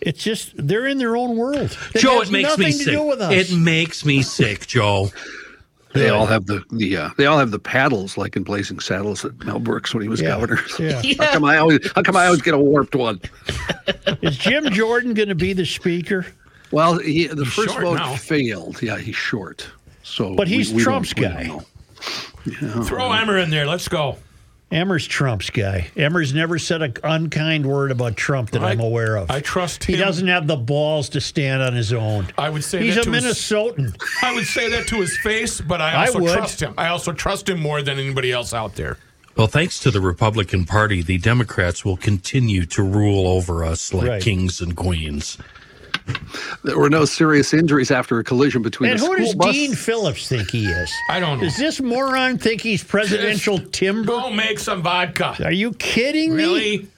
It's 0.00 0.22
just 0.22 0.52
they're 0.56 0.86
in 0.86 0.98
their 0.98 1.16
own 1.16 1.34
world. 1.38 1.78
It 1.94 2.00
Joe. 2.00 2.20
It 2.20 2.30
makes 2.30 2.58
me 2.58 2.72
sick. 2.72 2.92
do 2.92 3.04
with 3.04 3.22
us. 3.22 3.32
It 3.50 3.56
makes 3.56 4.04
me 4.04 4.20
sick, 4.20 4.66
Joe. 4.66 5.08
They 5.94 6.10
all 6.10 6.26
have 6.26 6.46
the 6.46 6.62
the 6.72 6.96
uh, 6.96 7.10
they 7.16 7.26
all 7.26 7.38
have 7.38 7.50
the 7.52 7.58
paddles 7.58 8.18
like 8.18 8.36
in 8.36 8.42
Blazing 8.42 8.80
Saddles 8.80 9.24
at 9.24 9.38
Mel 9.44 9.60
Brooks 9.60 9.94
when 9.94 10.02
he 10.02 10.08
was 10.08 10.20
Yeah, 10.20 10.28
governor. 10.30 10.58
yeah. 10.78 11.00
How 11.18 11.32
come 11.32 11.44
I 11.44 11.56
always 11.58 11.90
how 11.94 12.02
come 12.02 12.16
I 12.16 12.26
always 12.26 12.42
get 12.42 12.52
a 12.54 12.58
warped 12.58 12.94
one? 12.96 13.20
Is 14.22 14.36
Jim 14.36 14.70
Jordan 14.70 15.14
going 15.14 15.28
to 15.28 15.34
be 15.34 15.52
the 15.52 15.64
speaker? 15.64 16.26
Well, 16.72 16.98
he, 16.98 17.28
the 17.28 17.44
first 17.46 17.78
vote 17.78 17.94
now. 17.94 18.16
failed. 18.16 18.82
Yeah, 18.82 18.98
he's 18.98 19.14
short. 19.14 19.66
So, 20.02 20.34
But 20.34 20.48
he's 20.48 20.70
we- 20.70 20.78
we 20.78 20.82
Trump's 20.82 21.12
guy. 21.12 21.44
know. 21.44 22.82
Throw 22.84 23.12
Emmer 23.12 23.38
in 23.38 23.50
there. 23.50 23.64
Let's 23.66 23.86
go. 23.88 24.16
Emmer's 24.74 25.06
Trump's 25.06 25.50
guy. 25.50 25.88
Emmer's 25.96 26.34
never 26.34 26.58
said 26.58 26.82
an 26.82 26.94
unkind 27.04 27.64
word 27.64 27.90
about 27.92 28.16
Trump 28.16 28.50
that 28.50 28.64
I, 28.64 28.72
am 28.72 28.80
aware 28.80 29.16
of. 29.16 29.30
I 29.30 29.40
trust 29.40 29.84
him. 29.84 29.94
He 29.94 30.00
doesn't 30.00 30.26
have 30.26 30.46
the 30.46 30.56
balls 30.56 31.08
to 31.10 31.20
stand 31.20 31.62
on 31.62 31.74
his 31.74 31.92
own. 31.92 32.26
I 32.36 32.50
would 32.50 32.64
say 32.64 32.82
he's 32.82 32.96
that 32.96 33.02
a 33.02 33.04
to 33.04 33.12
his- 33.12 33.24
Minnesotan. 33.24 33.96
I 34.22 34.34
would 34.34 34.46
say 34.46 34.68
that 34.70 34.88
to 34.88 34.96
his 34.96 35.16
face, 35.18 35.60
but 35.60 35.80
I 35.80 35.92
I 35.92 36.06
also 36.06 36.18
would. 36.20 36.32
trust 36.32 36.60
him. 36.60 36.74
I 36.76 36.88
also 36.88 37.12
trust 37.12 37.48
him 37.48 37.60
more 37.60 37.82
than 37.82 37.98
anybody 37.98 38.32
else 38.32 38.52
out 38.52 38.74
there. 38.74 38.98
Well, 39.36 39.46
thanks 39.48 39.78
to 39.80 39.90
the 39.90 40.00
Republican 40.00 40.64
Party, 40.64 41.02
the 41.02 41.18
Democrats 41.18 41.84
will 41.84 41.96
continue 41.96 42.66
to 42.66 42.82
rule 42.82 43.26
over 43.26 43.64
us 43.64 43.92
like 43.94 44.08
Right. 44.08 44.22
kings 44.22 44.60
and 44.60 44.76
queens. 44.76 45.38
There 46.64 46.78
were 46.78 46.90
no 46.90 47.04
serious 47.04 47.54
injuries 47.54 47.90
after 47.90 48.18
a 48.18 48.24
collision 48.24 48.62
between 48.62 48.90
And 48.90 48.98
a 49.00 49.02
who 49.02 49.06
school 49.12 49.24
does 49.24 49.34
bus. 49.34 49.52
Dean 49.52 49.74
Phillips 49.74 50.28
think 50.28 50.50
he 50.50 50.66
is? 50.66 50.90
I 51.10 51.20
don't 51.20 51.38
know. 51.38 51.44
Does 51.44 51.56
this 51.56 51.80
moron 51.80 52.38
think 52.38 52.60
he's 52.60 52.82
presidential 52.84 53.58
timber? 53.58 54.08
Go 54.12 54.30
make 54.30 54.58
some 54.58 54.82
vodka. 54.82 55.36
Are 55.44 55.52
you 55.52 55.72
kidding 55.74 56.36
me? 56.36 56.42
Really? 56.44 56.88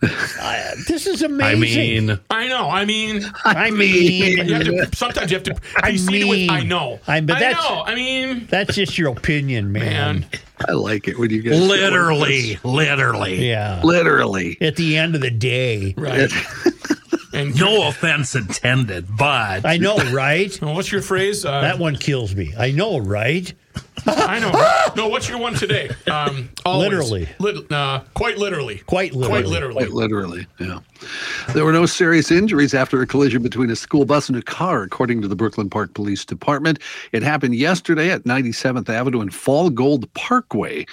I- 0.00 0.74
this 0.86 1.08
is 1.08 1.22
amazing. 1.22 2.10
I 2.10 2.14
mean, 2.14 2.20
I 2.30 2.46
know. 2.46 2.68
I 2.70 2.84
mean, 2.84 3.24
I 3.44 3.70
mean, 3.72 4.46
you 4.48 4.64
to, 4.86 4.96
sometimes 4.96 5.32
you 5.32 5.36
have 5.36 5.44
to 5.44 5.56
I 5.78 5.90
precede 5.90 6.22
it 6.22 6.24
with 6.28 6.38
mean- 6.38 6.50
I 6.50 6.62
know. 6.62 7.00
I- 7.08 7.20
but 7.20 7.40
that's- 7.40 7.56
know. 7.56 7.82
I 7.84 7.94
mean, 7.96 8.46
that's 8.48 8.76
just 8.76 8.96
your 8.96 9.10
opinion, 9.12 9.72
man. 9.72 10.20
man. 10.20 10.26
I 10.68 10.72
like 10.72 11.08
it 11.08 11.18
when 11.18 11.30
you 11.30 11.42
guys 11.42 11.60
literally, 11.60 12.58
literally. 12.64 13.48
Yeah. 13.48 13.80
literally. 13.82 14.56
At 14.60 14.76
the 14.76 14.96
end 14.96 15.14
of 15.16 15.20
the 15.20 15.30
day, 15.32 15.94
Right. 15.96 16.30
and 17.38 17.58
No 17.58 17.88
offense 17.88 18.34
intended, 18.34 19.06
but 19.16 19.64
I 19.64 19.76
know, 19.76 19.96
right? 20.12 20.56
Well, 20.62 20.74
what's 20.74 20.90
your 20.90 21.02
phrase? 21.02 21.44
Uh, 21.44 21.60
That 21.60 21.78
one 21.78 21.96
kills 21.96 22.34
me. 22.34 22.52
I 22.58 22.70
know, 22.72 22.98
right? 22.98 23.52
I 24.06 24.38
know. 24.40 24.50
no, 24.96 25.08
what's 25.08 25.28
your 25.28 25.38
one 25.38 25.54
today? 25.54 25.90
Um, 26.10 26.48
always. 26.66 26.88
Literally. 26.88 27.28
Lit- 27.38 27.70
uh, 27.70 28.00
quite 28.14 28.36
literally. 28.38 28.78
Quite 28.86 29.12
literally. 29.14 29.42
Quite 29.42 29.46
literally. 29.50 29.74
Quite 29.74 29.90
literally, 29.92 30.46
yeah. 30.58 30.78
There 31.54 31.64
were 31.64 31.72
no 31.72 31.86
serious 31.86 32.30
injuries 32.32 32.74
after 32.74 33.00
a 33.02 33.06
collision 33.06 33.42
between 33.42 33.70
a 33.70 33.76
school 33.76 34.04
bus 34.04 34.28
and 34.28 34.36
a 34.36 34.42
car, 34.42 34.82
according 34.82 35.22
to 35.22 35.28
the 35.28 35.36
Brooklyn 35.36 35.70
Park 35.70 35.94
Police 35.94 36.24
Department. 36.24 36.80
It 37.12 37.22
happened 37.22 37.54
yesterday 37.54 38.10
at 38.10 38.24
97th 38.24 38.88
Avenue 38.88 39.20
and 39.20 39.32
Fall 39.32 39.70
Gold 39.70 40.12
Parkway. 40.14 40.84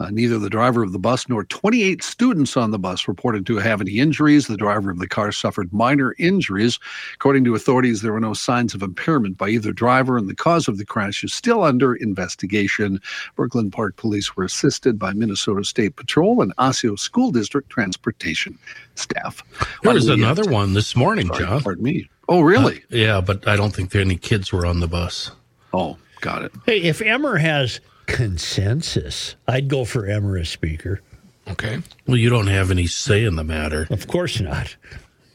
Uh, 0.00 0.10
neither 0.10 0.38
the 0.38 0.48
driver 0.48 0.84
of 0.84 0.92
the 0.92 0.98
bus 0.98 1.28
nor 1.28 1.42
28 1.44 2.04
students 2.04 2.56
on 2.56 2.70
the 2.70 2.78
bus 2.78 3.08
reported 3.08 3.44
to 3.46 3.56
have 3.56 3.80
any 3.80 3.98
injuries. 3.98 4.46
The 4.46 4.56
driver 4.56 4.90
of 4.92 5.00
the 5.00 5.08
car 5.08 5.32
suffered 5.32 5.72
minor 5.72 6.14
injuries. 6.18 6.78
According 7.14 7.42
to 7.44 7.54
authorities, 7.56 8.00
there 8.00 8.12
were 8.12 8.20
no 8.20 8.32
signs 8.32 8.74
of 8.74 8.82
impairment 8.82 9.36
by 9.36 9.48
either 9.48 9.72
driver, 9.72 10.16
and 10.16 10.28
the 10.28 10.36
cause 10.36 10.68
of 10.68 10.78
the 10.78 10.84
crash 10.84 11.24
is 11.24 11.32
still 11.32 11.64
under 11.64 11.96
investigation. 11.96 13.00
Brooklyn 13.34 13.72
Park 13.72 13.96
Police 13.96 14.36
were 14.36 14.44
assisted 14.44 15.00
by 15.00 15.12
Minnesota 15.14 15.64
State 15.64 15.96
Patrol 15.96 16.42
and 16.42 16.52
Osseo 16.58 16.94
School 16.94 17.32
District 17.32 17.68
Transportation 17.68 18.56
staff. 18.94 19.42
there 19.82 19.92
was 19.94 20.04
Why 20.04 20.10
don't 20.16 20.20
another 20.20 20.48
one 20.48 20.74
this 20.74 20.94
morning, 20.94 21.26
Sorry, 21.26 21.44
John. 21.44 21.62
Pardon 21.62 21.82
me. 21.84 22.08
Oh, 22.28 22.42
really? 22.42 22.84
Yeah, 22.90 23.20
but 23.20 23.48
I 23.48 23.56
don't 23.56 23.74
think 23.74 23.90
there 23.90 24.02
any 24.02 24.16
kids 24.16 24.52
were 24.52 24.64
on 24.64 24.78
the 24.80 24.86
bus. 24.86 25.32
oh, 25.72 25.96
got 26.20 26.42
it. 26.44 26.52
Hey, 26.66 26.82
if 26.82 27.00
Emmer 27.00 27.36
has 27.36 27.80
consensus, 28.08 29.36
I'd 29.46 29.68
go 29.68 29.84
for 29.84 30.06
Emmer 30.06 30.36
as 30.38 30.48
speaker. 30.48 31.00
Okay. 31.48 31.78
Well, 32.06 32.16
you 32.16 32.28
don't 32.28 32.48
have 32.48 32.70
any 32.70 32.86
say 32.86 33.24
in 33.24 33.36
the 33.36 33.44
matter. 33.44 33.86
Of 33.90 34.08
course 34.08 34.40
not. 34.40 34.74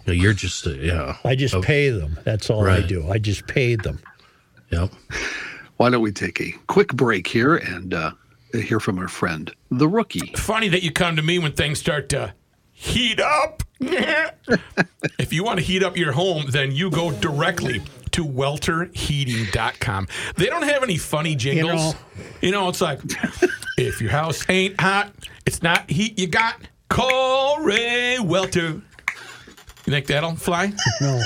You're 0.05 0.33
just, 0.33 0.67
uh, 0.67 0.71
yeah. 0.71 1.17
I 1.23 1.35
just 1.35 1.55
Oh, 1.55 1.61
pay 1.61 1.89
them. 1.89 2.19
That's 2.25 2.49
all 2.49 2.67
I 2.67 2.81
do. 2.81 3.09
I 3.09 3.19
just 3.19 3.47
pay 3.47 3.75
them. 3.75 3.99
Yep. 4.71 4.91
Why 5.77 5.89
don't 5.89 6.01
we 6.01 6.11
take 6.11 6.41
a 6.41 6.51
quick 6.67 6.89
break 6.93 7.27
here 7.27 7.55
and 7.55 7.93
uh, 7.93 8.11
hear 8.51 8.79
from 8.79 8.99
our 8.99 9.07
friend, 9.07 9.53
the 9.71 9.87
rookie? 9.87 10.33
Funny 10.35 10.67
that 10.69 10.83
you 10.83 10.91
come 10.91 11.15
to 11.15 11.21
me 11.21 11.39
when 11.39 11.53
things 11.53 11.79
start 11.79 12.09
to 12.09 12.33
heat 12.71 13.19
up. 13.21 13.63
if 13.79 15.31
you 15.31 15.43
want 15.43 15.59
to 15.59 15.65
heat 15.65 15.83
up 15.83 15.95
your 15.95 16.11
home, 16.11 16.45
then 16.49 16.71
you 16.71 16.89
go 16.89 17.11
directly 17.11 17.81
to 18.13 18.25
welterheating.com. 18.25 20.07
They 20.35 20.45
don't 20.45 20.63
have 20.63 20.83
any 20.83 20.97
funny 20.97 21.35
jingles. 21.35 21.95
You 22.41 22.51
know, 22.51 22.69
it's 22.69 22.81
like 22.81 22.99
if 23.77 24.01
your 24.01 24.11
house 24.11 24.43
ain't 24.49 24.79
hot, 24.79 25.11
it's 25.45 25.61
not 25.61 25.89
heat 25.89 26.17
you 26.17 26.27
got, 26.27 26.61
call 26.89 27.59
Ray 27.59 28.19
Welter. 28.19 28.81
You 29.85 29.91
think 29.91 30.07
that'll 30.07 30.35
fly? 30.35 30.71
No. 31.01 31.21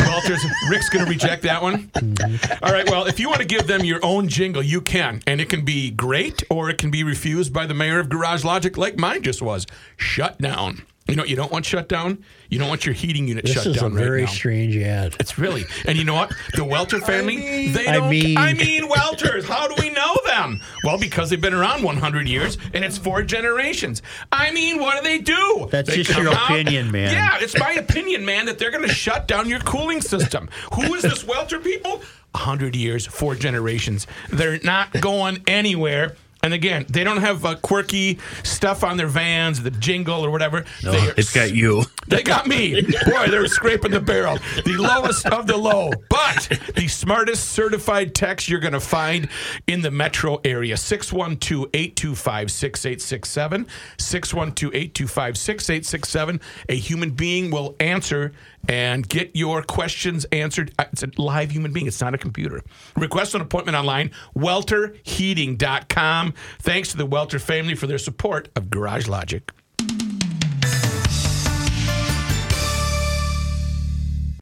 Walters, 0.00 0.44
Rick's 0.68 0.88
going 0.88 1.04
to 1.04 1.10
reject 1.10 1.42
that 1.42 1.62
one. 1.62 1.88
Mm-hmm. 1.88 2.64
All 2.64 2.72
right. 2.72 2.88
Well, 2.90 3.06
if 3.06 3.20
you 3.20 3.28
want 3.28 3.40
to 3.40 3.46
give 3.46 3.66
them 3.66 3.84
your 3.84 4.00
own 4.02 4.28
jingle, 4.28 4.62
you 4.62 4.80
can, 4.80 5.22
and 5.26 5.40
it 5.40 5.48
can 5.48 5.64
be 5.64 5.90
great, 5.90 6.42
or 6.50 6.68
it 6.68 6.78
can 6.78 6.90
be 6.90 7.04
refused 7.04 7.52
by 7.52 7.66
the 7.66 7.74
mayor 7.74 8.00
of 8.00 8.08
Garage 8.08 8.44
Logic, 8.44 8.76
like 8.76 8.98
mine 8.98 9.22
just 9.22 9.40
was. 9.40 9.66
Shut 9.96 10.38
down. 10.38 10.82
You 11.06 11.16
know, 11.16 11.24
you 11.24 11.36
don't 11.36 11.52
want 11.52 11.66
shut 11.66 11.86
down. 11.86 12.24
You 12.48 12.58
don't 12.58 12.68
want 12.68 12.86
your 12.86 12.94
heating 12.94 13.28
unit 13.28 13.44
This 13.44 13.52
shut 13.54 13.66
is 13.66 13.76
a 13.76 13.80
down 13.80 13.92
right 13.94 14.02
very 14.02 14.20
now. 14.22 14.26
strange 14.30 14.74
ad. 14.78 15.14
It's 15.20 15.38
really, 15.38 15.64
and 15.86 15.98
you 15.98 16.04
know 16.04 16.14
what? 16.14 16.32
The 16.54 16.64
Welter 16.74 16.98
family, 16.98 17.68
they 17.68 17.86
I 17.86 17.96
don't. 17.98 18.08
mean- 18.08 18.38
I 18.38 18.54
mean, 18.54 18.88
Welters. 18.88 19.44
How 19.44 19.68
do 19.68 19.74
we 19.82 19.90
know 19.90 20.16
them? 20.26 20.60
Well, 20.82 20.98
because 20.98 21.28
they've 21.28 21.40
been 21.40 21.52
around 21.52 21.82
100 21.82 22.26
years 22.26 22.56
and 22.72 22.82
it's 22.84 22.96
four 22.96 23.22
generations. 23.22 24.00
I 24.32 24.50
mean, 24.52 24.80
what 24.80 24.96
do 24.96 25.02
they 25.02 25.18
do? 25.18 25.68
That's 25.70 25.90
They 25.90 26.02
just 26.02 26.18
your 26.18 26.32
out- 26.32 26.44
opinion, 26.50 26.90
man. 26.90 27.12
Yeah, 27.12 27.36
it's 27.38 27.58
my 27.58 27.72
opinion, 27.72 28.24
man, 28.24 28.46
that 28.46 28.58
they're 28.58 28.70
going 28.70 28.88
to 28.88 28.94
shut 28.94 29.28
down 29.28 29.46
your 29.46 29.60
cooling 29.60 30.00
system. 30.00 30.48
Who 30.72 30.94
is 30.94 31.02
this 31.02 31.22
Welter 31.22 31.58
people? 31.58 32.00
100 32.32 32.74
years, 32.74 33.06
four 33.06 33.34
generations. 33.34 34.06
They're 34.30 34.58
not 34.64 34.90
going 35.02 35.42
anywhere. 35.46 36.16
And 36.44 36.52
again, 36.52 36.84
they 36.90 37.04
don't 37.04 37.22
have 37.22 37.42
uh, 37.46 37.54
quirky 37.56 38.18
stuff 38.42 38.84
on 38.84 38.98
their 38.98 39.06
vans, 39.06 39.62
the 39.62 39.70
jingle 39.70 40.24
or 40.24 40.30
whatever. 40.30 40.66
No, 40.82 40.92
They 40.92 40.98
are 41.08 41.14
it's 41.16 41.32
got 41.32 41.54
you. 41.54 41.84
they 42.06 42.22
got 42.22 42.46
me. 42.46 42.82
Boy, 42.82 43.28
they're 43.30 43.46
scraping 43.46 43.92
the 43.92 44.00
barrel. 44.00 44.36
The 44.66 44.76
lowest 44.76 45.24
of 45.24 45.46
the 45.46 45.56
low, 45.56 45.90
but 46.10 46.50
the 46.76 46.86
smartest 46.86 47.48
certified 47.52 48.14
techs 48.14 48.46
you're 48.46 48.60
going 48.60 48.74
to 48.74 48.80
find 48.80 49.28
in 49.66 49.80
the 49.80 49.90
metro 49.90 50.38
area. 50.44 50.76
612 50.76 51.70
825 51.72 52.50
6867. 52.50 53.66
612 53.96 54.74
825 54.74 55.38
6867. 55.38 56.40
A 56.68 56.76
human 56.76 57.10
being 57.12 57.50
will 57.50 57.74
answer 57.80 58.32
and 58.68 59.08
get 59.08 59.30
your 59.34 59.62
questions 59.62 60.24
answered. 60.32 60.72
Uh, 60.78 60.84
It's 60.92 61.02
a 61.02 61.10
live 61.16 61.50
human 61.52 61.72
being, 61.72 61.86
it's 61.86 62.00
not 62.00 62.14
a 62.14 62.18
computer. 62.18 62.62
Request 62.96 63.34
an 63.34 63.40
appointment 63.40 63.76
online, 63.76 64.10
welterheating.com. 64.36 66.33
Thanks 66.60 66.90
to 66.90 66.96
the 66.96 67.06
Welter 67.06 67.38
family 67.38 67.74
for 67.74 67.86
their 67.86 67.98
support 67.98 68.48
of 68.56 68.70
Garage 68.70 69.06
Logic. 69.08 69.50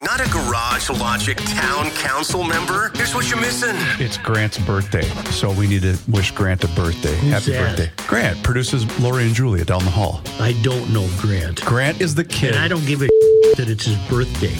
Not 0.01 0.19
a 0.19 0.29
Garage 0.29 0.89
Logic 0.89 1.37
Town 1.37 1.89
Council 1.91 2.43
member? 2.43 2.91
Here's 2.93 3.15
what 3.15 3.29
you're 3.29 3.39
missing. 3.39 3.75
It's 3.99 4.17
Grant's 4.17 4.57
birthday, 4.57 5.03
so 5.31 5.49
we 5.51 5.65
need 5.65 5.83
to 5.83 5.97
wish 6.09 6.31
Grant 6.31 6.63
a 6.65 6.67
birthday. 6.69 7.15
Happy 7.15 7.51
that? 7.53 7.77
birthday. 7.77 7.91
Grant 8.05 8.43
produces 8.43 8.85
Lori 8.99 9.23
and 9.23 9.33
Julia 9.33 9.63
down 9.63 9.83
the 9.85 9.91
hall. 9.91 10.21
I 10.39 10.59
don't 10.61 10.91
know 10.93 11.07
Grant. 11.19 11.61
Grant 11.63 12.01
is 12.01 12.15
the 12.15 12.25
kid. 12.25 12.51
And 12.51 12.59
I 12.59 12.67
don't 12.67 12.85
give 12.85 13.01
a 13.01 13.05
that 13.55 13.67
it's 13.69 13.85
his 13.85 13.97
birthday. 14.09 14.53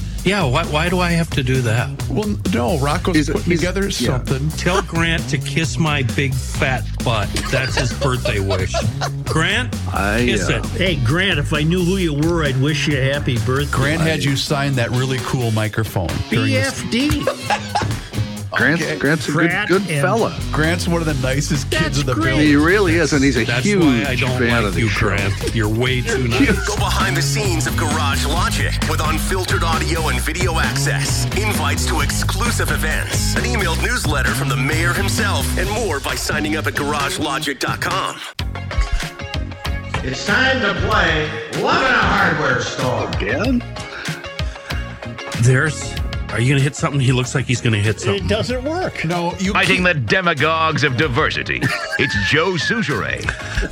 Yeah, 0.24 0.44
why, 0.44 0.64
why 0.66 0.88
do 0.90 0.98
I 1.00 1.10
have 1.12 1.30
to 1.30 1.42
do 1.42 1.62
that? 1.62 1.88
Well, 2.10 2.36
no, 2.52 2.78
Rocco's 2.78 3.16
He's 3.16 3.28
a- 3.30 3.32
putting 3.32 3.46
he's- 3.46 3.60
together 3.60 3.84
yeah. 3.84 3.90
something. 3.90 4.48
Tell 4.50 4.82
Grant 4.82 5.26
to 5.30 5.38
kiss 5.38 5.78
my 5.78 6.02
big 6.14 6.34
fat 6.34 6.84
butt. 7.02 7.28
That's 7.50 7.76
his 7.76 7.92
birthday 7.94 8.38
wish. 8.38 8.74
Grant, 9.24 9.74
I, 9.94 10.24
kiss 10.26 10.48
uh, 10.50 10.58
it. 10.58 10.66
Hey, 10.72 10.96
Grant, 11.04 11.38
if 11.38 11.54
I 11.54 11.62
knew 11.62 11.82
who 11.82 11.96
you 11.96 12.12
were, 12.14 12.44
I'd 12.44 12.60
wish 12.60 12.86
you 12.86 12.98
a 12.98 13.02
happy 13.12 13.38
birthday. 13.46 13.70
Grant 13.76 14.02
had 14.02 14.22
you 14.22 14.36
sign 14.36 14.74
that 14.74 14.90
really 14.90 15.18
cool 15.20 15.50
microphone. 15.52 16.08
during 16.28 16.52
this- 16.52 16.80
BFD. 16.82 17.86
Grant's, 18.52 18.82
Okay. 18.82 18.98
Grant's 18.98 19.28
a 19.28 19.32
Grant 19.32 19.68
good, 19.68 19.86
good 19.86 20.00
fella. 20.00 20.36
Grant's 20.50 20.88
one 20.88 21.00
of 21.00 21.06
the 21.06 21.14
nicest 21.26 21.70
kids 21.70 21.82
That's 21.84 22.00
in 22.00 22.06
the 22.06 22.14
great. 22.14 22.24
building. 22.30 22.46
He 22.48 22.56
really 22.56 22.96
is, 22.96 23.12
and 23.12 23.22
he's 23.22 23.36
a 23.36 23.44
That's 23.44 23.64
huge 23.64 23.84
why 23.84 24.04
I 24.10 24.16
don't 24.16 24.38
fan 24.38 24.58
of 24.58 24.64
like 24.64 24.74
the 24.74 24.80
you, 24.80 24.88
show. 24.88 25.06
Grant. 25.06 25.54
You're 25.54 25.68
way 25.68 26.00
too 26.00 26.26
nice. 26.26 26.66
Go 26.66 26.74
behind 26.76 27.16
the 27.16 27.22
scenes 27.22 27.66
of 27.68 27.76
Garage 27.76 28.26
Logic 28.26 28.72
with 28.90 29.00
unfiltered 29.02 29.62
audio 29.62 30.08
and 30.08 30.20
video 30.20 30.58
access, 30.58 31.24
invites 31.36 31.86
to 31.86 32.00
exclusive 32.00 32.72
events, 32.72 33.36
an 33.36 33.42
emailed 33.44 33.80
newsletter 33.82 34.30
from 34.34 34.48
the 34.48 34.56
mayor 34.56 34.92
himself, 34.92 35.46
and 35.56 35.70
more 35.70 36.00
by 36.00 36.16
signing 36.16 36.56
up 36.56 36.66
at 36.66 36.74
garagelogic.com. 36.74 38.16
It's 40.02 40.26
time 40.26 40.60
to 40.62 40.74
play 40.88 41.28
Love 41.62 41.82
in 41.82 41.92
a 41.92 41.98
Hardware 41.98 42.60
Store. 42.62 43.08
Again? 43.10 43.62
There's. 45.42 45.94
Are 46.32 46.40
you 46.40 46.48
going 46.48 46.58
to 46.58 46.62
hit 46.62 46.76
something? 46.76 47.00
He 47.00 47.12
looks 47.12 47.34
like 47.34 47.46
he's 47.46 47.60
going 47.60 47.72
to 47.72 47.80
hit 47.80 48.00
something. 48.00 48.24
It 48.24 48.28
doesn't 48.28 48.64
work. 48.64 49.04
No, 49.04 49.34
you 49.38 49.52
Fighting 49.52 49.82
the 49.82 49.94
demagogues 49.94 50.84
of 50.84 50.96
diversity. 50.96 51.60
It's 51.98 52.30
Joe 52.30 52.52
Soucheray. 52.52 53.20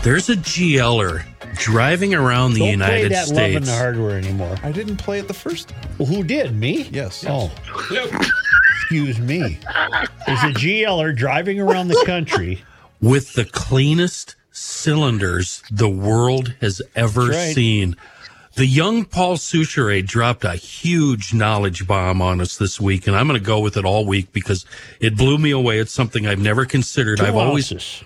There's 0.02 0.28
a 0.28 0.34
GLer 0.34 1.22
driving 1.54 2.14
around 2.14 2.54
the 2.54 2.64
United 2.64 3.12
States. 3.14 3.30
Don't 3.30 3.36
United 3.36 3.36
play 3.36 3.52
that 3.52 3.54
love 3.54 3.56
in 3.56 3.62
States. 3.64 3.66
the 3.68 3.82
hardware 3.82 4.18
anymore. 4.18 4.56
I 4.62 4.72
didn't 4.72 4.96
play 4.96 5.18
it 5.20 5.28
the 5.28 5.34
first. 5.34 5.72
Well, 5.98 6.06
who 6.08 6.24
did? 6.24 6.54
Me? 6.56 6.82
Yes. 6.92 7.24
Oh, 7.28 7.50
excuse 8.76 9.18
me. 9.20 9.58
There's 10.26 10.42
a 10.42 10.52
GLer 10.52 11.16
driving 11.16 11.60
around 11.60 11.88
the 11.88 12.02
country. 12.04 12.62
with 13.00 13.34
the 13.34 13.44
cleanest 13.44 14.34
cylinders 14.50 15.62
the 15.70 15.88
world 15.88 16.54
has 16.60 16.82
ever 16.96 17.26
right. 17.28 17.54
seen. 17.54 17.96
The 18.58 18.66
young 18.66 19.04
Paul 19.04 19.36
Soucheray 19.36 20.04
dropped 20.04 20.42
a 20.42 20.56
huge 20.56 21.32
knowledge 21.32 21.86
bomb 21.86 22.20
on 22.20 22.40
us 22.40 22.56
this 22.56 22.80
week, 22.80 23.06
and 23.06 23.14
I'm 23.14 23.28
going 23.28 23.38
to 23.38 23.46
go 23.46 23.60
with 23.60 23.76
it 23.76 23.84
all 23.84 24.04
week 24.04 24.32
because 24.32 24.66
it 24.98 25.16
blew 25.16 25.38
me 25.38 25.52
away. 25.52 25.78
It's 25.78 25.92
something 25.92 26.26
I've 26.26 26.40
never 26.40 26.64
considered. 26.64 27.18
Two 27.18 27.26
I've 27.26 27.36
always. 27.36 28.02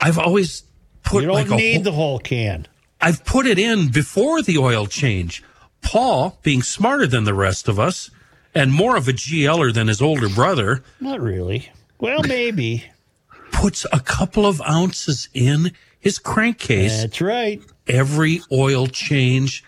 I've 0.00 0.18
always 0.18 0.64
put 1.04 1.20
You 1.22 1.28
don't 1.28 1.34
like 1.36 1.50
need 1.50 1.74
whole- 1.74 1.82
the 1.84 1.92
whole 1.92 2.18
can. 2.18 2.66
I've 3.00 3.24
put 3.24 3.46
it 3.46 3.60
in 3.60 3.90
before 3.92 4.42
the 4.42 4.58
oil 4.58 4.88
change. 4.88 5.44
Paul, 5.82 6.40
being 6.42 6.64
smarter 6.64 7.06
than 7.06 7.22
the 7.22 7.32
rest 7.32 7.68
of 7.68 7.78
us 7.78 8.10
and 8.52 8.72
more 8.72 8.96
of 8.96 9.06
a 9.06 9.12
GLer 9.12 9.72
than 9.72 9.86
his 9.86 10.02
older 10.02 10.28
brother, 10.28 10.82
Not 10.98 11.20
really. 11.20 11.70
Well, 12.00 12.24
maybe. 12.24 12.86
puts 13.52 13.86
a 13.92 14.00
couple 14.00 14.46
of 14.46 14.60
ounces 14.62 15.28
in 15.32 15.70
his 16.00 16.18
crankcase 16.18 17.02
That's 17.02 17.20
right. 17.20 17.62
Every 17.86 18.40
oil 18.52 18.86
change. 18.86 19.64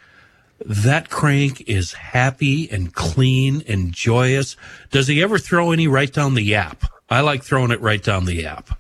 That 0.65 1.11
crank 1.11 1.63
is 1.63 1.93
happy 1.93 2.71
and 2.71 2.95
clean 2.95 3.63
and 3.67 3.93
joyous. 3.93 4.57
Does 4.91 5.09
he 5.09 5.23
ever 5.23 5.39
throw 5.39 5.73
any 5.73 5.89
right 5.89 6.13
down 6.13 6.35
the 6.35 6.43
yap? 6.43 6.85
I 7.11 7.21
like 7.21 7.43
throwing 7.43 7.73
it 7.73 7.81
right 7.81 8.03
down 8.03 8.27
the 8.27 8.35
yap. 8.37 8.79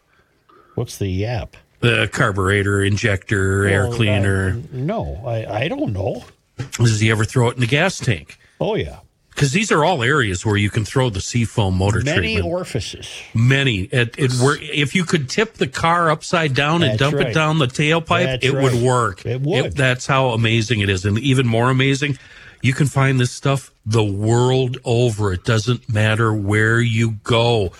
What's 0.74 0.98
the 0.98 1.08
yap? 1.08 1.56
The 1.80 2.08
carburetor, 2.12 2.82
injector, 2.82 3.66
air 3.66 3.90
cleaner. 3.90 4.50
uh, 4.50 4.60
no, 4.72 5.22
I, 5.26 5.64
I 5.64 5.68
don't 5.68 5.92
know. 5.92 6.24
Does 6.72 7.00
he 7.00 7.10
ever 7.10 7.24
throw 7.24 7.48
it 7.48 7.54
in 7.54 7.60
the 7.60 7.66
gas 7.66 7.98
tank? 7.98 8.38
Oh, 8.60 8.76
yeah. 8.76 9.00
Because 9.34 9.52
these 9.52 9.72
are 9.72 9.84
all 9.84 10.02
areas 10.02 10.44
where 10.44 10.56
you 10.56 10.68
can 10.68 10.84
throw 10.84 11.08
the 11.08 11.20
seafoam 11.20 11.78
motor 11.78 12.00
Many 12.02 12.34
treatment. 12.34 12.46
orifices. 12.46 13.08
Many. 13.34 13.82
It, 13.84 14.14
it 14.18 14.32
were, 14.42 14.58
if 14.60 14.94
you 14.94 15.04
could 15.04 15.30
tip 15.30 15.54
the 15.54 15.66
car 15.66 16.10
upside 16.10 16.54
down 16.54 16.82
and 16.82 16.98
dump 16.98 17.16
right. 17.16 17.28
it 17.28 17.34
down 17.34 17.58
the 17.58 17.66
tailpipe, 17.66 18.24
That's 18.24 18.44
it 18.44 18.54
would 18.54 18.82
work. 18.82 19.24
It 19.24 19.40
would. 19.40 19.72
that's 19.74 20.06
how 20.06 20.28
amazing 20.28 20.80
it 20.80 20.90
is. 20.90 21.04
And 21.06 21.18
even 21.18 21.46
more 21.46 21.70
amazing, 21.70 22.18
you 22.60 22.74
can 22.74 22.86
find 22.86 23.18
this 23.18 23.32
stuff 23.32 23.72
the 23.86 24.04
world 24.04 24.78
over. 24.84 25.32
It 25.32 25.44
doesn't 25.44 25.92
matter 25.92 26.32
where 26.32 26.80
you 26.80 27.12
go. 27.24 27.72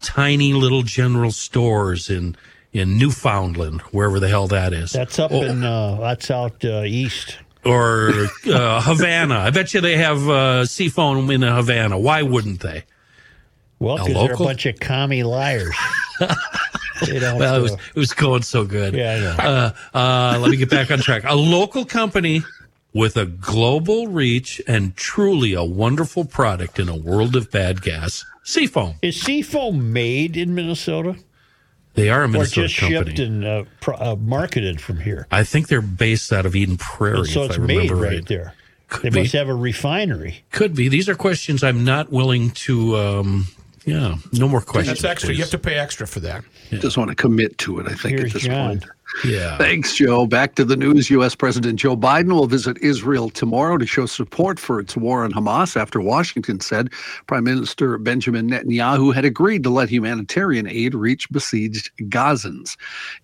Tiny 0.00 0.52
little 0.52 0.82
general 0.82 1.32
stores 1.32 2.08
in 2.10 2.36
in 2.72 2.98
Newfoundland, 2.98 3.80
wherever 3.92 4.20
the 4.20 4.28
hell 4.28 4.46
that 4.48 4.72
is. 4.72 4.92
That's 4.92 5.18
up 5.18 5.32
in, 5.32 5.64
uh, 5.64 5.96
that's 6.00 6.30
out 6.30 6.64
uh, 6.64 6.82
east. 6.84 7.38
Or 7.64 8.28
uh, 8.46 8.80
Havana. 8.80 9.38
I 9.38 9.50
bet 9.50 9.74
you 9.74 9.80
they 9.80 9.96
have 9.96 10.28
uh, 10.28 10.64
seafoam 10.64 11.30
in 11.30 11.42
Havana. 11.42 11.98
Why 11.98 12.22
wouldn't 12.22 12.60
they? 12.60 12.84
Well, 13.78 13.96
because 13.98 14.14
they're 14.14 14.34
a 14.34 14.36
bunch 14.36 14.66
of 14.66 14.78
commie 14.80 15.22
liars. 15.22 15.74
Well, 17.00 17.54
it 17.56 17.62
was, 17.62 17.72
it 17.72 17.94
was 17.94 18.12
going 18.12 18.42
so 18.42 18.64
good. 18.64 18.94
Yeah, 18.94 19.12
I 19.12 19.20
know. 19.20 19.50
Uh, 19.50 19.72
uh, 19.96 20.38
let 20.40 20.50
me 20.50 20.56
get 20.56 20.68
back 20.68 20.90
on 20.90 20.98
track. 20.98 21.22
A 21.24 21.36
local 21.36 21.84
company 21.84 22.42
with 22.92 23.16
a 23.16 23.26
global 23.26 24.08
reach 24.08 24.60
and 24.66 24.96
truly 24.96 25.54
a 25.54 25.62
wonderful 25.62 26.24
product 26.24 26.78
in 26.78 26.88
a 26.88 26.96
world 26.96 27.36
of 27.36 27.50
bad 27.50 27.82
gas. 27.82 28.24
Seafoam. 28.42 28.96
Is 29.02 29.20
Seafoam 29.20 29.92
made 29.92 30.36
in 30.36 30.54
Minnesota? 30.54 31.16
They 31.98 32.10
are 32.10 32.22
a 32.24 32.28
Minnesota 32.28 32.60
Or 32.62 32.66
just 32.68 32.80
company. 32.80 33.04
shipped 33.06 33.18
and 33.18 33.44
uh, 33.44 33.64
pro- 33.80 33.96
uh, 33.96 34.16
marketed 34.20 34.80
from 34.80 35.00
here? 35.00 35.26
I 35.30 35.44
think 35.44 35.68
they're 35.68 35.80
based 35.82 36.32
out 36.32 36.46
of 36.46 36.54
Eden 36.56 36.76
Prairie. 36.76 37.26
so 37.26 37.44
if 37.44 37.50
it's 37.50 37.58
I 37.58 37.62
made 37.62 37.90
remember 37.90 37.96
right, 37.96 38.26
there. 38.26 38.54
they 39.02 39.10
be. 39.10 39.20
must 39.20 39.32
have 39.34 39.48
a 39.48 39.54
refinery. 39.54 40.44
Could 40.52 40.74
be. 40.74 40.88
These 40.88 41.08
are 41.08 41.14
questions 41.14 41.62
I'm 41.62 41.84
not 41.84 42.10
willing 42.10 42.50
to. 42.52 42.96
Um, 42.96 43.46
yeah, 43.84 44.16
no 44.32 44.48
more 44.48 44.60
questions. 44.60 45.00
That's 45.00 45.10
extra. 45.12 45.32
You 45.34 45.40
have 45.40 45.50
to 45.50 45.58
pay 45.58 45.76
extra 45.78 46.06
for 46.06 46.20
that. 46.20 46.44
Just 46.70 46.98
want 46.98 47.08
to 47.10 47.14
commit 47.16 47.56
to 47.58 47.80
it, 47.80 47.86
I 47.86 47.94
think, 47.94 48.18
Here's 48.18 48.24
at 48.30 48.32
this 48.34 48.42
John. 48.42 48.80
point. 48.80 48.84
Yeah. 49.24 49.56
Thanks, 49.58 49.94
Joe. 49.94 50.26
Back 50.26 50.54
to 50.56 50.64
the 50.64 50.76
news. 50.76 51.10
U.S. 51.10 51.34
President 51.34 51.78
Joe 51.78 51.96
Biden 51.96 52.32
will 52.32 52.46
visit 52.46 52.78
Israel 52.78 53.30
tomorrow 53.30 53.76
to 53.78 53.86
show 53.86 54.06
support 54.06 54.58
for 54.60 54.78
its 54.80 54.96
war 54.96 55.24
on 55.24 55.32
Hamas 55.32 55.76
after 55.76 56.00
Washington 56.00 56.60
said 56.60 56.90
Prime 57.26 57.44
Minister 57.44 57.98
Benjamin 57.98 58.48
Netanyahu 58.50 59.14
had 59.14 59.24
agreed 59.24 59.62
to 59.64 59.70
let 59.70 59.88
humanitarian 59.88 60.68
aid 60.68 60.94
reach 60.94 61.30
besieged 61.30 61.90
Gazans. 62.02 62.76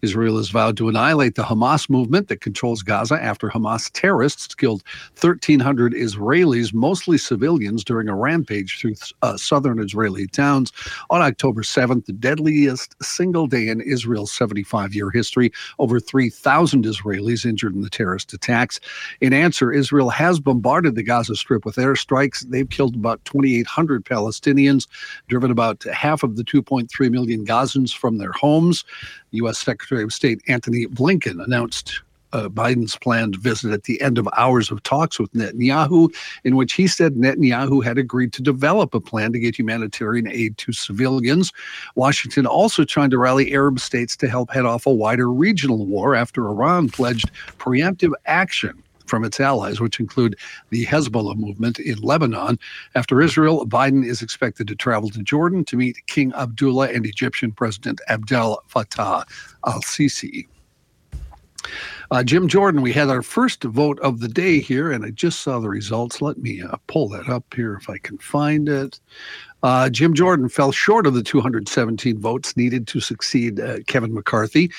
Israel 0.03 0.37
has 0.37 0.51
vowed 0.51 0.77
to 0.79 0.89
annihilate 0.89 1.37
the 1.37 1.43
Hamas 1.43 1.89
movement 1.89 2.29
that 2.29 2.41
controls 2.41 2.83
Gaza 2.83 3.15
after 3.23 3.49
Hamas 3.49 3.91
terrorists 3.93 4.55
killed 4.55 4.83
1,300 5.21 5.93
Israelis, 5.95 6.75
mostly 6.75 7.19
civilians, 7.19 7.85
during 7.85 8.09
a 8.09 8.17
rampage 8.17 8.81
through 8.81 8.95
uh, 9.23 9.37
southern 9.37 9.79
Israeli 9.79 10.27
towns 10.27 10.73
on 11.11 11.23
October 11.23 11.63
7th, 11.63 12.07
the 12.07 12.13
deadliest 12.13 12.97
single 13.03 13.47
day 13.47 13.69
in 13.69 13.81
Israel's 13.81 14.33
75 14.33 14.95
year 14.95 15.11
history. 15.11 15.53
Over 15.79 16.01
3,000 16.01 16.85
Israelis 16.85 17.45
injured 17.45 17.75
in 17.75 17.83
the 17.83 17.91
terrorist 17.91 18.33
attacks. 18.33 18.81
In 19.21 19.33
answer, 19.33 19.73
Israel 19.73 20.11
has 20.11 20.41
bombarded 20.41 20.95
the 20.95 21.03
Gaza 21.03 21.37
Strip 21.37 21.65
with 21.65 21.77
airstrikes. 21.77 22.49
They've 22.49 22.69
killed 22.69 22.95
about 22.95 23.25
2,800 23.25 24.05
Palestinians, 24.05 24.87
driven 25.29 25.51
about 25.51 25.83
half 25.85 26.23
of 26.23 26.37
the 26.37 26.45
2.3 26.45 27.11
million 27.11 27.45
Gazans 27.45 27.95
from 27.95 28.19
their 28.19 28.33
homes. 28.33 28.85
U.S. 29.33 29.59
Secretary 29.59 30.03
of 30.03 30.13
State 30.13 30.41
Antony 30.49 30.87
Blinken 30.87 31.43
announced 31.43 32.03
uh, 32.35 32.49
Biden's 32.49 32.97
planned 32.97 33.37
visit 33.37 33.73
at 33.73 33.85
the 33.85 34.01
end 34.03 34.19
of 34.19 34.29
hours 34.37 34.71
of 34.71 34.83
talks 34.83 35.19
with 35.21 35.33
Netanyahu, 35.33 36.15
in 36.43 36.57
which 36.57 36.75
he 36.75 36.87
said 36.89 37.15
Netanyahu 37.15 37.83
had 37.83 37.97
agreed 37.97 38.33
to 38.35 38.43
develop 38.43 38.93
a 38.93 39.01
plan 39.01 39.33
to 39.33 39.39
get 39.39 39.59
humanitarian 39.59 40.29
aid 40.29 40.59
to 40.59 40.73
civilians. 40.73 41.53
Washington 41.95 42.45
also 42.45 42.85
trying 42.85 43.11
to 43.11 43.19
rally 43.19 43.55
Arab 43.55 43.79
states 43.79 44.17
to 44.17 44.29
help 44.29 44.51
head 44.51 44.67
off 44.67 44.85
a 44.85 44.93
wider 44.93 45.31
regional 45.31 45.87
war 45.87 46.15
after 46.17 46.47
Iran 46.47 46.89
pledged 46.89 47.31
preemptive 47.59 48.13
action 48.27 48.83
from 49.07 49.23
its 49.23 49.39
allies, 49.39 49.81
which 49.81 50.01
include 50.01 50.37
the 50.71 50.87
Hezbollah 50.87 51.37
movement 51.37 51.79
in 51.79 51.99
Lebanon. 51.99 52.59
After 52.95 53.21
Israel, 53.21 53.67
Biden 53.67 54.05
is 54.05 54.23
expected 54.23 54.67
to 54.69 54.75
travel 54.75 55.11
to 55.11 55.23
Jordan 55.23 55.65
to 55.67 55.77
meet 55.77 56.05
King 56.07 56.33
Abdullah 56.35 56.89
and 56.89 57.07
Egyptian 57.07 57.53
President 57.53 58.01
Abdel 58.09 58.63
Fattah 58.69 59.25
al 59.67 59.83
Sisi. 59.83 60.47
Uh, 62.11 62.23
Jim 62.23 62.49
Jordan, 62.49 62.83
we 62.83 62.93
had 62.93 63.09
our 63.09 63.23
first 63.23 63.65
vote 63.65 63.99
of 64.01 64.21
the 64.21 64.29
day 64.29 64.61
here, 64.61 64.93
and 64.93 65.05
I 65.05 65.11
just 65.11 65.41
saw 65.41 65.59
the 65.59 65.69
results. 65.69 66.23
Let 66.23 66.39
me 66.39 66.63
uh, 66.63 66.77
pull 66.87 67.09
that 67.11 67.29
up 67.29 67.45
here 67.55 67.75
if 67.75 67.89
I 67.89 67.99
can 67.99 68.19
find 68.19 68.69
it. 68.69 69.01
Uh, 69.63 69.89
Jim 69.89 70.13
Jordan 70.13 70.49
fell 70.49 70.73
short 70.73 71.07
of 71.07 71.15
the 71.15 71.23
217 71.23 72.19
votes 72.19 72.57
needed 72.57 72.87
to 72.89 73.01
succeed 73.01 73.59
uh, 73.61 73.79
Kevin 73.87 74.13
McCarthy. 74.13 74.71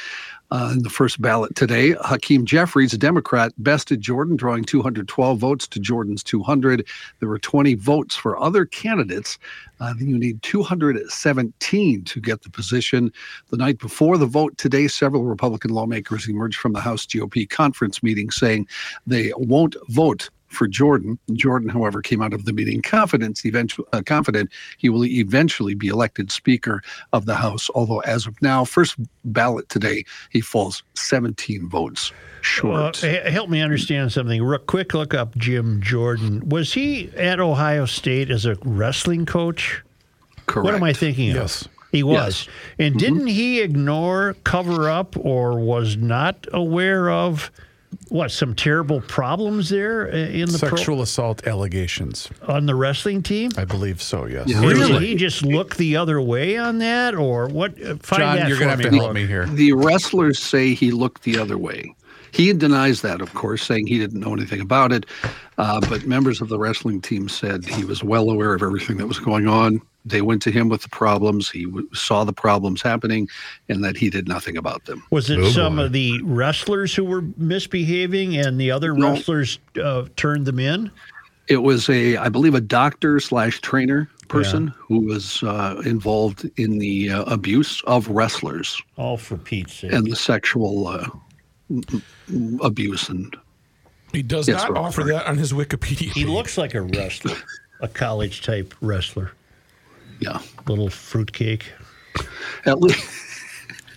Uh, 0.55 0.71
in 0.71 0.83
the 0.83 0.89
first 0.89 1.21
ballot 1.21 1.53
today, 1.53 1.95
Hakeem 1.99 2.45
Jeffries, 2.45 2.93
a 2.93 2.97
Democrat, 2.97 3.51
bested 3.57 3.99
Jordan, 3.99 4.37
drawing 4.37 4.63
212 4.63 5.37
votes 5.37 5.67
to 5.67 5.81
Jordan's 5.81 6.23
200. 6.23 6.87
There 7.19 7.27
were 7.27 7.39
20 7.39 7.75
votes 7.75 8.15
for 8.15 8.41
other 8.41 8.65
candidates. 8.65 9.37
Uh, 9.81 9.93
you 9.99 10.17
need 10.17 10.41
217 10.43 12.03
to 12.05 12.21
get 12.21 12.43
the 12.43 12.49
position. 12.49 13.11
The 13.49 13.57
night 13.57 13.79
before 13.79 14.17
the 14.17 14.27
vote 14.27 14.57
today, 14.57 14.87
several 14.87 15.25
Republican 15.25 15.71
lawmakers 15.71 16.29
emerged 16.29 16.57
from 16.57 16.71
the 16.71 16.79
House 16.79 17.05
GOP 17.05 17.49
conference 17.49 18.01
meeting 18.01 18.29
saying 18.29 18.65
they 19.05 19.33
won't 19.35 19.75
vote 19.89 20.29
for 20.55 20.67
Jordan. 20.67 21.19
Jordan, 21.33 21.69
however, 21.69 22.01
came 22.01 22.21
out 22.21 22.33
of 22.33 22.45
the 22.45 22.53
meeting 22.53 22.81
confident, 22.81 23.45
eventually, 23.45 23.87
uh, 23.93 24.01
confident 24.05 24.49
he 24.77 24.89
will 24.89 25.05
eventually 25.05 25.75
be 25.75 25.87
elected 25.87 26.31
Speaker 26.31 26.81
of 27.13 27.25
the 27.25 27.35
House. 27.35 27.69
Although, 27.75 27.99
as 27.99 28.25
of 28.25 28.41
now, 28.41 28.65
first 28.65 28.95
ballot 29.25 29.69
today, 29.69 30.03
he 30.31 30.41
falls 30.41 30.83
17 30.95 31.69
votes 31.69 32.11
short. 32.41 33.03
Uh, 33.03 33.29
help 33.29 33.49
me 33.49 33.61
understand 33.61 34.11
something. 34.11 34.41
Real 34.43 34.59
quick 34.59 34.93
look 34.93 35.13
up 35.13 35.35
Jim 35.35 35.81
Jordan. 35.81 36.47
Was 36.49 36.73
he 36.73 37.09
at 37.17 37.39
Ohio 37.39 37.85
State 37.85 38.29
as 38.31 38.45
a 38.45 38.55
wrestling 38.63 39.25
coach? 39.25 39.81
Correct. 40.45 40.65
What 40.65 40.75
am 40.75 40.83
I 40.83 40.93
thinking 40.93 41.31
of? 41.31 41.35
Yes. 41.37 41.67
He 41.91 42.03
was. 42.03 42.45
Yes. 42.47 42.55
And 42.77 42.95
Mhm. 42.95 42.99
didn't 42.99 43.27
he 43.27 43.61
ignore, 43.61 44.35
cover 44.43 44.89
up, 44.89 45.15
or 45.17 45.57
was 45.59 45.95
not 45.97 46.45
aware 46.51 47.09
of 47.09 47.49
what 48.09 48.31
some 48.31 48.53
terrible 48.55 49.01
problems 49.01 49.69
there 49.69 50.07
uh, 50.11 50.15
in 50.15 50.49
the 50.51 50.59
pro- 50.59 50.69
Sexual 50.77 51.01
assault 51.01 51.45
allegations. 51.47 52.29
on 52.47 52.65
the 52.65 52.75
wrestling 52.75 53.21
team? 53.23 53.51
I 53.57 53.65
believe 53.65 54.01
so, 54.01 54.25
yes. 54.25 54.47
Yeah. 54.47 54.61
Did 54.61 54.77
Really? 54.77 55.07
he 55.07 55.15
just 55.15 55.43
look 55.43 55.75
the 55.75 55.95
other 55.97 56.21
way 56.21 56.57
on 56.57 56.77
that, 56.79 57.15
or 57.15 57.47
what? 57.47 57.71
uh, 57.81 57.95
Find 57.97 58.21
John, 58.21 58.35
that 58.37 58.47
you're 58.49 58.59
going 58.59 58.75
to 58.77 58.83
have 58.83 58.91
to 58.93 58.97
help 58.97 59.13
me 59.13 59.25
here. 59.25 59.45
The 59.47 59.73
wrestlers 59.73 60.39
say 60.39 60.73
he 60.73 60.91
looked 60.91 61.23
the 61.23 61.37
other 61.37 61.57
way. 61.57 61.93
He 62.31 62.51
denies 62.51 63.01
that, 63.01 63.21
of 63.21 63.33
course, 63.33 63.63
saying 63.63 63.87
he 63.87 63.97
didn't 63.97 64.19
know 64.19 64.33
anything 64.33 64.59
about 64.59 64.91
it. 64.91 65.05
Uh, 65.57 65.79
but 65.89 66.05
members 66.05 66.41
of 66.41 66.49
the 66.49 66.59
wrestling 66.59 66.99
team 67.01 67.29
said 67.29 67.63
he 67.63 67.85
was 67.85 68.03
well 68.03 68.29
aware 68.29 68.53
of 68.53 68.61
everything 68.61 68.97
that 68.97 69.07
was 69.07 69.19
going 69.19 69.47
on. 69.47 69.81
They 70.05 70.21
went 70.21 70.41
to 70.43 70.51
him 70.51 70.69
with 70.69 70.83
the 70.83 70.89
problems. 70.89 71.49
He 71.49 71.65
w- 71.65 71.89
saw 71.93 72.23
the 72.23 72.33
problems 72.33 72.81
happening, 72.81 73.27
and 73.69 73.83
that 73.83 73.97
he 73.97 74.09
did 74.11 74.27
nothing 74.27 74.55
about 74.55 74.85
them. 74.85 75.03
Was 75.09 75.29
it 75.31 75.39
Oh, 75.39 75.49
some 75.49 75.77
boy. 75.77 75.83
of 75.85 75.93
the 75.93 76.21
wrestlers 76.23 76.93
who 76.93 77.03
were 77.03 77.23
misbehaving, 77.37 78.37
and 78.37 78.59
the 78.59 78.69
other 78.71 78.93
No. 78.93 79.11
wrestlers 79.13 79.57
uh, 79.83 80.05
turned 80.15 80.45
them 80.45 80.59
in? 80.59 80.91
It 81.47 81.57
was 81.63 81.89
a, 81.89 82.17
I 82.17 82.29
believe, 82.29 82.53
a 82.55 82.61
doctor 82.61 83.19
slash 83.19 83.61
trainer 83.61 84.09
person 84.27 84.73
who 84.77 84.99
was 85.01 85.41
uh, 85.43 85.81
involved 85.85 86.49
in 86.57 86.77
the 86.79 87.09
uh, 87.11 87.23
abuse 87.23 87.81
of 87.85 88.07
wrestlers 88.07 88.79
All 88.97 89.17
for 89.17 89.37
Pete's 89.37 89.73
sake. 89.75 89.91
and 89.93 90.05
the 90.11 90.15
sexual 90.15 90.87
uh, 90.87 91.07
m- 91.69 91.81
m- 92.29 92.59
abuse 92.63 93.09
and 93.09 93.35
He 94.13 94.23
does 94.23 94.47
Yes, 94.47 94.61
not 94.63 94.71
we're- 94.71 94.79
offer 94.81 95.03
that 95.03 95.27
on 95.27 95.37
his 95.37 95.53
Wikipedia. 95.53 96.11
he 96.11 96.25
looks 96.25 96.57
like 96.57 96.73
a 96.73 96.81
wrestler, 96.81 97.37
a 97.81 97.87
college 97.87 98.41
type 98.41 98.73
wrestler. 98.81 99.31
Yeah. 100.19 100.39
Little 100.67 100.89
fruitcake. 100.89 101.71
At 102.65 102.79
least, 102.79 103.25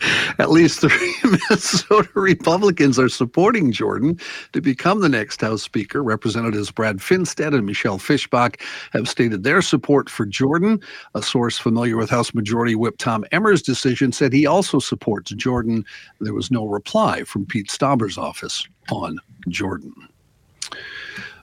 at 0.39 0.51
least 0.51 0.81
three 0.81 1.15
Minnesota 1.25 2.09
Republicans 2.15 2.99
are 2.99 3.09
supporting 3.09 3.73
Jordan 3.73 4.19
to 4.53 4.61
become 4.61 5.01
the 5.01 5.09
next 5.09 5.41
House 5.41 5.63
Speaker. 5.63 6.03
Representatives 6.03 6.71
Brad 6.71 6.99
Finstad 6.99 7.55
and 7.55 7.67
Michelle 7.67 7.99
Fischbach 7.99 8.61
have 8.93 9.09
stated 9.09 9.45
their 9.45 9.63
support 9.63 10.11
for 10.11 10.27
Jordan. 10.27 10.81
A 11.15 11.23
source 11.23 11.59
familiar 11.59 11.97
with 11.97 12.11
House 12.11 12.35
Majority 12.35 12.75
Whip 12.75 12.97
Tom 12.99 13.25
Emmer's 13.33 13.63
decision 13.63 14.13
said 14.13 14.33
he 14.33 14.47
also 14.47 14.79
supports 14.79 15.31
Jordan. 15.33 15.85
There 16.21 16.35
was 16.35 16.51
no 16.51 16.67
reply 16.67 17.25
from 17.25 17.47
Pete 17.47 17.69
Stauber's 17.69 18.19
office 18.19 18.67
on 18.91 19.19
Jordan. 19.49 19.93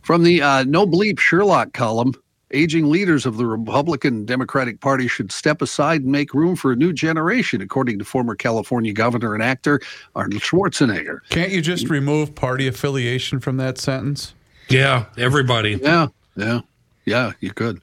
From 0.02 0.24
the 0.24 0.42
uh, 0.42 0.64
No 0.66 0.86
Bleep 0.86 1.18
Sherlock 1.18 1.74
column, 1.74 2.14
aging 2.56 2.90
leaders 2.90 3.26
of 3.26 3.38
the 3.38 3.46
Republican 3.46 4.26
Democratic 4.26 4.80
Party 4.80 5.08
should 5.08 5.32
step 5.32 5.62
aside 5.62 6.02
and 6.02 6.12
make 6.12 6.34
room 6.34 6.56
for 6.56 6.72
a 6.72 6.76
new 6.76 6.94
generation, 6.94 7.62
according 7.62 8.00
to 8.00 8.06
former 8.06 8.36
California 8.36 8.94
governor 8.94 9.34
and 9.34 9.44
actor 9.44 9.80
Arnold 10.16 10.42
Schwarzenegger. 10.42 11.20
Can't 11.30 11.52
you 11.52 11.62
just 11.62 11.90
remove 11.90 12.34
party 12.34 12.68
affiliation 12.68 13.40
from 13.40 13.58
that 13.58 13.78
sentence? 13.78 14.34
Yeah, 14.70 15.06
everybody. 15.18 15.80
Yeah, 15.82 16.08
yeah, 16.36 16.62
yeah, 17.06 17.34
you 17.40 17.52
could. 17.52 17.82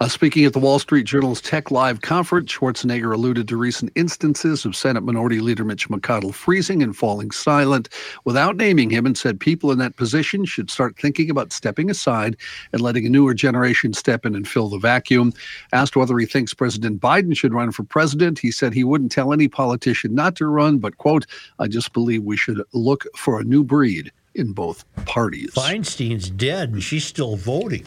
Uh, 0.00 0.08
speaking 0.08 0.44
at 0.44 0.52
the 0.52 0.58
Wall 0.58 0.78
Street 0.78 1.04
Journal's 1.06 1.40
Tech 1.40 1.70
Live 1.70 2.02
conference, 2.02 2.52
Schwarzenegger 2.52 3.14
alluded 3.14 3.48
to 3.48 3.56
recent 3.56 3.90
instances 3.94 4.64
of 4.64 4.76
Senate 4.76 5.02
Minority 5.02 5.40
Leader 5.40 5.64
Mitch 5.64 5.88
McConnell 5.88 6.34
freezing 6.34 6.82
and 6.82 6.94
falling 6.94 7.30
silent 7.30 7.88
without 8.24 8.56
naming 8.56 8.90
him 8.90 9.06
and 9.06 9.16
said 9.16 9.40
people 9.40 9.72
in 9.72 9.78
that 9.78 9.96
position 9.96 10.44
should 10.44 10.70
start 10.70 10.98
thinking 10.98 11.30
about 11.30 11.52
stepping 11.52 11.90
aside 11.90 12.36
and 12.72 12.82
letting 12.82 13.06
a 13.06 13.10
newer 13.10 13.32
generation 13.32 13.94
step 13.94 14.26
in 14.26 14.34
and 14.34 14.46
fill 14.46 14.68
the 14.68 14.78
vacuum. 14.78 15.32
Asked 15.72 15.96
whether 15.96 16.18
he 16.18 16.26
thinks 16.26 16.52
President 16.52 17.00
Biden 17.00 17.36
should 17.36 17.54
run 17.54 17.72
for 17.72 17.82
president, 17.82 18.38
he 18.38 18.50
said 18.50 18.74
he 18.74 18.84
wouldn't 18.84 19.12
tell 19.12 19.32
any 19.32 19.48
politician 19.48 20.14
not 20.14 20.36
to 20.36 20.46
run, 20.46 20.78
but, 20.78 20.98
quote, 20.98 21.26
I 21.58 21.66
just 21.66 21.92
believe 21.92 22.24
we 22.24 22.36
should 22.36 22.62
look 22.72 23.06
for 23.16 23.40
a 23.40 23.44
new 23.44 23.64
breed 23.64 24.12
in 24.34 24.52
both 24.52 24.84
parties. 25.06 25.52
Feinstein's 25.54 26.30
dead, 26.30 26.72
and 26.72 26.82
she's 26.82 27.04
still 27.04 27.36
voting. 27.36 27.84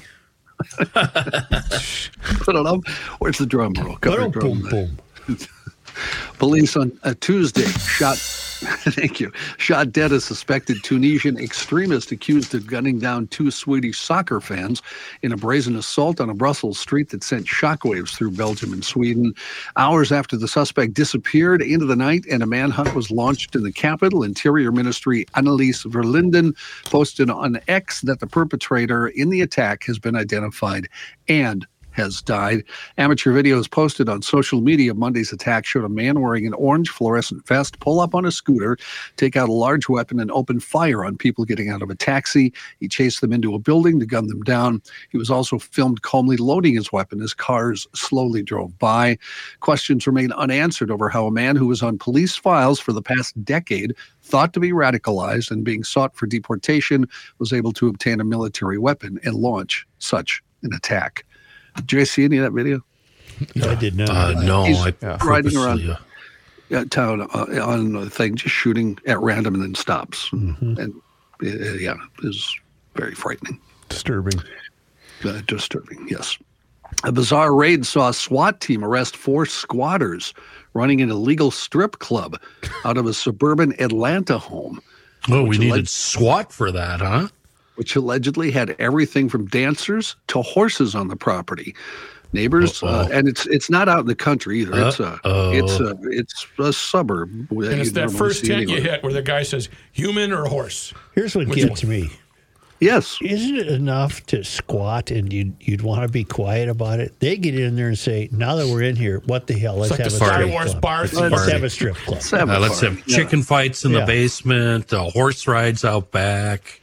Put 2.39 2.55
it 2.55 2.65
up. 2.65 2.81
Where's 3.19 3.37
the 3.37 3.45
drum 3.45 3.73
roll? 3.73 3.97
Drum 4.01 4.31
boom, 4.31 4.97
boom. 5.27 5.37
Police 6.39 6.75
on 6.75 6.97
a 7.03 7.13
Tuesday 7.15 7.65
shot. 7.65 8.17
Thank 8.83 9.19
you. 9.19 9.31
Shot 9.57 9.91
dead 9.91 10.11
a 10.11 10.21
suspected 10.21 10.83
Tunisian 10.83 11.37
extremist 11.37 12.11
accused 12.11 12.55
of 12.55 12.65
gunning 12.65 12.99
down 12.99 13.27
two 13.27 13.51
Swedish 13.51 13.99
soccer 13.99 14.39
fans 14.39 14.81
in 15.21 15.31
a 15.31 15.37
brazen 15.37 15.75
assault 15.75 16.21
on 16.21 16.29
a 16.29 16.33
Brussels 16.33 16.79
street 16.79 17.09
that 17.09 17.23
sent 17.23 17.45
shockwaves 17.45 18.15
through 18.15 18.31
Belgium 18.31 18.71
and 18.71 18.85
Sweden. 18.85 19.33
Hours 19.75 20.11
after 20.11 20.37
the 20.37 20.47
suspect 20.47 20.93
disappeared 20.93 21.61
into 21.61 21.85
the 21.85 21.95
night 21.95 22.25
and 22.31 22.41
a 22.41 22.45
manhunt 22.45 22.95
was 22.95 23.11
launched 23.11 23.55
in 23.55 23.63
the 23.63 23.71
capital, 23.71 24.23
Interior 24.23 24.71
Ministry 24.71 25.25
Annelies 25.35 25.85
Verlinden 25.85 26.55
posted 26.85 27.29
on 27.29 27.59
X 27.67 28.01
that 28.01 28.21
the 28.21 28.27
perpetrator 28.27 29.07
in 29.07 29.29
the 29.29 29.41
attack 29.41 29.83
has 29.83 29.99
been 29.99 30.15
identified 30.15 30.87
and 31.27 31.67
has 31.93 32.21
died. 32.21 32.63
Amateur 32.97 33.31
videos 33.31 33.69
posted 33.69 34.09
on 34.09 34.21
social 34.21 34.61
media 34.61 34.91
of 34.91 34.97
Monday's 34.97 35.31
attack 35.31 35.65
showed 35.65 35.85
a 35.85 35.89
man 35.89 36.21
wearing 36.21 36.45
an 36.45 36.53
orange 36.53 36.89
fluorescent 36.89 37.47
vest 37.47 37.79
pull 37.79 37.99
up 37.99 38.13
on 38.13 38.25
a 38.25 38.31
scooter, 38.31 38.77
take 39.15 39.35
out 39.35 39.49
a 39.49 39.53
large 39.53 39.87
weapon, 39.87 40.19
and 40.19 40.31
open 40.31 40.59
fire 40.59 41.05
on 41.05 41.17
people 41.17 41.45
getting 41.45 41.69
out 41.69 41.81
of 41.81 41.89
a 41.89 41.95
taxi. 41.95 42.53
He 42.79 42.87
chased 42.87 43.21
them 43.21 43.31
into 43.31 43.53
a 43.55 43.59
building 43.59 43.99
to 43.99 44.05
gun 44.05 44.27
them 44.27 44.41
down. 44.41 44.81
He 45.09 45.17
was 45.17 45.29
also 45.29 45.59
filmed 45.59 46.01
calmly 46.01 46.37
loading 46.37 46.75
his 46.75 46.91
weapon 46.91 47.21
as 47.21 47.33
cars 47.33 47.87
slowly 47.93 48.43
drove 48.43 48.77
by. 48.79 49.17
Questions 49.59 50.07
remain 50.07 50.31
unanswered 50.33 50.91
over 50.91 51.09
how 51.09 51.27
a 51.27 51.31
man 51.31 51.55
who 51.55 51.67
was 51.67 51.83
on 51.83 51.97
police 51.97 52.35
files 52.35 52.79
for 52.79 52.91
the 52.91 53.01
past 53.01 53.41
decade 53.43 53.95
thought 54.23 54.53
to 54.53 54.59
be 54.59 54.71
radicalized 54.71 55.51
and 55.51 55.63
being 55.63 55.83
sought 55.83 56.15
for 56.15 56.25
deportation 56.25 57.07
was 57.39 57.53
able 57.53 57.73
to 57.73 57.87
obtain 57.87 58.19
a 58.19 58.23
military 58.23 58.77
weapon 58.77 59.19
and 59.23 59.35
launch 59.35 59.85
such 59.99 60.41
an 60.63 60.73
attack. 60.73 61.25
Did 61.75 61.91
you 61.91 61.97
guys 61.99 62.11
see 62.11 62.23
any 62.25 62.37
of 62.37 62.43
that 62.43 62.51
video? 62.51 62.81
No, 63.55 63.69
I 63.71 63.75
did 63.75 63.95
not. 63.95 64.09
Uh, 64.09 64.41
no, 64.41 64.63
He's 64.65 64.79
I 64.79 64.93
riding 65.23 65.51
purposely, 65.51 65.89
around. 65.89 65.97
uh, 66.71 66.85
town 66.89 67.21
uh, 67.21 67.65
on 67.65 67.95
a 67.95 68.09
thing, 68.09 68.35
just 68.35 68.53
shooting 68.53 68.97
at 69.07 69.19
random 69.19 69.55
and 69.55 69.63
then 69.63 69.75
stops. 69.75 70.29
And 70.31 70.79
uh, 70.79 71.45
yeah, 71.47 71.95
it 72.19 72.25
is 72.25 72.55
very 72.95 73.15
frightening. 73.15 73.59
Disturbing. 73.89 74.39
Uh, 75.25 75.41
disturbing, 75.47 76.05
yes. 76.09 76.37
A 77.05 77.11
bizarre 77.11 77.53
raid 77.55 77.85
saw 77.85 78.09
a 78.09 78.13
SWAT 78.13 78.61
team 78.61 78.83
arrest 78.83 79.17
four 79.17 79.45
squatters 79.45 80.33
running 80.73 81.01
an 81.01 81.09
illegal 81.09 81.49
strip 81.49 81.99
club 81.99 82.39
out 82.85 82.97
of 82.97 83.05
a 83.07 83.13
suburban 83.13 83.73
Atlanta 83.81 84.37
home. 84.37 84.79
Oh, 85.29 85.43
we 85.43 85.49
which 85.49 85.59
needed 85.59 85.85
alleg- 85.85 85.87
SWAT 85.89 86.51
for 86.53 86.71
that, 86.71 86.99
huh? 86.99 87.29
Which 87.75 87.95
allegedly 87.95 88.51
had 88.51 88.75
everything 88.79 89.29
from 89.29 89.47
dancers 89.47 90.15
to 90.27 90.41
horses 90.41 90.95
on 90.95 91.07
the 91.07 91.15
property. 91.15 91.75
Neighbors, 92.33 92.81
uh, 92.81 93.07
and 93.13 93.27
it's 93.27 93.45
it's 93.45 93.69
not 93.69 93.87
out 93.87 93.99
in 93.99 94.05
the 94.07 94.15
country 94.15 94.61
either. 94.61 94.87
It's 94.87 94.99
a 94.99 95.13
Uh-oh. 95.23 95.51
it's 95.53 95.79
a 95.79 95.95
it's 96.09 96.47
a 96.57 96.73
suburb. 96.73 97.29
And 97.51 97.63
it's 97.63 97.85
you'd 97.89 97.93
that 97.93 98.09
first 98.09 98.41
see 98.41 98.47
tent 98.47 98.69
you 98.69 98.81
hit 98.81 99.03
where 99.03 99.13
the 99.13 99.21
guy 99.21 99.43
says, 99.43 99.69
human 99.91 100.33
or 100.33 100.45
horse? 100.45 100.93
Here's 101.13 101.35
what 101.35 101.47
Which 101.47 101.59
gets 101.59 101.83
one? 101.83 101.91
me. 101.91 102.09
Yes. 102.79 103.19
Isn't 103.21 103.55
it 103.55 103.67
enough 103.67 104.25
to 104.25 104.43
squat 104.43 105.09
and 105.11 105.31
you'd, 105.31 105.55
you'd 105.59 105.83
want 105.83 106.01
to 106.01 106.09
be 106.11 106.25
quiet 106.25 106.67
about 106.67 106.99
it? 106.99 107.17
They 107.19 107.37
get 107.37 107.57
in 107.57 107.77
there 107.77 107.87
and 107.87 107.97
say, 107.97 108.27
now 108.33 108.55
that 108.55 108.67
we're 108.67 108.81
in 108.81 108.97
here, 108.97 109.21
what 109.25 109.47
the 109.47 109.53
hell? 109.53 109.77
Let's 109.77 109.91
like 109.91 109.99
have 109.99 110.07
a 110.07 110.09
Star 110.09 110.33
strip 110.33 110.49
Wars 110.51 110.71
club. 110.71 110.81
bar 110.81 111.01
Let's, 111.03 111.13
let's 111.13 111.49
have 111.49 111.63
a 111.63 111.69
strip 111.69 111.95
club. 111.95 112.15
Let's 112.15 112.31
have 112.31 112.49
Uh, 112.49 112.57
a 112.57 112.59
let's 112.59 112.81
have 112.81 113.05
chicken 113.05 113.41
fights 113.41 113.85
in 113.85 113.91
Yeah. 113.91 114.01
the 114.01 114.05
basement, 114.07 114.91
uh, 114.91 115.03
horse 115.11 115.47
rides 115.47 115.85
out 115.85 116.11
back. 116.11 116.81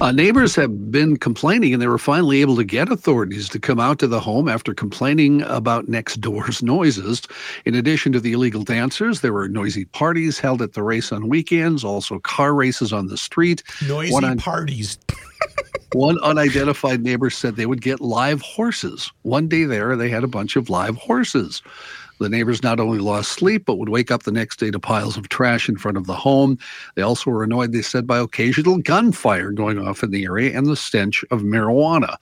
Uh, 0.00 0.12
neighbors 0.12 0.54
have 0.54 0.90
been 0.90 1.16
complaining, 1.16 1.72
and 1.72 1.82
they 1.82 1.86
were 1.86 1.98
finally 1.98 2.40
able 2.40 2.56
to 2.56 2.64
get 2.64 2.90
authorities 2.90 3.48
to 3.48 3.58
come 3.58 3.80
out 3.80 3.98
to 3.98 4.06
the 4.06 4.20
home 4.20 4.48
after 4.48 4.72
complaining 4.74 5.42
about 5.42 5.88
next 5.88 6.20
door's 6.20 6.62
noises. 6.74 7.22
In 7.64 7.74
addition 7.74 8.12
to 8.12 8.20
the 8.20 8.32
illegal 8.32 8.62
dancers, 8.62 9.20
there 9.20 9.32
were 9.32 9.48
noisy 9.48 9.84
parties 9.86 10.38
held 10.38 10.62
at 10.62 10.74
the 10.74 10.82
race 10.82 11.12
on 11.12 11.28
weekends, 11.28 11.84
also 11.84 12.18
car 12.20 12.54
races 12.54 12.92
on 12.92 13.08
the 13.08 13.16
street. 13.16 13.62
Noisy 13.86 14.14
on- 14.14 14.38
parties. 14.38 14.98
One 15.92 16.18
unidentified 16.20 17.02
neighbor 17.02 17.30
said 17.30 17.56
they 17.56 17.64
would 17.64 17.80
get 17.80 18.00
live 18.00 18.42
horses. 18.42 19.10
One 19.22 19.48
day 19.48 19.64
there, 19.64 19.96
they 19.96 20.10
had 20.10 20.22
a 20.22 20.28
bunch 20.28 20.54
of 20.54 20.68
live 20.68 20.96
horses. 20.96 21.62
The 22.18 22.28
neighbors 22.28 22.62
not 22.62 22.80
only 22.80 22.98
lost 22.98 23.32
sleep, 23.32 23.64
but 23.66 23.76
would 23.76 23.88
wake 23.88 24.10
up 24.10 24.24
the 24.24 24.32
next 24.32 24.58
day 24.58 24.70
to 24.70 24.78
piles 24.78 25.16
of 25.16 25.28
trash 25.28 25.68
in 25.68 25.76
front 25.76 25.96
of 25.96 26.06
the 26.06 26.14
home. 26.14 26.58
They 26.96 27.02
also 27.02 27.30
were 27.30 27.44
annoyed, 27.44 27.72
they 27.72 27.82
said, 27.82 28.06
by 28.06 28.18
occasional 28.18 28.78
gunfire 28.78 29.52
going 29.52 29.78
off 29.78 30.02
in 30.02 30.10
the 30.10 30.24
area 30.24 30.56
and 30.56 30.66
the 30.66 30.76
stench 30.76 31.24
of 31.30 31.42
marijuana. 31.42 32.16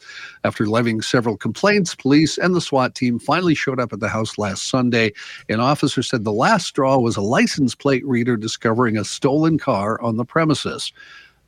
After 0.44 0.66
levying 0.66 1.00
several 1.00 1.36
complaints, 1.36 1.94
police 1.94 2.36
and 2.38 2.54
the 2.54 2.60
SWAT 2.60 2.94
team 2.94 3.18
finally 3.18 3.54
showed 3.54 3.80
up 3.80 3.92
at 3.92 4.00
the 4.00 4.08
house 4.08 4.38
last 4.38 4.68
Sunday. 4.68 5.12
An 5.48 5.60
officer 5.60 6.02
said 6.02 6.24
the 6.24 6.32
last 6.32 6.66
straw 6.66 6.98
was 6.98 7.16
a 7.16 7.22
license 7.22 7.74
plate 7.74 8.06
reader 8.06 8.36
discovering 8.36 8.96
a 8.96 9.04
stolen 9.04 9.58
car 9.58 10.00
on 10.00 10.16
the 10.16 10.24
premises. 10.24 10.92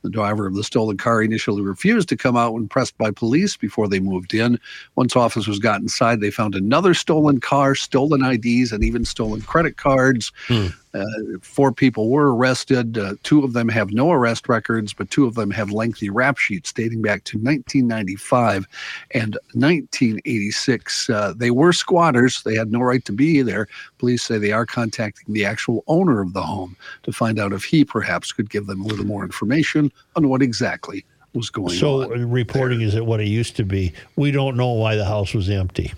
The 0.01 0.09
driver 0.09 0.45
of 0.47 0.55
the 0.55 0.63
stolen 0.63 0.97
car 0.97 1.21
initially 1.21 1.61
refused 1.61 2.09
to 2.09 2.17
come 2.17 2.37
out 2.37 2.53
when 2.53 2.67
pressed 2.67 2.97
by 2.97 3.11
police 3.11 3.57
before 3.57 3.87
they 3.87 3.99
moved 3.99 4.33
in. 4.33 4.59
Once 4.95 5.15
officers 5.15 5.59
got 5.59 5.81
inside, 5.81 6.21
they 6.21 6.31
found 6.31 6.55
another 6.55 6.93
stolen 6.93 7.39
car, 7.39 7.75
stolen 7.75 8.23
IDs, 8.23 8.71
and 8.71 8.83
even 8.83 9.05
stolen 9.05 9.41
credit 9.41 9.77
cards. 9.77 10.31
Hmm. 10.47 10.67
Uh, 10.93 11.05
four 11.41 11.71
people 11.71 12.09
were 12.09 12.35
arrested. 12.35 12.97
Uh, 12.97 13.13
two 13.23 13.43
of 13.43 13.53
them 13.53 13.69
have 13.69 13.91
no 13.91 14.11
arrest 14.11 14.49
records, 14.49 14.93
but 14.93 15.09
two 15.11 15.25
of 15.25 15.35
them 15.35 15.51
have 15.51 15.71
lengthy 15.71 16.09
rap 16.09 16.37
sheets 16.37 16.73
dating 16.73 17.01
back 17.01 17.23
to 17.25 17.37
1995 17.37 18.67
and 19.11 19.37
1986. 19.53 21.09
Uh, 21.09 21.33
they 21.35 21.51
were 21.51 21.73
squatters. 21.73 22.41
They 22.43 22.55
had 22.55 22.71
no 22.71 22.79
right 22.79 23.03
to 23.05 23.11
be 23.11 23.41
there. 23.41 23.67
Police 23.99 24.23
say 24.23 24.37
they 24.37 24.51
are 24.51 24.65
contacting 24.65 25.33
the 25.33 25.45
actual 25.45 25.83
owner 25.87 26.21
of 26.21 26.33
the 26.33 26.41
home 26.41 26.75
to 27.03 27.11
find 27.11 27.39
out 27.39 27.53
if 27.53 27.63
he 27.63 27.85
perhaps 27.85 28.31
could 28.31 28.49
give 28.49 28.65
them 28.65 28.81
a 28.81 28.87
little 28.87 29.05
more 29.05 29.23
information 29.23 29.91
on 30.15 30.27
what 30.27 30.41
exactly 30.41 31.05
was 31.33 31.49
going 31.49 31.75
So 31.75 32.03
on. 32.03 32.09
So, 32.09 32.15
reporting 32.25 32.81
is 32.81 32.95
it 32.95 33.05
what 33.05 33.19
it 33.19 33.27
used 33.27 33.55
to 33.57 33.63
be. 33.63 33.93
We 34.15 34.31
don't 34.31 34.57
know 34.57 34.71
why 34.71 34.95
the 34.95 35.05
house 35.05 35.33
was 35.33 35.49
empty. 35.49 35.93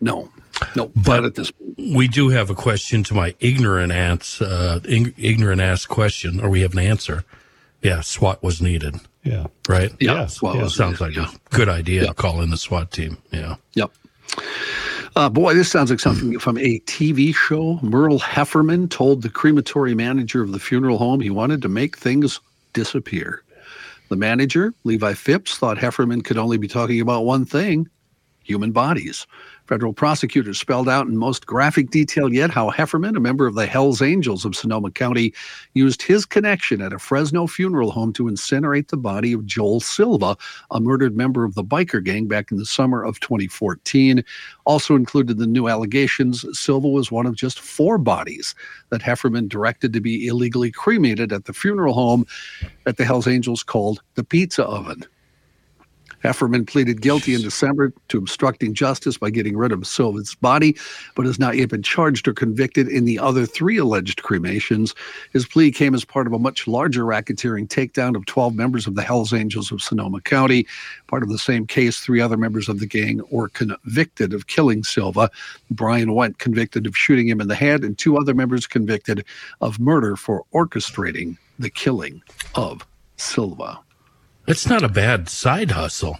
No, 0.00 0.28
no, 0.76 0.90
But 0.94 1.16
not 1.20 1.24
at 1.24 1.34
this 1.34 1.50
point. 1.50 1.74
we 1.94 2.08
do 2.08 2.28
have 2.30 2.50
a 2.50 2.54
question 2.54 3.02
to 3.04 3.14
my 3.14 3.34
ignorant 3.40 3.92
aunt's 3.92 4.40
uh, 4.40 4.80
ig- 4.84 5.14
ignorant 5.18 5.60
ass 5.60 5.86
question, 5.86 6.40
or 6.40 6.48
we 6.48 6.60
have 6.62 6.72
an 6.72 6.78
answer. 6.80 7.24
Yeah, 7.82 8.00
SWAT 8.00 8.42
was 8.42 8.62
needed, 8.62 8.96
Yeah. 9.24 9.46
right? 9.68 9.90
Yeah, 10.00 10.20
Yes, 10.22 10.34
SWAT 10.36 10.56
yeah. 10.56 10.62
was 10.62 10.74
Sounds 10.74 11.00
like 11.00 11.14
yeah. 11.16 11.28
a 11.30 11.54
good 11.56 11.68
idea. 11.68 12.06
to 12.06 12.14
Call 12.14 12.40
in 12.40 12.50
the 12.50 12.56
SWAT 12.56 12.90
team. 12.90 13.18
Yeah. 13.30 13.56
Yep. 13.74 13.90
Uh, 15.16 15.28
boy, 15.28 15.54
this 15.54 15.70
sounds 15.70 15.90
like 15.90 16.00
something 16.00 16.38
from 16.38 16.58
a 16.58 16.80
TV 16.80 17.34
show. 17.34 17.78
Merle 17.82 18.18
Hefferman 18.20 18.88
told 18.90 19.22
the 19.22 19.28
crematory 19.28 19.94
manager 19.94 20.42
of 20.42 20.52
the 20.52 20.58
funeral 20.58 20.98
home 20.98 21.20
he 21.20 21.30
wanted 21.30 21.62
to 21.62 21.68
make 21.68 21.96
things 21.96 22.40
disappear. 22.72 23.42
The 24.08 24.16
manager, 24.16 24.74
Levi 24.84 25.14
Phipps, 25.14 25.56
thought 25.56 25.78
Hefferman 25.78 26.24
could 26.24 26.38
only 26.38 26.58
be 26.58 26.68
talking 26.68 27.00
about 27.00 27.24
one 27.24 27.44
thing 27.44 27.88
human 28.44 28.70
bodies. 28.70 29.26
Federal 29.66 29.94
prosecutors 29.94 30.60
spelled 30.60 30.90
out 30.90 31.06
in 31.06 31.16
most 31.16 31.46
graphic 31.46 31.88
detail 31.88 32.32
yet 32.32 32.50
how 32.50 32.70
Hefferman, 32.70 33.16
a 33.16 33.20
member 33.20 33.46
of 33.46 33.54
the 33.54 33.66
Hells 33.66 34.02
Angels 34.02 34.44
of 34.44 34.54
Sonoma 34.54 34.90
County, 34.90 35.32
used 35.72 36.02
his 36.02 36.26
connection 36.26 36.82
at 36.82 36.92
a 36.92 36.98
Fresno 36.98 37.46
funeral 37.46 37.90
home 37.90 38.12
to 38.12 38.24
incinerate 38.24 38.88
the 38.88 38.98
body 38.98 39.32
of 39.32 39.46
Joel 39.46 39.80
Silva, 39.80 40.36
a 40.70 40.80
murdered 40.80 41.16
member 41.16 41.44
of 41.44 41.54
the 41.54 41.64
biker 41.64 42.04
gang 42.04 42.26
back 42.26 42.52
in 42.52 42.58
the 42.58 42.66
summer 42.66 43.02
of 43.02 43.20
2014. 43.20 44.22
Also 44.66 44.96
included 44.96 45.38
the 45.38 45.46
new 45.46 45.68
allegations 45.68 46.44
Silva 46.52 46.88
was 46.88 47.10
one 47.10 47.24
of 47.24 47.34
just 47.34 47.58
four 47.58 47.96
bodies 47.96 48.54
that 48.90 49.00
Hefferman 49.00 49.48
directed 49.48 49.94
to 49.94 50.00
be 50.00 50.26
illegally 50.26 50.70
cremated 50.70 51.32
at 51.32 51.46
the 51.46 51.54
funeral 51.54 51.94
home 51.94 52.26
that 52.84 52.98
the 52.98 53.04
Hells 53.06 53.26
Angels 53.26 53.62
called 53.62 54.02
the 54.14 54.24
Pizza 54.24 54.64
Oven. 54.64 55.04
Hefferman 56.24 56.66
pleaded 56.66 57.02
guilty 57.02 57.34
in 57.34 57.42
December 57.42 57.92
to 58.08 58.16
obstructing 58.16 58.72
justice 58.72 59.18
by 59.18 59.28
getting 59.28 59.58
rid 59.58 59.72
of 59.72 59.86
Silva's 59.86 60.34
body, 60.34 60.74
but 61.14 61.26
has 61.26 61.38
not 61.38 61.56
yet 61.56 61.68
been 61.68 61.82
charged 61.82 62.26
or 62.26 62.32
convicted 62.32 62.88
in 62.88 63.04
the 63.04 63.18
other 63.18 63.44
three 63.44 63.76
alleged 63.76 64.22
cremations. 64.22 64.94
His 65.34 65.46
plea 65.46 65.70
came 65.70 65.94
as 65.94 66.02
part 66.02 66.26
of 66.26 66.32
a 66.32 66.38
much 66.38 66.66
larger 66.66 67.04
racketeering 67.04 67.68
takedown 67.68 68.16
of 68.16 68.24
12 68.24 68.54
members 68.54 68.86
of 68.86 68.94
the 68.94 69.02
Hells 69.02 69.34
Angels 69.34 69.70
of 69.70 69.82
Sonoma 69.82 70.22
County. 70.22 70.66
Part 71.08 71.22
of 71.22 71.28
the 71.28 71.38
same 71.38 71.66
case, 71.66 71.98
three 71.98 72.22
other 72.22 72.38
members 72.38 72.70
of 72.70 72.80
the 72.80 72.86
gang 72.86 73.20
were 73.30 73.50
convicted 73.50 74.32
of 74.32 74.46
killing 74.46 74.82
Silva. 74.82 75.30
Brian 75.70 76.10
Wendt 76.10 76.38
convicted 76.38 76.86
of 76.86 76.96
shooting 76.96 77.28
him 77.28 77.42
in 77.42 77.48
the 77.48 77.54
head, 77.54 77.84
and 77.84 77.98
two 77.98 78.16
other 78.16 78.32
members 78.32 78.66
convicted 78.66 79.26
of 79.60 79.78
murder 79.78 80.16
for 80.16 80.44
orchestrating 80.54 81.36
the 81.58 81.70
killing 81.70 82.22
of 82.54 82.86
Silva. 83.18 83.78
It's 84.46 84.66
not 84.68 84.82
a 84.84 84.88
bad 84.88 85.28
side 85.28 85.70
hustle. 85.72 86.18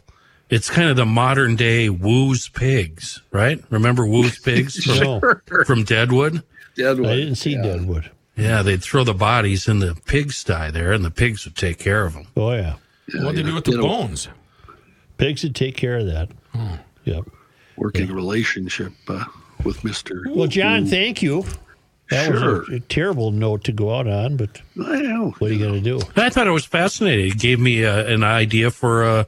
It's 0.51 0.71
kind 0.71 0.89
of 0.91 0.97
the 0.97 1.07
modern 1.07 1.57
day 1.57 1.89
Wu's 1.89 2.49
Pigs, 2.49 3.23
right? 3.33 3.63
Remember 3.71 4.07
Wu's 4.07 4.39
Pigs 4.39 4.83
from, 4.85 4.99
No. 5.01 5.21
from 5.65 5.85
Deadwood? 5.85 6.43
Deadwood. 6.77 7.09
I 7.11 7.17
didn't 7.17 7.37
see 7.37 7.55
Deadwood. 7.57 8.11
Yeah, 8.37 8.63
they'd 8.63 8.83
throw 8.83 9.05
the 9.05 9.15
bodies 9.15 9.69
in 9.69 9.79
the 9.79 9.95
pigsty 10.07 10.71
there, 10.73 10.93
and 10.93 11.05
the 11.05 11.11
pigs 11.11 11.45
would 11.45 11.57
take 11.57 11.79
care 11.79 12.05
of 12.05 12.15
them. 12.15 12.27
Oh, 12.37 12.51
yeah. 12.53 12.75
What'd 13.15 13.37
they 13.37 13.43
do 13.43 13.55
with 13.55 13.65
the 13.65 13.79
bones? 13.79 14.29
Pigs 15.19 15.45
would 15.45 15.55
take 15.55 15.77
care 15.77 15.99
of 15.99 16.07
that. 16.07 16.31
Yep. 17.05 17.25
Working 17.77 18.13
relationship 18.13 18.93
uh, 19.09 19.25
with 19.65 19.79
Mr. 19.83 20.23
Well, 20.35 20.49
John, 20.49 20.87
thank 20.87 21.23
you. 21.23 21.45
That 22.11 22.31
was 22.33 22.41
Sure. 22.41 22.73
a, 22.73 22.77
a 22.77 22.81
terrible 22.81 23.31
note 23.31 23.65
to 23.65 23.73
go 23.73 23.95
out 23.95 24.07
on, 24.07 24.37
but 24.37 24.61
I 24.85 25.01
know. 25.03 25.35
what 25.39 25.51
are 25.51 25.55
you 25.55 25.59
going 25.61 25.83
to 25.83 25.99
do? 25.99 26.01
I 26.17 26.29
thought 26.31 26.47
it 26.47 26.51
was 26.51 26.65
fascinating. 26.67 27.29
It 27.33 27.39
gave 27.39 27.59
me 27.59 27.85
uh, 27.85 28.05
an 28.05 28.23
idea 28.23 28.71
for 28.71 29.05
uh, 29.05 29.25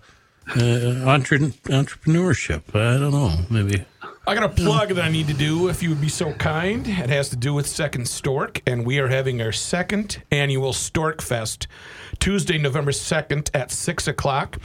uh, 0.56 0.60
entre- 1.06 1.38
entrepreneurship. 1.70 2.62
I 2.74 2.98
don't 2.98 3.12
know, 3.12 3.32
maybe. 3.50 3.84
I 4.28 4.34
got 4.34 4.42
a 4.44 4.48
plug 4.48 4.88
that 4.90 5.04
I 5.04 5.08
need 5.08 5.28
to 5.28 5.34
do 5.34 5.68
if 5.68 5.82
you 5.82 5.88
would 5.90 6.00
be 6.00 6.08
so 6.08 6.32
kind. 6.32 6.86
It 6.86 7.08
has 7.10 7.28
to 7.30 7.36
do 7.36 7.54
with 7.54 7.66
Second 7.66 8.08
Stork, 8.08 8.60
and 8.66 8.84
we 8.84 8.98
are 8.98 9.08
having 9.08 9.40
our 9.40 9.52
second 9.52 10.22
annual 10.32 10.72
Stork 10.72 11.22
Fest 11.22 11.68
Tuesday, 12.18 12.58
November 12.58 12.90
2nd 12.90 13.50
at 13.54 13.70
6 13.70 14.08
o'clock. 14.08 14.58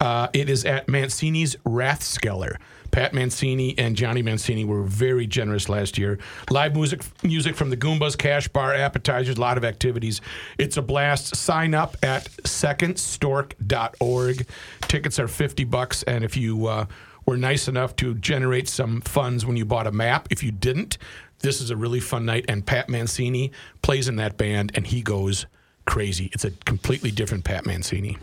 Uh, 0.00 0.28
it 0.32 0.48
is 0.48 0.64
at 0.64 0.86
Mancini's 0.88 1.56
Rathskeller. 1.66 2.56
Pat 2.90 3.12
Mancini 3.12 3.74
and 3.78 3.96
Johnny 3.96 4.22
Mancini 4.22 4.64
were 4.64 4.82
very 4.82 5.26
generous 5.26 5.68
last 5.68 5.98
year. 5.98 6.18
Live 6.50 6.74
music, 6.74 7.02
music 7.22 7.56
from 7.56 7.70
the 7.70 7.76
Goombas, 7.76 8.16
Cash 8.16 8.48
Bar, 8.48 8.74
appetizers, 8.74 9.36
a 9.36 9.40
lot 9.40 9.58
of 9.58 9.64
activities. 9.64 10.20
It's 10.58 10.76
a 10.76 10.82
blast. 10.82 11.36
Sign 11.36 11.74
up 11.74 11.96
at 12.02 12.24
secondstork.org. 12.44 14.46
Tickets 14.82 15.18
are 15.18 15.28
50 15.28 15.64
bucks, 15.64 16.02
and 16.04 16.24
if 16.24 16.36
you 16.36 16.66
uh, 16.66 16.86
were 17.26 17.36
nice 17.36 17.68
enough 17.68 17.96
to 17.96 18.14
generate 18.14 18.68
some 18.68 19.00
funds 19.02 19.44
when 19.44 19.56
you 19.56 19.64
bought 19.64 19.86
a 19.86 19.92
map, 19.92 20.28
if 20.30 20.42
you 20.42 20.50
didn't, 20.50 20.98
this 21.40 21.60
is 21.60 21.70
a 21.70 21.76
really 21.76 22.00
fun 22.00 22.24
night. 22.24 22.46
And 22.48 22.64
Pat 22.64 22.88
Mancini 22.88 23.52
plays 23.82 24.08
in 24.08 24.16
that 24.16 24.36
band, 24.36 24.72
and 24.74 24.86
he 24.86 25.02
goes 25.02 25.46
crazy. 25.86 26.30
It's 26.32 26.44
a 26.44 26.50
completely 26.50 27.10
different 27.10 27.44
Pat 27.44 27.66
Mancini. 27.66 28.18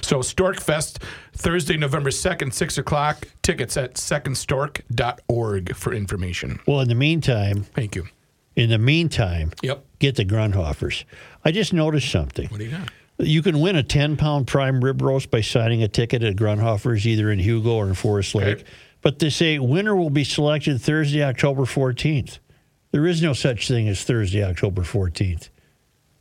So 0.00 0.22
Stork 0.22 0.60
Fest, 0.60 1.02
Thursday, 1.32 1.76
November 1.76 2.10
2nd, 2.10 2.52
6 2.52 2.78
o'clock. 2.78 3.26
Tickets 3.42 3.76
at 3.76 3.94
secondstork.org 3.94 5.74
for 5.76 5.92
information. 5.94 6.60
Well, 6.66 6.80
in 6.80 6.88
the 6.88 6.94
meantime, 6.94 7.64
Thank 7.74 7.96
you. 7.96 8.06
In 8.56 8.70
the 8.70 8.78
meantime, 8.78 9.52
Yep. 9.62 9.84
get 10.00 10.16
the 10.16 10.24
Grundhofers. 10.24 11.04
I 11.44 11.52
just 11.52 11.72
noticed 11.72 12.10
something. 12.10 12.48
What 12.48 12.58
do 12.58 12.64
you 12.64 12.72
got? 12.72 12.90
You 13.20 13.42
can 13.42 13.60
win 13.60 13.76
a 13.76 13.82
10 13.82 14.16
pound 14.16 14.46
prime 14.46 14.82
rib 14.84 15.00
roast 15.02 15.30
by 15.30 15.40
signing 15.40 15.82
a 15.82 15.88
ticket 15.88 16.22
at 16.22 16.36
Grundhofer's, 16.36 17.06
either 17.06 17.30
in 17.30 17.38
Hugo 17.40 17.70
or 17.74 17.88
in 17.88 17.94
Forest 17.94 18.34
Lake. 18.34 18.64
But 19.00 19.18
they 19.20 19.30
say 19.30 19.58
winner 19.58 19.94
will 19.96 20.10
be 20.10 20.24
selected 20.24 20.80
Thursday, 20.80 21.22
October 21.22 21.62
14th. 21.64 22.38
There 22.90 23.06
is 23.06 23.22
no 23.22 23.32
such 23.32 23.68
thing 23.68 23.88
as 23.88 24.02
Thursday, 24.02 24.42
October 24.42 24.82
14th. 24.82 25.50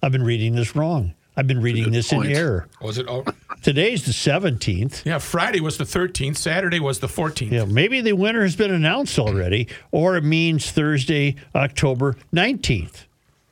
I've 0.01 0.11
been 0.11 0.23
reading 0.23 0.55
this 0.55 0.75
wrong. 0.75 1.13
I've 1.37 1.45
been 1.47 1.61
reading 1.61 1.91
this 1.91 2.09
point. 2.09 2.31
in 2.31 2.35
error. 2.35 2.67
Was 2.81 2.97
it? 2.97 3.05
Oh, 3.07 3.23
Today's 3.61 4.05
the 4.05 4.11
17th. 4.11 5.05
yeah, 5.05 5.19
Friday 5.19 5.59
was 5.59 5.77
the 5.77 5.83
13th. 5.83 6.35
Saturday 6.35 6.79
was 6.79 6.99
the 6.99 7.07
14th. 7.07 7.51
Yeah, 7.51 7.65
maybe 7.65 8.01
the 8.01 8.13
winner 8.13 8.41
has 8.41 8.55
been 8.55 8.71
announced 8.73 9.19
already, 9.19 9.67
or 9.91 10.17
it 10.17 10.23
means 10.23 10.71
Thursday, 10.71 11.35
October 11.53 12.15
19th. 12.33 13.05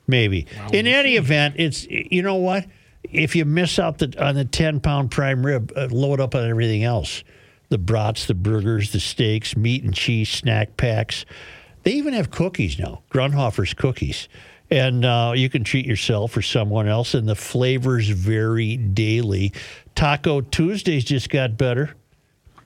Maybe. 0.08 0.48
In 0.74 0.88
any 0.88 1.16
event, 1.16 1.56
it's 1.58 1.86
you 1.88 2.22
know 2.22 2.36
what? 2.36 2.66
If 3.04 3.36
you 3.36 3.46
miss 3.46 3.78
out 3.80 4.00
the, 4.00 4.14
on 4.24 4.36
the 4.36 4.46
10 4.46 4.80
pound 4.80 5.12
prime 5.12 5.46
rib, 5.46 5.72
uh, 5.76 5.88
load 5.92 6.20
up 6.20 6.36
on 6.36 6.50
everything 6.50 6.84
else 6.84 7.24
the 7.70 7.78
brats, 7.78 8.28
the 8.28 8.34
burgers, 8.36 8.92
the 8.92 9.00
steaks, 9.00 9.58
meat 9.58 9.84
and 9.84 9.94
cheese 9.94 10.30
snack 10.30 10.78
packs. 10.78 11.26
They 11.84 11.94
even 11.94 12.14
have 12.14 12.32
cookies 12.32 12.80
now, 12.80 13.02
Grundhofer's 13.12 13.74
cookies. 13.74 14.28
And 14.72 15.06
uh, 15.06 15.34
you 15.36 15.50
can 15.50 15.64
treat 15.64 15.86
yourself 15.86 16.36
or 16.36 16.42
someone 16.42 16.88
else, 16.88 17.14
and 17.14 17.28
the 17.30 17.36
flavors 17.36 18.08
vary 18.10 18.78
daily. 18.78 19.54
Taco 19.94 20.42
Tuesdays 20.42 21.04
just 21.06 21.30
got 21.30 21.56
better. 21.58 21.94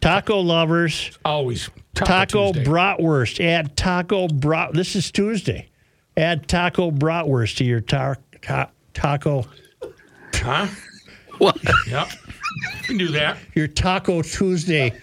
Taco 0.01 0.39
lovers, 0.39 1.11
Always 1.25 1.69
taco, 1.93 2.53
Tuesday. 2.53 2.69
bratwurst. 2.69 3.43
Add 3.43 3.75
taco 3.75 4.29
brat. 4.29 4.73
This 4.73 4.95
is 4.95 5.11
Tuesday. 5.11 5.69
Add 6.15 6.47
taco 6.47 6.89
bratwurst 6.89 7.57
to 7.57 7.65
your 7.65 7.81
ta- 7.81 8.15
ta- 8.41 8.69
taco. 8.93 9.45
Huh? 10.33 10.67
What? 11.37 11.57
Yep. 11.87 12.07
You 12.77 12.83
can 12.83 12.97
do 12.97 13.07
that. 13.09 13.37
Your 13.55 13.67
Taco 13.67 14.21
Tuesday 14.21 14.93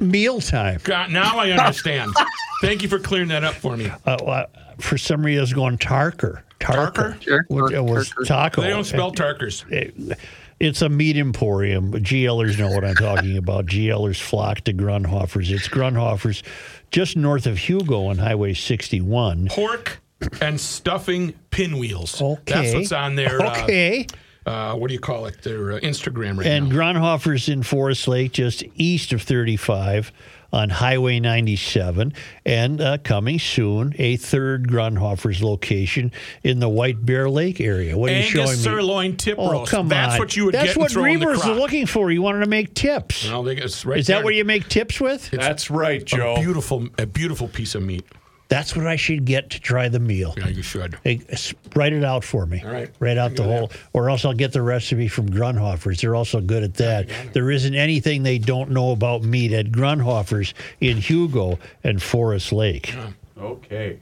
mealtime. 0.00 0.80
God, 0.84 1.10
now 1.10 1.38
I 1.38 1.50
understand. 1.50 2.12
Thank 2.60 2.82
you 2.82 2.88
for 2.88 2.98
clearing 2.98 3.28
that 3.28 3.44
up 3.44 3.54
for 3.54 3.76
me. 3.76 3.90
Uh, 4.06 4.10
uh, 4.10 4.46
for 4.80 4.98
some 4.98 5.24
reason, 5.24 5.38
I 5.38 5.42
was 5.42 5.52
going 5.52 5.78
Tarker. 5.78 6.42
Tarker. 6.60 7.18
Tarker? 7.20 7.40
Which, 7.48 7.72
it 7.72 7.84
was 7.84 8.10
Tarker. 8.10 8.26
taco. 8.26 8.62
They 8.62 8.70
don't 8.70 8.84
spell 8.84 9.12
Tarkers. 9.12 9.70
It- 9.70 10.18
it's 10.60 10.82
a 10.82 10.88
meat 10.88 11.16
emporium. 11.16 11.92
GLers 11.92 12.58
know 12.58 12.68
what 12.70 12.84
I'm 12.84 12.96
talking 12.96 13.36
about. 13.38 13.66
GLers 13.66 14.20
flock 14.20 14.62
to 14.62 14.72
Grundhofer's. 14.74 15.52
It's 15.52 15.68
Grundhofer's 15.68 16.42
just 16.90 17.16
north 17.16 17.46
of 17.46 17.58
Hugo 17.58 18.06
on 18.06 18.18
Highway 18.18 18.54
61. 18.54 19.46
Pork 19.52 20.00
and 20.40 20.60
stuffing 20.60 21.32
pinwheels. 21.50 22.20
Okay. 22.20 22.40
That's 22.52 22.74
what's 22.74 22.90
on 22.90 23.14
their. 23.14 23.40
uh, 23.40 23.62
Okay. 23.62 24.06
Uh, 24.46 24.74
what 24.74 24.88
do 24.88 24.94
you 24.94 24.98
call 25.00 25.26
it? 25.26 25.42
Their 25.42 25.74
uh, 25.74 25.78
Instagram 25.80 26.38
right 26.38 26.46
and 26.48 26.70
now. 26.70 26.74
Grundhofer's 26.74 27.48
in 27.48 27.62
Forest 27.62 28.08
Lake, 28.08 28.32
just 28.32 28.64
east 28.74 29.12
of 29.12 29.22
35 29.22 30.10
on 30.52 30.70
Highway 30.70 31.20
97. 31.20 32.12
And 32.46 32.80
uh, 32.80 32.98
coming 32.98 33.38
soon, 33.38 33.94
a 33.98 34.16
third 34.16 34.68
Grundhofer's 34.68 35.42
location 35.42 36.12
in 36.42 36.58
the 36.60 36.68
White 36.68 37.04
Bear 37.04 37.28
Lake 37.28 37.60
area. 37.60 37.96
What 37.98 38.10
are 38.10 38.14
you 38.14 38.18
Angus 38.20 38.32
showing 38.32 38.48
me? 38.50 38.54
sirloin 38.56 39.16
tip 39.16 39.36
Oh, 39.38 39.50
roast. 39.52 39.70
come 39.70 39.88
That's 39.88 40.14
on. 40.14 40.18
what 40.18 40.36
you 40.36 40.46
would 40.46 40.54
That's 40.54 40.68
get 40.68 40.76
and 40.76 40.82
what 40.82 40.90
throw 40.92 41.04
in 41.04 41.20
the 41.20 41.26
Reavers 41.26 41.44
are 41.46 41.54
looking 41.54 41.86
for. 41.86 42.10
You 42.10 42.22
wanted 42.22 42.40
to 42.40 42.50
make 42.50 42.74
tips. 42.74 43.28
No, 43.28 43.42
they, 43.42 43.56
it's 43.56 43.84
right 43.84 43.98
Is 43.98 44.06
that 44.06 44.16
there. 44.16 44.24
what 44.24 44.34
you 44.34 44.44
make 44.44 44.68
tips 44.68 45.00
with? 45.00 45.30
That's 45.30 45.70
right, 45.70 46.04
Joe. 46.04 46.36
A 46.36 46.40
beautiful, 46.40 46.88
a 46.98 47.06
beautiful 47.06 47.48
piece 47.48 47.74
of 47.74 47.82
meat. 47.82 48.06
That's 48.48 48.74
what 48.74 48.86
I 48.86 48.96
should 48.96 49.24
get 49.26 49.50
to 49.50 49.60
try 49.60 49.88
the 49.88 49.98
meal. 50.00 50.34
Yeah, 50.38 50.48
you 50.48 50.62
should. 50.62 50.98
Hey, 51.04 51.20
s- 51.28 51.52
write 51.76 51.92
it 51.92 52.02
out 52.02 52.24
for 52.24 52.46
me. 52.46 52.62
All 52.64 52.72
right. 52.72 52.90
Write 52.98 53.18
out 53.18 53.32
the 53.32 53.42
do 53.42 53.48
that. 53.48 53.58
whole, 53.58 53.70
or 53.92 54.08
else 54.08 54.24
I'll 54.24 54.32
get 54.32 54.52
the 54.52 54.62
recipe 54.62 55.06
from 55.08 55.28
Grundhofer's. 55.28 56.00
They're 56.00 56.14
also 56.14 56.40
good 56.40 56.62
at 56.62 56.74
that. 56.74 57.08
There 57.34 57.50
isn't 57.50 57.74
anything 57.74 58.22
they 58.22 58.38
don't 58.38 58.70
know 58.70 58.92
about 58.92 59.22
meat 59.22 59.52
at 59.52 59.66
Grundhofer's 59.66 60.54
in 60.80 60.96
Hugo 60.96 61.58
and 61.84 62.02
Forest 62.02 62.52
Lake. 62.52 62.94
Okay. 63.38 63.98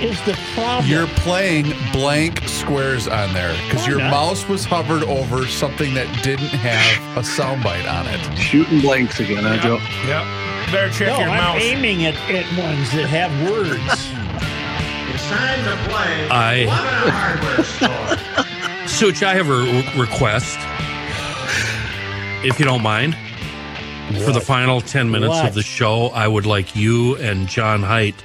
Is 0.00 0.18
the 0.24 0.32
problem? 0.54 0.90
You're 0.90 1.06
playing 1.08 1.74
blank 1.92 2.40
squares 2.48 3.06
on 3.06 3.34
there 3.34 3.52
because 3.68 3.86
your 3.86 3.98
not? 3.98 4.10
mouse 4.10 4.48
was 4.48 4.64
hovered 4.64 5.02
over 5.04 5.46
something 5.46 5.92
that 5.92 6.06
didn't 6.24 6.46
have 6.48 7.16
a 7.18 7.20
soundbite 7.20 7.86
on 7.90 8.06
it. 8.06 8.38
Shooting 8.38 8.80
blanks 8.80 9.20
again, 9.20 9.44
huh, 9.44 9.58
Joe? 9.58 9.76
Yep. 10.08 10.72
Better 10.72 10.90
check 10.90 11.08
no, 11.08 11.18
your 11.20 11.28
I'm 11.28 11.36
mouse. 11.36 11.62
aiming 11.62 12.06
at, 12.06 12.14
at 12.30 12.46
ones 12.58 12.90
that 12.92 13.08
have 13.10 13.30
words. 13.50 13.76
It's 15.12 15.28
time 15.28 15.64
to 15.64 15.76
play 15.90 16.28
I- 16.30 16.64
Lemon 16.64 17.12
Hardware 17.12 17.64
Store. 18.78 18.88
Such, 18.88 19.22
I 19.22 19.34
have 19.34 19.50
a 19.50 19.56
re- 19.58 20.00
request, 20.00 20.58
if 22.44 22.58
you 22.58 22.64
don't 22.64 22.82
mind. 22.82 23.16
For 24.24 24.32
the 24.32 24.40
final 24.40 24.80
10 24.80 25.10
minutes 25.10 25.28
What? 25.34 25.48
of 25.48 25.54
the 25.54 25.62
show, 25.62 26.06
I 26.08 26.26
would 26.26 26.44
like 26.46 26.74
you 26.74 27.16
and 27.16 27.46
John 27.46 27.82
Heidt 27.82 28.16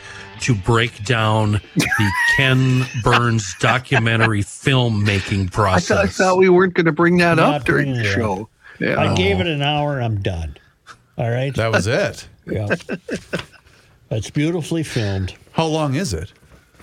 to 0.41 0.55
break 0.55 1.03
down 1.03 1.53
the 1.75 2.11
Ken 2.37 2.85
Burns 3.03 3.55
documentary 3.59 4.41
filmmaking 4.41 5.47
I, 5.47 5.49
process. 5.49 5.97
I 5.97 6.07
thought 6.07 6.37
we 6.37 6.49
weren't 6.49 6.73
going 6.73 6.85
to 6.85 6.91
bring 6.91 7.17
that 7.17 7.35
Not 7.35 7.53
up 7.55 7.65
during 7.65 7.93
the 7.93 8.03
show. 8.03 8.49
Yeah. 8.79 8.99
I 8.99 9.15
gave 9.15 9.39
it 9.39 9.47
an 9.47 9.61
hour. 9.61 10.01
I'm 10.01 10.21
done. 10.21 10.57
All 11.17 11.29
right. 11.29 11.53
That 11.55 11.71
was 11.71 11.87
it. 11.87 12.27
yeah. 12.45 12.67
It's 14.11 14.29
beautifully 14.29 14.83
filmed. 14.83 15.33
How 15.53 15.65
long 15.65 15.95
is 15.95 16.13
it? 16.13 16.31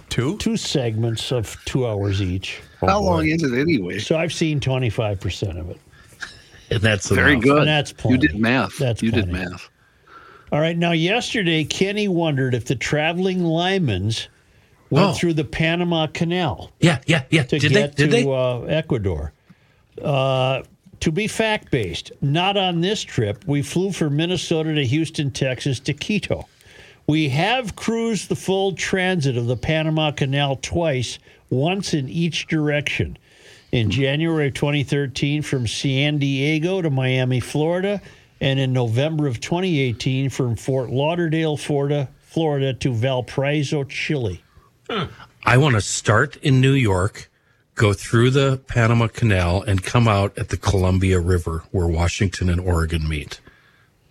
Two? 0.09 0.37
Two 0.39 0.57
segments 0.57 1.33
of 1.33 1.57
two 1.65 1.87
hours 1.87 2.21
each. 2.21 2.61
How 2.81 2.99
oh, 2.99 3.01
boy. 3.01 3.07
long 3.07 3.29
is 3.29 3.43
it 3.43 3.59
anyway? 3.59 3.99
So 3.99 4.17
I've 4.17 4.33
seen 4.33 4.61
25% 4.61 5.59
of 5.59 5.71
it. 5.71 5.79
and 6.71 6.81
that's 6.81 7.09
Very 7.09 7.33
enough. 7.33 7.45
good. 7.45 7.59
And 7.59 7.69
that's 7.69 7.95
you 8.05 8.19
did 8.19 8.39
math. 8.39 8.77
That's 8.79 9.03
you 9.03 9.11
did 9.11 9.29
math. 9.29 9.71
All 10.53 10.61
right. 10.61 10.77
Now, 10.77 10.93
yesterday, 10.93 11.65
Kenny 11.65 12.09
wondered 12.09 12.55
if 12.55 12.67
the 12.67 12.77
traveling 12.77 13.41
Lymans 13.41 14.29
went 14.91 15.07
Oh. 15.09 15.13
through 15.15 15.33
the 15.35 15.45
Panama 15.45 16.07
Canal 16.07 16.71
Yeah, 16.81 16.99
yeah, 17.07 17.23
yeah. 17.31 17.45
to 17.45 17.59
Did 17.59 17.73
get 17.73 17.97
they? 17.97 18.05
Did 18.07 18.11
to 18.11 18.17
they? 18.17 18.25
Uh, 18.31 18.61
Ecuador. 18.65 19.33
Uh, 20.03 20.63
to 21.01 21.11
be 21.11 21.27
fact 21.27 21.71
based, 21.71 22.13
not 22.21 22.57
on 22.59 22.81
this 22.83 23.03
trip. 23.03 23.45
We 23.47 23.63
flew 23.63 23.93
from 23.93 24.17
Minnesota 24.17 24.75
to 24.75 24.85
Houston, 24.85 25.31
Texas 25.31 25.81
to 25.81 25.95
Quito. 25.95 26.47
We 27.07 27.31
have 27.31 27.75
cruised 27.75 28.29
the 28.29 28.37
full 28.37 28.73
transit 28.75 29.37
of 29.37 29.47
the 29.47 29.57
Panama 29.57 30.13
Canal 30.13 30.57
twice, 30.57 31.19
once 31.51 31.95
in 31.95 32.09
each 32.09 32.47
direction. 32.47 33.17
In 33.73 33.91
January 33.91 34.49
of 34.49 34.55
2013, 34.55 35.41
from 35.43 35.67
San 35.67 36.19
Diego 36.19 36.83
to 36.83 36.91
Miami, 36.91 37.41
Florida, 37.41 38.01
and 38.43 38.59
in 38.59 38.72
November 38.72 39.28
of 39.28 39.40
2018, 39.40 40.28
from 40.28 40.57
Fort 40.57 40.90
Lauderdale, 40.90 41.57
Florida, 41.57 42.09
Florida 42.22 42.74
to 42.74 42.93
Valparaiso, 42.93 43.84
Chile. 43.84 44.43
I 45.47 45.57
want 45.57 45.76
to 45.76 45.80
start 45.80 46.36
in 46.38 46.61
New 46.61 46.72
York, 46.72 47.30
go 47.76 47.93
through 47.93 48.30
the 48.30 48.61
Panama 48.66 49.07
Canal, 49.07 49.62
and 49.62 49.84
come 49.84 50.09
out 50.09 50.36
at 50.36 50.49
the 50.49 50.57
Columbia 50.57 51.20
River 51.20 51.62
where 51.70 51.86
Washington 51.86 52.51
and 52.51 52.61
Oregon 52.61 53.09
meet. 53.09 53.40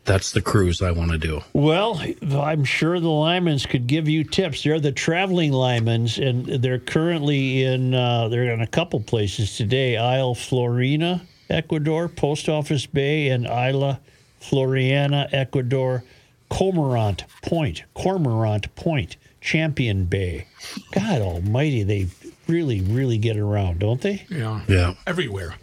That's 0.05 0.31
the 0.31 0.41
cruise 0.41 0.81
I 0.81 0.91
want 0.91 1.11
to 1.11 1.17
do. 1.17 1.41
Well, 1.51 2.01
I'm 2.31 2.63
sure 2.63 3.01
the 3.01 3.07
Lymans 3.07 3.67
could 3.67 3.85
give 3.85 4.07
you 4.07 4.23
tips. 4.23 4.63
They're 4.63 4.79
the 4.79 4.93
traveling 4.93 5.51
Lymans, 5.51 6.25
and 6.25 6.63
they're 6.63 6.79
currently 6.79 7.63
in. 7.63 7.93
Uh, 7.93 8.29
they're 8.29 8.51
in 8.51 8.61
a 8.61 8.67
couple 8.67 9.01
places 9.01 9.57
today: 9.57 9.97
Isle 9.97 10.35
Floreana, 10.35 11.21
Ecuador, 11.49 12.07
Post 12.07 12.47
Office 12.47 12.85
Bay, 12.85 13.27
and 13.27 13.45
Isla 13.45 13.99
Floreana, 14.41 15.29
Ecuador, 15.31 16.03
Cormorant 16.49 17.23
Point, 17.41 17.83
Cormorant 17.93 18.73
Point, 18.75 19.15
Champion 19.39 20.05
Bay. 20.05 20.47
God 20.91 21.21
Almighty, 21.21 21.83
they 21.83 22.07
really, 22.47 22.81
really 22.81 23.17
get 23.17 23.37
around, 23.37 23.79
don't 23.79 24.01
they? 24.01 24.25
Yeah. 24.29 24.61
Yeah. 24.67 24.93
Everywhere. 25.07 25.55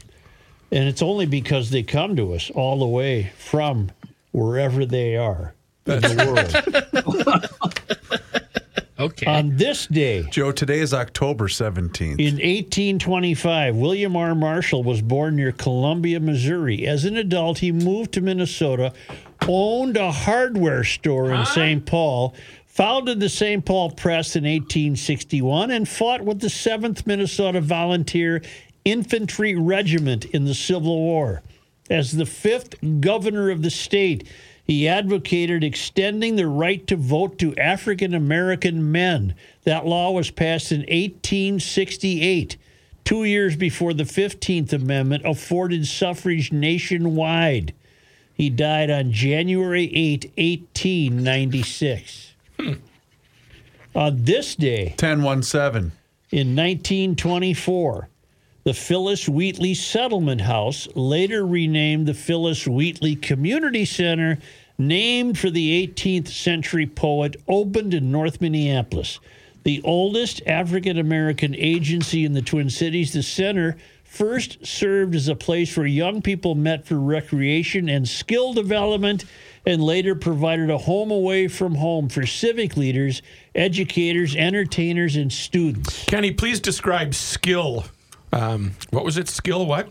And 0.71 0.89
it's 0.89 1.03
only 1.03 1.27
because 1.27 1.71
they 1.71 1.83
come 1.83 2.17
to 2.17 2.35
us 2.35 2.51
all 2.51 2.79
the 2.79 2.87
way 2.87 3.33
from 3.39 3.91
wherever 4.33 4.85
they 4.87 5.17
are 5.17 5.55
in 5.87 6.01
the 6.01 7.35
world. 7.35 7.45
Okay. 8.99 9.27
On 9.27 9.57
this 9.57 9.87
day, 9.87 10.25
Joe, 10.31 10.51
today 10.51 10.81
is 10.81 10.93
October 10.93 11.47
17th. 11.47 12.19
in 12.19 12.35
1825, 12.35 13.77
William 13.77 14.17
R. 14.17 14.35
Marshall 14.35 14.83
was 14.83 15.03
born 15.03 15.37
near 15.37 15.53
Columbia, 15.53 16.19
Missouri. 16.19 16.85
As 16.85 17.05
an 17.05 17.17
adult, 17.17 17.59
he 17.59 17.71
moved 17.71 18.13
to 18.15 18.21
Minnesota, 18.21 18.93
owned 19.47 19.97
a 19.97 20.11
hardware 20.11 20.83
store 20.83 21.33
in 21.33 21.47
St. 21.47 21.87
Paul, 21.87 22.35
founded 22.67 23.21
the 23.21 23.29
St. 23.29 23.65
Paul 23.65 23.93
Press 23.93 24.35
in 24.35 24.43
1861, 24.43 25.71
and 25.71 25.89
fought 25.89 26.23
with 26.23 26.41
the 26.41 26.49
7th 26.49 27.07
Minnesota 27.07 27.61
Volunteer 27.61 28.43
Infantry 28.85 29.55
Regiment 29.55 30.25
in 30.25 30.45
the 30.45 30.55
Civil 30.55 30.99
War. 30.99 31.43
As 31.89 32.13
the 32.13 32.27
fifth 32.27 32.75
governor 33.01 33.49
of 33.51 33.63
the 33.63 33.71
state, 33.71 34.29
he 34.69 34.87
advocated 34.87 35.65
extending 35.65 36.37
the 36.37 36.47
right 36.47 36.87
to 36.87 36.95
vote 36.95 37.39
to 37.39 37.57
African 37.57 38.13
American 38.13 38.93
men. 38.93 39.35
That 39.65 39.87
law 39.87 40.11
was 40.11 40.31
passed 40.31 40.71
in 40.71 40.81
1868, 40.81 42.59
two 43.03 43.25
years 43.25 43.57
before 43.57 43.95
the 43.95 44.05
15th 44.05 44.75
Amendment 44.75 45.25
afforded 45.25 45.87
suffrage 45.87 46.53
nationwide. 46.53 47.73
He 48.35 48.51
died 48.51 48.91
on 48.91 49.11
January 49.11 49.91
8, 49.95 50.25
1896. 50.37 52.35
Hmm. 52.61 52.73
On 53.95 54.23
this 54.23 54.55
day, 54.55 54.95
1017. 54.99 55.93
in 56.31 56.55
1924, 56.55 58.11
the 58.65 58.75
Phyllis 58.75 59.27
Wheatley 59.27 59.73
Settlement 59.73 60.43
House, 60.43 60.89
later 60.95 61.47
renamed 61.47 62.07
the 62.07 62.13
Phyllis 62.13 62.67
Wheatley 62.67 63.17
Community 63.17 63.87
Center, 63.87 64.39
named 64.79 65.37
for 65.39 65.51
the 65.51 65.87
18th 65.87 66.29
century 66.29 66.87
poet, 66.87 67.37
opened 67.49 67.93
in 67.93 68.13
North 68.13 68.41
Minneapolis. 68.41 69.19
The 69.65 69.83
oldest 69.83 70.41
African 70.47 70.99
American 70.99 71.55
agency 71.55 72.25
in 72.25 72.33
the 72.33 72.43
Twin 72.43 72.71
Cities, 72.71 73.13
the 73.13 73.23
center 73.23 73.77
first 74.05 74.65
served 74.65 75.15
as 75.15 75.29
a 75.29 75.35
place 75.35 75.77
where 75.77 75.87
young 75.87 76.23
people 76.23 76.55
met 76.55 76.87
for 76.87 76.99
recreation 76.99 77.89
and 77.89 78.09
skill 78.09 78.55
development, 78.55 79.25
and 79.67 79.83
later 79.83 80.15
provided 80.15 80.71
a 80.71 80.79
home 80.79 81.11
away 81.11 81.49
from 81.49 81.75
home 81.75 82.09
for 82.09 82.25
civic 82.25 82.77
leaders, 82.77 83.21
educators, 83.55 84.35
entertainers, 84.35 85.17
and 85.17 85.31
students. 85.31 86.05
Kenny, 86.05 86.31
please 86.31 86.61
describe 86.61 87.15
skill. 87.15 87.85
Um, 88.33 88.73
what 88.91 89.05
was 89.05 89.19
it? 89.19 89.29
Skill 89.29 89.67
what? 89.67 89.89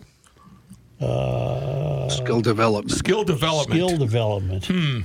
Uh, 0.99 2.09
Skill 2.09 2.41
development. 2.41 2.97
Skill 2.97 3.23
development. 3.23 3.79
Skill 3.79 3.97
development. 3.97 4.65
Hmm. 4.65 5.01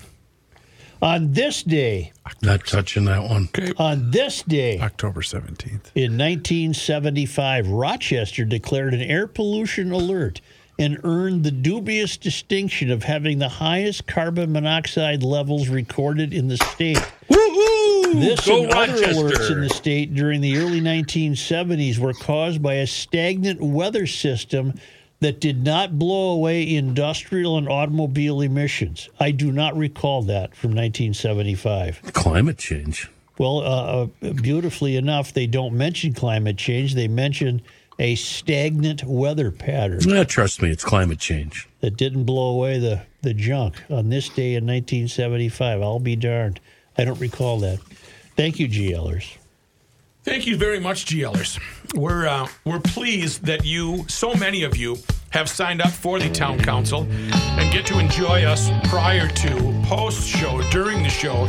On 1.02 1.32
this 1.32 1.64
day, 1.64 2.12
Not 2.42 2.64
touching 2.64 3.06
that 3.06 3.24
one. 3.24 3.48
on 3.76 4.12
this 4.12 4.42
day, 4.42 4.78
October 4.78 5.20
17th. 5.20 5.90
in 5.96 6.16
1975, 6.16 7.66
Rochester 7.68 8.44
declared 8.44 8.94
an 8.94 9.00
air 9.02 9.26
pollution 9.26 9.90
alert 9.90 10.40
and 10.78 10.98
earned 11.02 11.42
the 11.42 11.50
dubious 11.50 12.16
distinction 12.16 12.90
of 12.92 13.02
having 13.02 13.40
the 13.40 13.48
highest 13.48 14.06
carbon 14.06 14.52
monoxide 14.52 15.24
levels 15.24 15.68
recorded 15.68 16.32
in 16.32 16.46
the 16.46 16.56
state. 16.56 16.98
Woohoo! 17.28 18.20
This 18.20 18.46
Go 18.46 18.62
and 18.62 18.72
other 18.72 18.92
alerts 19.06 19.50
in 19.50 19.60
the 19.60 19.70
state 19.70 20.14
during 20.14 20.40
the 20.40 20.56
early 20.56 20.80
1970s 20.80 21.98
were 21.98 22.14
caused 22.14 22.62
by 22.62 22.74
a 22.74 22.86
stagnant 22.86 23.60
weather 23.60 24.06
system 24.06 24.74
that 25.22 25.40
did 25.40 25.62
not 25.64 25.98
blow 25.98 26.30
away 26.32 26.74
industrial 26.74 27.56
and 27.56 27.68
automobile 27.68 28.40
emissions. 28.40 29.08
I 29.20 29.30
do 29.30 29.52
not 29.52 29.76
recall 29.76 30.22
that 30.22 30.54
from 30.54 30.70
1975. 30.70 32.02
Climate 32.12 32.58
change. 32.58 33.08
Well, 33.38 33.58
uh, 33.60 34.08
uh, 34.26 34.32
beautifully 34.34 34.96
enough, 34.96 35.32
they 35.32 35.46
don't 35.46 35.74
mention 35.74 36.12
climate 36.12 36.58
change. 36.58 36.94
They 36.94 37.06
mention 37.08 37.62
a 37.98 38.16
stagnant 38.16 39.04
weather 39.04 39.50
pattern 39.52 40.00
Yeah, 40.02 40.24
trust 40.24 40.60
me, 40.60 40.70
it's 40.70 40.84
climate 40.84 41.20
change. 41.20 41.68
that 41.80 41.96
didn't 41.96 42.24
blow 42.24 42.50
away 42.50 42.78
the, 42.78 43.02
the 43.22 43.32
junk 43.32 43.80
on 43.90 44.08
this 44.08 44.28
day 44.28 44.54
in 44.54 44.66
1975. 44.66 45.82
I'll 45.82 46.00
be 46.00 46.16
darned. 46.16 46.58
I 46.98 47.04
don't 47.04 47.20
recall 47.20 47.60
that. 47.60 47.78
Thank 48.36 48.58
you, 48.58 48.66
GLers. 48.68 49.36
Thank 50.24 50.46
you 50.46 50.56
very 50.56 50.78
much, 50.78 51.06
GLers. 51.06 51.58
We're 51.94 52.26
uh, 52.28 52.46
we're 52.64 52.78
pleased 52.80 53.44
that 53.46 53.64
you, 53.64 54.04
so 54.08 54.34
many 54.34 54.62
of 54.62 54.76
you, 54.76 54.96
have 55.30 55.48
signed 55.48 55.80
up 55.82 55.90
for 55.90 56.18
the 56.20 56.28
town 56.30 56.58
council 56.60 57.06
and 57.10 57.72
get 57.72 57.86
to 57.86 57.98
enjoy 57.98 58.44
us 58.44 58.70
prior 58.88 59.26
to, 59.28 59.82
post 59.86 60.28
show, 60.28 60.60
during 60.70 61.02
the 61.02 61.08
show. 61.08 61.46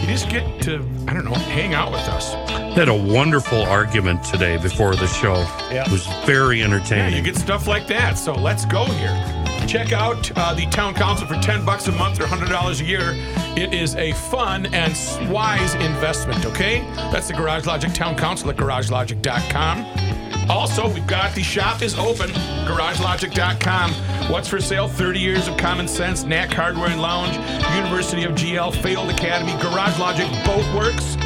You 0.00 0.06
just 0.06 0.28
get 0.30 0.62
to, 0.62 0.76
I 1.08 1.12
don't 1.12 1.24
know, 1.24 1.34
hang 1.34 1.74
out 1.74 1.92
with 1.92 2.08
us. 2.08 2.32
Had 2.76 2.88
a 2.88 2.94
wonderful 2.94 3.62
argument 3.62 4.24
today 4.24 4.56
before 4.56 4.94
the 4.96 5.06
show. 5.08 5.34
Yeah. 5.70 5.84
It 5.84 5.90
was 5.92 6.06
very 6.24 6.60
Yeah, 6.60 6.66
entertaining. 6.66 7.16
you 7.16 7.22
get 7.22 7.36
stuff 7.36 7.66
like 7.66 7.86
that. 7.88 8.16
So 8.18 8.32
let's 8.34 8.64
go 8.64 8.84
here. 8.84 9.43
Check 9.66 9.92
out 9.92 10.30
uh, 10.36 10.54
the 10.54 10.66
town 10.66 10.94
council 10.94 11.26
for 11.26 11.34
10 11.36 11.64
bucks 11.64 11.88
a 11.88 11.92
month 11.92 12.20
or 12.20 12.24
$100 12.24 12.80
a 12.80 12.84
year. 12.84 13.14
It 13.56 13.72
is 13.74 13.94
a 13.96 14.12
fun 14.12 14.66
and 14.66 14.92
wise 15.32 15.74
investment, 15.74 16.44
okay? 16.46 16.80
That's 17.12 17.28
the 17.28 17.34
Garage 17.34 17.66
Logic 17.66 17.92
Town 17.92 18.16
Council 18.16 18.50
at 18.50 18.56
garagelogic.com. 18.56 20.50
Also, 20.50 20.86
we've 20.92 21.06
got 21.06 21.34
the 21.34 21.42
shop 21.42 21.80
is 21.82 21.98
open, 21.98 22.28
garagelogic.com. 22.66 23.92
What's 24.30 24.48
for 24.48 24.60
sale? 24.60 24.88
30 24.88 25.18
years 25.18 25.48
of 25.48 25.56
common 25.56 25.88
sense, 25.88 26.24
Knack 26.24 26.52
Hardware 26.52 26.90
and 26.90 27.00
Lounge, 27.00 27.34
University 27.74 28.24
of 28.24 28.32
GL, 28.32 28.74
Failed 28.82 29.10
Academy, 29.10 29.52
Garage 29.62 29.98
Logic 29.98 30.28
Boat 30.44 30.64
Works, 30.74 31.16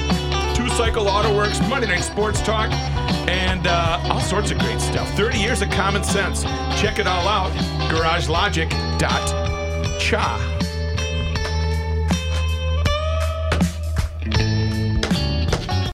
Two 0.57 0.69
Cycle 0.71 1.09
Auto 1.09 1.37
Works, 1.37 1.61
Monday 1.69 1.89
Night 1.89 2.05
Sports 2.05 2.41
Talk, 2.43 2.71
and 3.29 3.67
uh, 3.67 4.01
all 4.11 4.21
sorts 4.21 4.51
of 4.51 4.59
great 4.59 4.81
stuff. 4.81 5.09
30 5.15 5.39
years 5.39 5.63
of 5.63 5.71
common 5.71 6.03
sense. 6.03 6.43
Check 6.81 6.99
it 6.99 7.07
all 7.07 7.29
out. 7.29 7.53
GarageLogic.cha. 7.91 10.58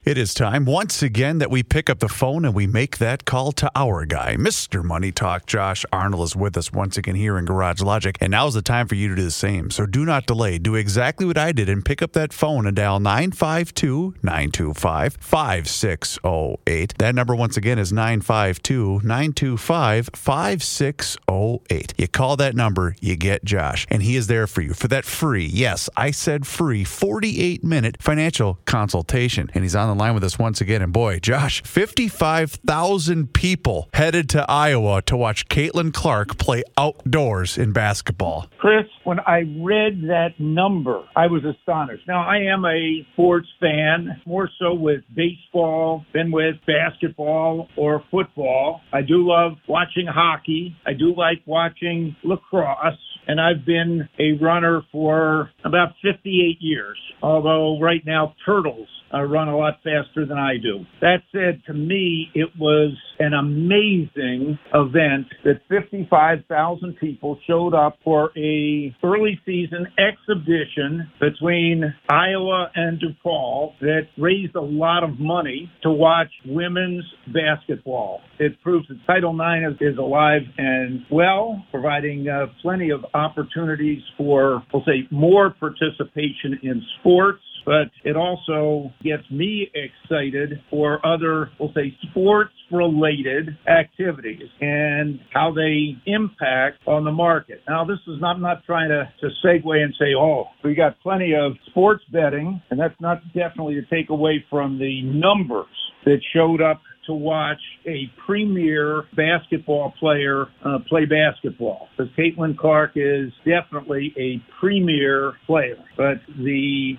It 0.04 0.18
is 0.18 0.34
time 0.34 0.66
once 0.66 1.02
again 1.02 1.38
that 1.38 1.50
we 1.50 1.62
pick 1.62 1.88
up 1.88 2.00
the 2.00 2.10
phone 2.10 2.44
and 2.44 2.54
we 2.54 2.66
make 2.66 2.98
that 2.98 3.24
call 3.24 3.52
to 3.52 3.72
our 3.74 4.04
guy, 4.04 4.36
Mr. 4.36 4.84
Money 4.84 5.10
Talk. 5.10 5.46
Josh 5.46 5.86
Arnold 5.90 6.24
is 6.24 6.36
with 6.36 6.58
us 6.58 6.70
once 6.70 6.98
again 6.98 7.14
here 7.14 7.38
in 7.38 7.46
Garage 7.46 7.80
Logic, 7.80 8.14
and 8.20 8.32
now's 8.32 8.52
the 8.52 8.60
time 8.60 8.86
for 8.86 8.96
you 8.96 9.08
to 9.08 9.14
do 9.14 9.22
the 9.24 9.30
same. 9.30 9.70
So 9.70 9.86
do 9.86 10.04
not 10.04 10.26
delay. 10.26 10.58
Do 10.58 10.74
exactly 10.74 11.24
what 11.24 11.38
I 11.38 11.52
did 11.52 11.70
and 11.70 11.82
pick 11.82 12.02
up 12.02 12.12
that 12.12 12.34
phone 12.34 12.66
and 12.66 12.76
dial 12.76 13.00
952 13.00 14.16
925 14.22 15.16
5608. 15.18 16.98
That 16.98 17.14
number 17.14 17.34
once 17.34 17.56
again 17.56 17.78
is 17.78 17.90
952 17.90 19.00
925 19.02 20.10
5608. 20.12 21.94
You 21.96 22.08
call 22.08 22.36
that 22.36 22.54
number, 22.54 22.94
you 23.00 23.16
get 23.16 23.42
Josh, 23.46 23.86
and 23.88 24.02
he 24.02 24.16
is 24.16 24.26
there 24.26 24.46
for 24.46 24.60
you 24.60 24.74
for 24.74 24.88
that 24.88 25.06
free, 25.06 25.46
yes, 25.46 25.88
I 25.96 26.10
said 26.10 26.46
free, 26.46 26.84
48 26.84 27.64
minute 27.64 27.96
financial 28.02 28.58
consultation. 28.66 29.50
And 29.54 29.64
he's 29.64 29.74
on 29.74 29.88
the 29.88 29.93
line 29.98 30.14
with 30.14 30.24
us 30.24 30.38
once 30.38 30.60
again. 30.60 30.82
And 30.82 30.92
boy, 30.92 31.18
Josh, 31.18 31.62
55,000 31.62 33.32
people 33.32 33.88
headed 33.94 34.28
to 34.30 34.44
Iowa 34.50 35.02
to 35.02 35.16
watch 35.16 35.48
Caitlin 35.48 35.92
Clark 35.92 36.38
play 36.38 36.62
outdoors 36.76 37.58
in 37.58 37.72
basketball. 37.72 38.46
Chris, 38.58 38.86
when 39.04 39.20
I 39.20 39.40
read 39.60 40.02
that 40.08 40.34
number, 40.38 41.04
I 41.14 41.26
was 41.26 41.44
astonished. 41.44 42.06
Now, 42.08 42.26
I 42.26 42.38
am 42.38 42.64
a 42.64 43.06
sports 43.12 43.48
fan, 43.60 44.20
more 44.26 44.48
so 44.58 44.74
with 44.74 45.02
baseball 45.14 46.04
than 46.14 46.30
with 46.30 46.56
basketball 46.66 47.68
or 47.76 48.02
football. 48.10 48.80
I 48.92 49.02
do 49.02 49.28
love 49.28 49.52
watching 49.68 50.06
hockey. 50.06 50.76
I 50.86 50.92
do 50.92 51.14
like 51.16 51.42
watching 51.46 52.16
lacrosse. 52.24 52.98
And 53.26 53.40
I've 53.40 53.64
been 53.64 54.08
a 54.18 54.32
runner 54.42 54.82
for 54.92 55.50
about 55.64 55.94
58 56.02 56.58
years, 56.60 56.98
although 57.22 57.80
right 57.80 58.02
now 58.04 58.34
turtles 58.44 58.88
uh, 59.14 59.22
run 59.22 59.48
a 59.48 59.56
lot 59.56 59.74
faster 59.82 60.26
than 60.26 60.38
I 60.38 60.54
do. 60.60 60.84
That 61.00 61.18
said, 61.32 61.62
to 61.66 61.74
me, 61.74 62.28
it 62.34 62.48
was 62.58 62.96
an 63.18 63.32
amazing 63.32 64.58
event 64.74 65.26
that 65.44 65.60
55,000 65.68 66.96
people 67.00 67.38
showed 67.46 67.74
up 67.74 67.98
for 68.02 68.30
a 68.36 68.94
early 69.02 69.40
season 69.46 69.86
exhibition 69.98 71.10
between 71.20 71.94
Iowa 72.08 72.70
and 72.74 73.00
DePaul 73.00 73.78
that 73.80 74.08
raised 74.18 74.56
a 74.56 74.60
lot 74.60 75.04
of 75.04 75.18
money 75.18 75.70
to 75.82 75.90
watch 75.90 76.30
women's 76.46 77.04
basketball. 77.32 78.20
It 78.38 78.60
proves 78.62 78.88
that 78.88 78.98
Title 79.06 79.34
IX 79.34 79.76
is, 79.80 79.96
alive 79.98 80.42
and 80.58 81.02
well, 81.10 81.64
providing 81.70 82.26
uh, 82.28 82.46
plenty 82.62 82.90
of 82.90 83.04
opportunities 83.14 84.02
for, 84.16 84.62
we'll 84.72 84.84
say, 84.84 85.06
more 85.10 85.50
participation 85.50 86.58
in 86.62 86.82
sports 87.00 87.42
but 87.64 87.90
it 88.04 88.16
also 88.16 88.92
gets 89.02 89.22
me 89.30 89.70
excited 89.74 90.60
for 90.70 91.04
other, 91.04 91.50
we'll 91.58 91.72
say, 91.74 91.96
sports 92.10 92.52
related 92.70 93.56
activities 93.68 94.48
and 94.60 95.20
how 95.32 95.52
they 95.54 95.96
impact 96.06 96.78
on 96.86 97.04
the 97.04 97.12
market. 97.12 97.60
Now, 97.68 97.84
this 97.84 97.98
is 98.08 98.20
not, 98.20 98.36
I'm 98.36 98.42
not 98.42 98.64
trying 98.64 98.88
to, 98.88 99.10
to 99.20 99.28
segue 99.44 99.76
and 99.76 99.94
say, 99.98 100.14
oh, 100.18 100.46
we 100.62 100.74
got 100.74 100.98
plenty 101.00 101.34
of 101.34 101.52
sports 101.70 102.02
betting, 102.12 102.60
and 102.70 102.80
that's 102.80 102.98
not 103.00 103.22
definitely 103.34 103.74
to 103.74 103.82
take 103.82 104.10
away 104.10 104.44
from 104.50 104.78
the 104.78 105.02
numbers 105.02 105.66
that 106.04 106.18
showed 106.34 106.60
up 106.60 106.80
to 107.06 107.12
watch 107.12 107.60
a 107.86 108.10
premier 108.26 109.04
basketball 109.16 109.92
player 110.00 110.46
uh, 110.64 110.78
play 110.88 111.04
basketball. 111.04 111.88
Because 111.96 112.12
Caitlin 112.18 112.56
Clark 112.56 112.92
is 112.96 113.30
definitely 113.44 114.14
a 114.18 114.42
premier 114.60 115.34
player. 115.46 115.76
But 115.96 116.16
the 116.38 116.94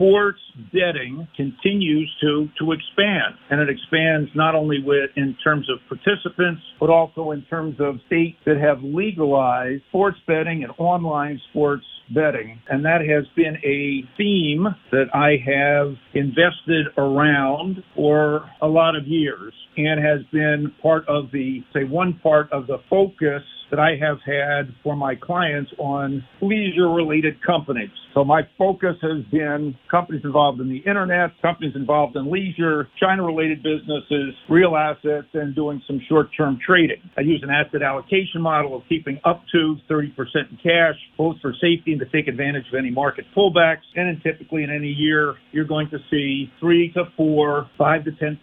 sports 0.00 0.40
betting 0.72 1.28
continues 1.36 2.10
to 2.22 2.48
to 2.58 2.72
expand, 2.72 3.34
and 3.50 3.60
it 3.60 3.68
expands 3.68 4.30
not 4.34 4.54
only 4.54 4.78
with 4.82 5.10
in 5.16 5.36
terms 5.44 5.68
of 5.68 5.78
participants, 5.88 6.62
but 6.80 6.88
also 6.88 7.32
in 7.32 7.42
terms 7.50 7.76
of 7.80 7.96
states 8.06 8.38
that 8.46 8.56
have 8.56 8.82
legalized 8.82 9.82
sports 9.90 10.16
betting 10.26 10.64
and 10.64 10.72
online 10.78 11.38
sports 11.50 11.84
betting. 12.14 12.58
And 12.68 12.84
that 12.84 13.00
has 13.02 13.24
been 13.36 13.56
a 13.64 14.02
theme 14.16 14.66
that 14.90 15.06
I 15.14 15.36
have 15.46 15.94
invested 16.14 16.86
around 16.96 17.82
for 17.94 18.48
a 18.62 18.66
lot 18.66 18.96
of 18.96 19.06
years 19.06 19.52
and 19.76 20.02
has 20.02 20.20
been 20.32 20.72
part 20.82 21.06
of 21.08 21.30
the, 21.32 21.60
say, 21.72 21.84
one 21.84 22.18
part 22.22 22.50
of 22.52 22.66
the 22.66 22.78
focus 22.88 23.42
that 23.70 23.78
I 23.78 23.90
have 24.00 24.18
had 24.26 24.74
for 24.82 24.96
my 24.96 25.14
clients 25.14 25.70
on 25.78 26.24
leisure 26.42 26.90
related 26.90 27.34
companies. 27.44 27.90
So 28.14 28.24
my 28.24 28.42
focus 28.58 28.96
has 29.02 29.24
been 29.30 29.76
companies 29.90 30.22
involved 30.24 30.60
in 30.60 30.68
the 30.68 30.78
internet, 30.78 31.30
companies 31.40 31.74
involved 31.76 32.16
in 32.16 32.30
leisure, 32.30 32.88
China 32.98 33.24
related 33.24 33.62
businesses, 33.62 34.34
real 34.48 34.76
assets, 34.76 35.28
and 35.34 35.54
doing 35.54 35.80
some 35.86 36.00
short 36.08 36.28
term 36.36 36.58
trading. 36.64 37.00
I 37.16 37.22
use 37.22 37.42
an 37.42 37.50
asset 37.50 37.82
allocation 37.82 38.40
model 38.40 38.76
of 38.76 38.82
keeping 38.88 39.20
up 39.24 39.42
to 39.52 39.76
30% 39.88 40.10
in 40.50 40.58
cash, 40.62 40.96
both 41.16 41.36
for 41.40 41.52
safety 41.54 41.92
and 41.92 42.00
to 42.00 42.06
take 42.06 42.28
advantage 42.28 42.64
of 42.72 42.78
any 42.78 42.90
market 42.90 43.24
pullbacks. 43.36 43.86
And 43.94 44.08
then 44.08 44.20
typically 44.22 44.64
in 44.64 44.70
any 44.70 44.88
year, 44.88 45.34
you're 45.52 45.66
going 45.66 45.88
to 45.90 45.98
see 46.10 46.50
three 46.58 46.92
to 46.94 47.04
four, 47.16 47.70
five 47.78 48.04
to 48.04 48.10
10% 48.10 48.38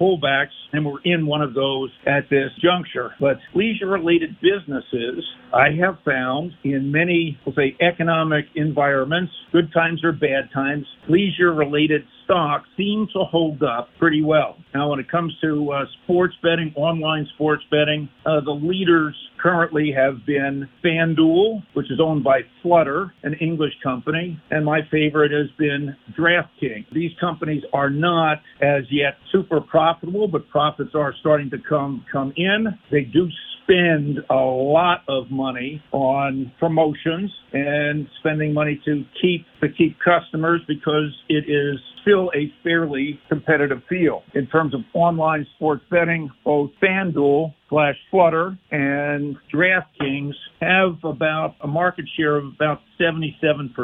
pullbacks. 0.00 0.54
And 0.72 0.84
we're 0.84 1.02
in 1.04 1.26
one 1.26 1.42
of 1.42 1.54
those 1.54 1.90
at 2.06 2.28
this 2.30 2.50
juncture. 2.62 3.12
But 3.20 3.36
leisure 3.54 3.86
related 3.86 4.36
businesses, 4.40 5.24
I 5.52 5.68
have 5.80 5.98
found 6.04 6.52
in 6.64 6.90
many, 6.90 7.38
we'll 7.46 7.54
say, 7.54 7.76
economic 7.80 8.46
environments, 8.56 9.03
good 9.52 9.72
times 9.72 10.02
or 10.04 10.12
bad 10.12 10.50
times, 10.52 10.86
leisure 11.08 11.52
related 11.52 12.02
stocks 12.24 12.68
seem 12.76 13.06
to 13.12 13.20
hold 13.24 13.62
up 13.62 13.88
pretty 13.98 14.22
well. 14.22 14.56
Now, 14.74 14.90
when 14.90 15.00
it 15.00 15.10
comes 15.10 15.32
to 15.42 15.70
uh, 15.70 15.84
sports 16.02 16.34
betting, 16.42 16.72
online 16.76 17.26
sports 17.34 17.62
betting, 17.70 18.08
uh, 18.26 18.40
the 18.44 18.50
leaders 18.50 19.14
currently 19.40 19.92
have 19.94 20.24
been 20.26 20.68
FanDuel, 20.82 21.62
which 21.74 21.90
is 21.90 22.00
owned 22.00 22.24
by 22.24 22.40
Flutter, 22.62 23.12
an 23.22 23.34
English 23.34 23.74
company, 23.82 24.40
and 24.50 24.64
my 24.64 24.80
favorite 24.90 25.32
has 25.32 25.50
been 25.58 25.94
DraftKings. 26.18 26.86
These 26.92 27.12
companies 27.20 27.62
are 27.72 27.90
not 27.90 28.38
as 28.62 28.84
yet 28.90 29.14
super 29.30 29.60
profitable, 29.60 30.28
but 30.28 30.48
profits 30.48 30.94
are 30.94 31.14
starting 31.20 31.50
to 31.50 31.58
come 31.68 32.04
come 32.10 32.32
in. 32.36 32.66
They 32.90 33.02
do 33.02 33.28
spend 33.64 34.18
a 34.30 34.34
lot 34.34 35.02
of 35.08 35.30
money 35.30 35.82
on 35.92 36.52
promotions 36.58 37.30
and 37.52 38.06
spending 38.20 38.52
money 38.52 38.80
to 38.84 39.04
keep 39.20 39.44
to 39.60 39.68
keep 39.68 39.96
customers 40.00 40.60
because 40.68 41.14
it 41.28 41.48
is 41.48 41.78
still 42.02 42.30
a 42.34 42.52
fairly 42.62 43.18
competitive 43.28 43.82
field. 43.88 44.22
In 44.34 44.46
terms 44.46 44.74
of 44.74 44.80
online 44.92 45.46
sports 45.56 45.82
betting, 45.90 46.30
both 46.44 46.70
FanDuel 46.82 47.54
slash 47.68 47.96
Flutter 48.10 48.56
and 48.70 49.36
DraftKings 49.52 50.32
have 50.60 50.96
about 51.04 51.56
a 51.62 51.66
market 51.66 52.04
share 52.16 52.36
of 52.36 52.46
about 52.46 52.80
77% 53.00 53.74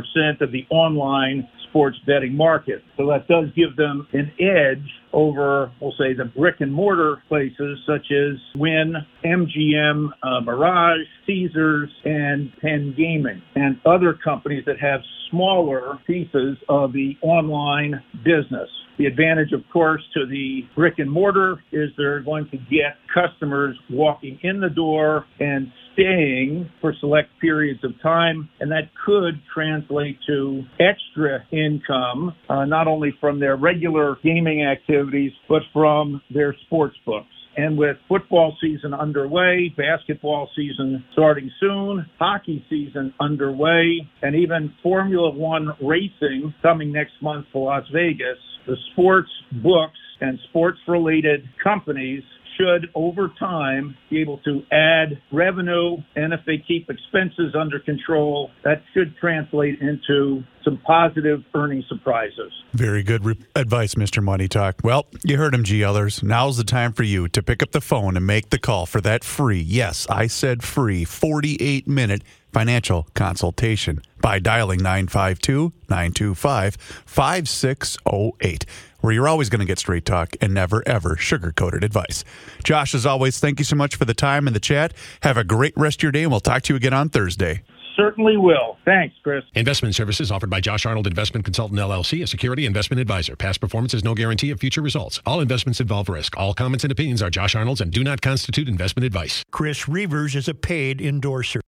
of 0.40 0.52
the 0.52 0.66
online 0.70 1.48
sports 1.68 1.96
betting 2.06 2.36
market. 2.36 2.82
So 2.96 3.06
that 3.06 3.28
does 3.28 3.46
give 3.56 3.76
them 3.76 4.06
an 4.12 4.32
edge 4.40 4.86
over, 5.12 5.72
we'll 5.80 5.92
say, 5.92 6.14
the 6.14 6.24
brick 6.24 6.56
and 6.60 6.72
mortar 6.72 7.22
places 7.28 7.78
such 7.86 8.10
as 8.10 8.38
Wynn, 8.56 8.94
MGM, 9.24 10.08
uh, 10.22 10.40
Mirage, 10.40 11.06
Caesars, 11.26 11.90
and 12.04 12.52
Penn 12.60 12.94
Gaming, 12.96 13.42
and 13.54 13.80
other 13.86 14.14
companies 14.22 14.64
that 14.66 14.78
have 14.80 15.00
smaller 15.30 15.98
pieces 16.06 16.56
of 16.68 16.92
the 16.92 17.16
online 17.22 18.02
business. 18.24 18.68
The 19.00 19.06
advantage, 19.06 19.52
of 19.52 19.62
course, 19.72 20.02
to 20.12 20.26
the 20.26 20.60
brick 20.76 20.98
and 20.98 21.10
mortar 21.10 21.64
is 21.72 21.88
they're 21.96 22.20
going 22.20 22.46
to 22.50 22.58
get 22.58 22.98
customers 23.14 23.74
walking 23.88 24.38
in 24.42 24.60
the 24.60 24.68
door 24.68 25.24
and 25.38 25.72
staying 25.94 26.68
for 26.82 26.92
select 27.00 27.30
periods 27.40 27.82
of 27.82 27.92
time, 28.02 28.50
and 28.60 28.70
that 28.70 28.90
could 29.06 29.40
translate 29.54 30.18
to 30.26 30.64
extra 30.78 31.46
income, 31.50 32.34
uh, 32.50 32.66
not 32.66 32.88
only 32.88 33.14
from 33.22 33.40
their 33.40 33.56
regular 33.56 34.18
gaming 34.22 34.66
activities, 34.66 35.32
but 35.48 35.62
from 35.72 36.20
their 36.28 36.54
sports 36.66 36.96
books. 37.06 37.39
And 37.62 37.76
with 37.76 37.98
football 38.08 38.56
season 38.58 38.94
underway, 38.94 39.70
basketball 39.76 40.48
season 40.56 41.04
starting 41.12 41.50
soon, 41.60 42.06
hockey 42.18 42.64
season 42.70 43.12
underway, 43.20 44.00
and 44.22 44.34
even 44.34 44.72
Formula 44.82 45.30
One 45.30 45.68
racing 45.82 46.54
coming 46.62 46.90
next 46.90 47.12
month 47.20 47.44
to 47.52 47.58
Las 47.58 47.84
Vegas, 47.92 48.38
the 48.66 48.76
sports 48.92 49.28
books 49.62 49.98
and 50.22 50.38
sports 50.48 50.78
related 50.88 51.46
companies 51.62 52.22
should 52.60 52.88
over 52.94 53.32
time 53.38 53.96
be 54.10 54.20
able 54.20 54.38
to 54.38 54.62
add 54.70 55.20
revenue 55.32 55.96
and 56.16 56.32
if 56.32 56.40
they 56.46 56.58
keep 56.58 56.90
expenses 56.90 57.54
under 57.58 57.80
control 57.80 58.50
that 58.64 58.82
should 58.92 59.16
translate 59.16 59.80
into 59.80 60.42
some 60.64 60.78
positive 60.86 61.42
earning 61.54 61.82
surprises 61.88 62.52
Very 62.72 63.02
good 63.02 63.24
re- 63.24 63.38
advice, 63.56 63.94
Mr. 63.94 64.22
Money 64.22 64.48
Talk. 64.48 64.76
Well, 64.84 65.06
you 65.24 65.36
heard 65.36 65.54
him, 65.54 65.64
GLers. 65.64 66.22
Now's 66.22 66.56
the 66.56 66.64
time 66.64 66.92
for 66.92 67.02
you 67.02 67.28
to 67.28 67.42
pick 67.42 67.62
up 67.62 67.72
the 67.72 67.80
phone 67.80 68.16
and 68.16 68.26
make 68.26 68.50
the 68.50 68.58
call 68.58 68.86
for 68.86 69.00
that 69.00 69.24
free, 69.24 69.60
yes, 69.60 70.06
I 70.10 70.26
said 70.26 70.62
free, 70.62 71.04
48 71.04 71.88
minute 71.88 72.22
financial 72.52 73.06
consultation 73.14 74.02
by 74.20 74.38
dialing 74.38 74.82
952 74.82 75.72
925 75.88 76.76
5608, 76.76 78.66
where 79.00 79.12
you're 79.12 79.28
always 79.28 79.48
going 79.48 79.60
to 79.60 79.66
get 79.66 79.78
straight 79.78 80.04
talk 80.04 80.34
and 80.40 80.52
never, 80.54 80.82
ever 80.86 81.16
sugar 81.16 81.52
coated 81.52 81.84
advice. 81.84 82.24
Josh, 82.62 82.94
as 82.94 83.06
always, 83.06 83.38
thank 83.40 83.58
you 83.58 83.64
so 83.64 83.76
much 83.76 83.96
for 83.96 84.04
the 84.04 84.14
time 84.14 84.46
and 84.46 84.54
the 84.54 84.60
chat. 84.60 84.92
Have 85.22 85.36
a 85.36 85.44
great 85.44 85.74
rest 85.76 86.00
of 86.00 86.02
your 86.04 86.12
day, 86.12 86.22
and 86.22 86.30
we'll 86.30 86.40
talk 86.40 86.62
to 86.62 86.72
you 86.72 86.76
again 86.76 86.94
on 86.94 87.08
Thursday. 87.08 87.62
certainly 87.96 88.36
will 88.36 88.78
thanks 88.84 89.14
chris 89.22 89.44
Investment 89.54 89.94
services 89.94 90.30
offered 90.30 90.48
by 90.48 90.60
Josh 90.60 90.86
Arnold 90.86 91.06
Investment 91.06 91.44
Consultant 91.44 91.78
LLC, 91.78 92.22
a 92.22 92.26
security 92.26 92.64
investment 92.64 93.00
advisor. 93.00 93.36
Past 93.36 93.60
performance 93.60 93.92
is 93.92 94.04
no 94.04 94.14
guarantee 94.14 94.50
of 94.50 94.60
future 94.60 94.80
results. 94.80 95.20
All 95.26 95.40
investments 95.40 95.80
involve 95.80 96.08
risk. 96.08 96.36
All 96.36 96.54
comments 96.54 96.84
and 96.84 96.92
opinions 96.92 97.20
are 97.20 97.30
Josh 97.30 97.54
Arnold's 97.54 97.80
and 97.80 97.92
do 97.92 98.02
not 98.04 98.22
constitute 98.22 98.68
investment 98.68 99.04
advice. 99.04 99.44
Chris 99.50 99.84
Reavers 99.84 100.34
is 100.34 100.48
a 100.48 100.54
paid 100.54 101.00
endorser. 101.00 101.58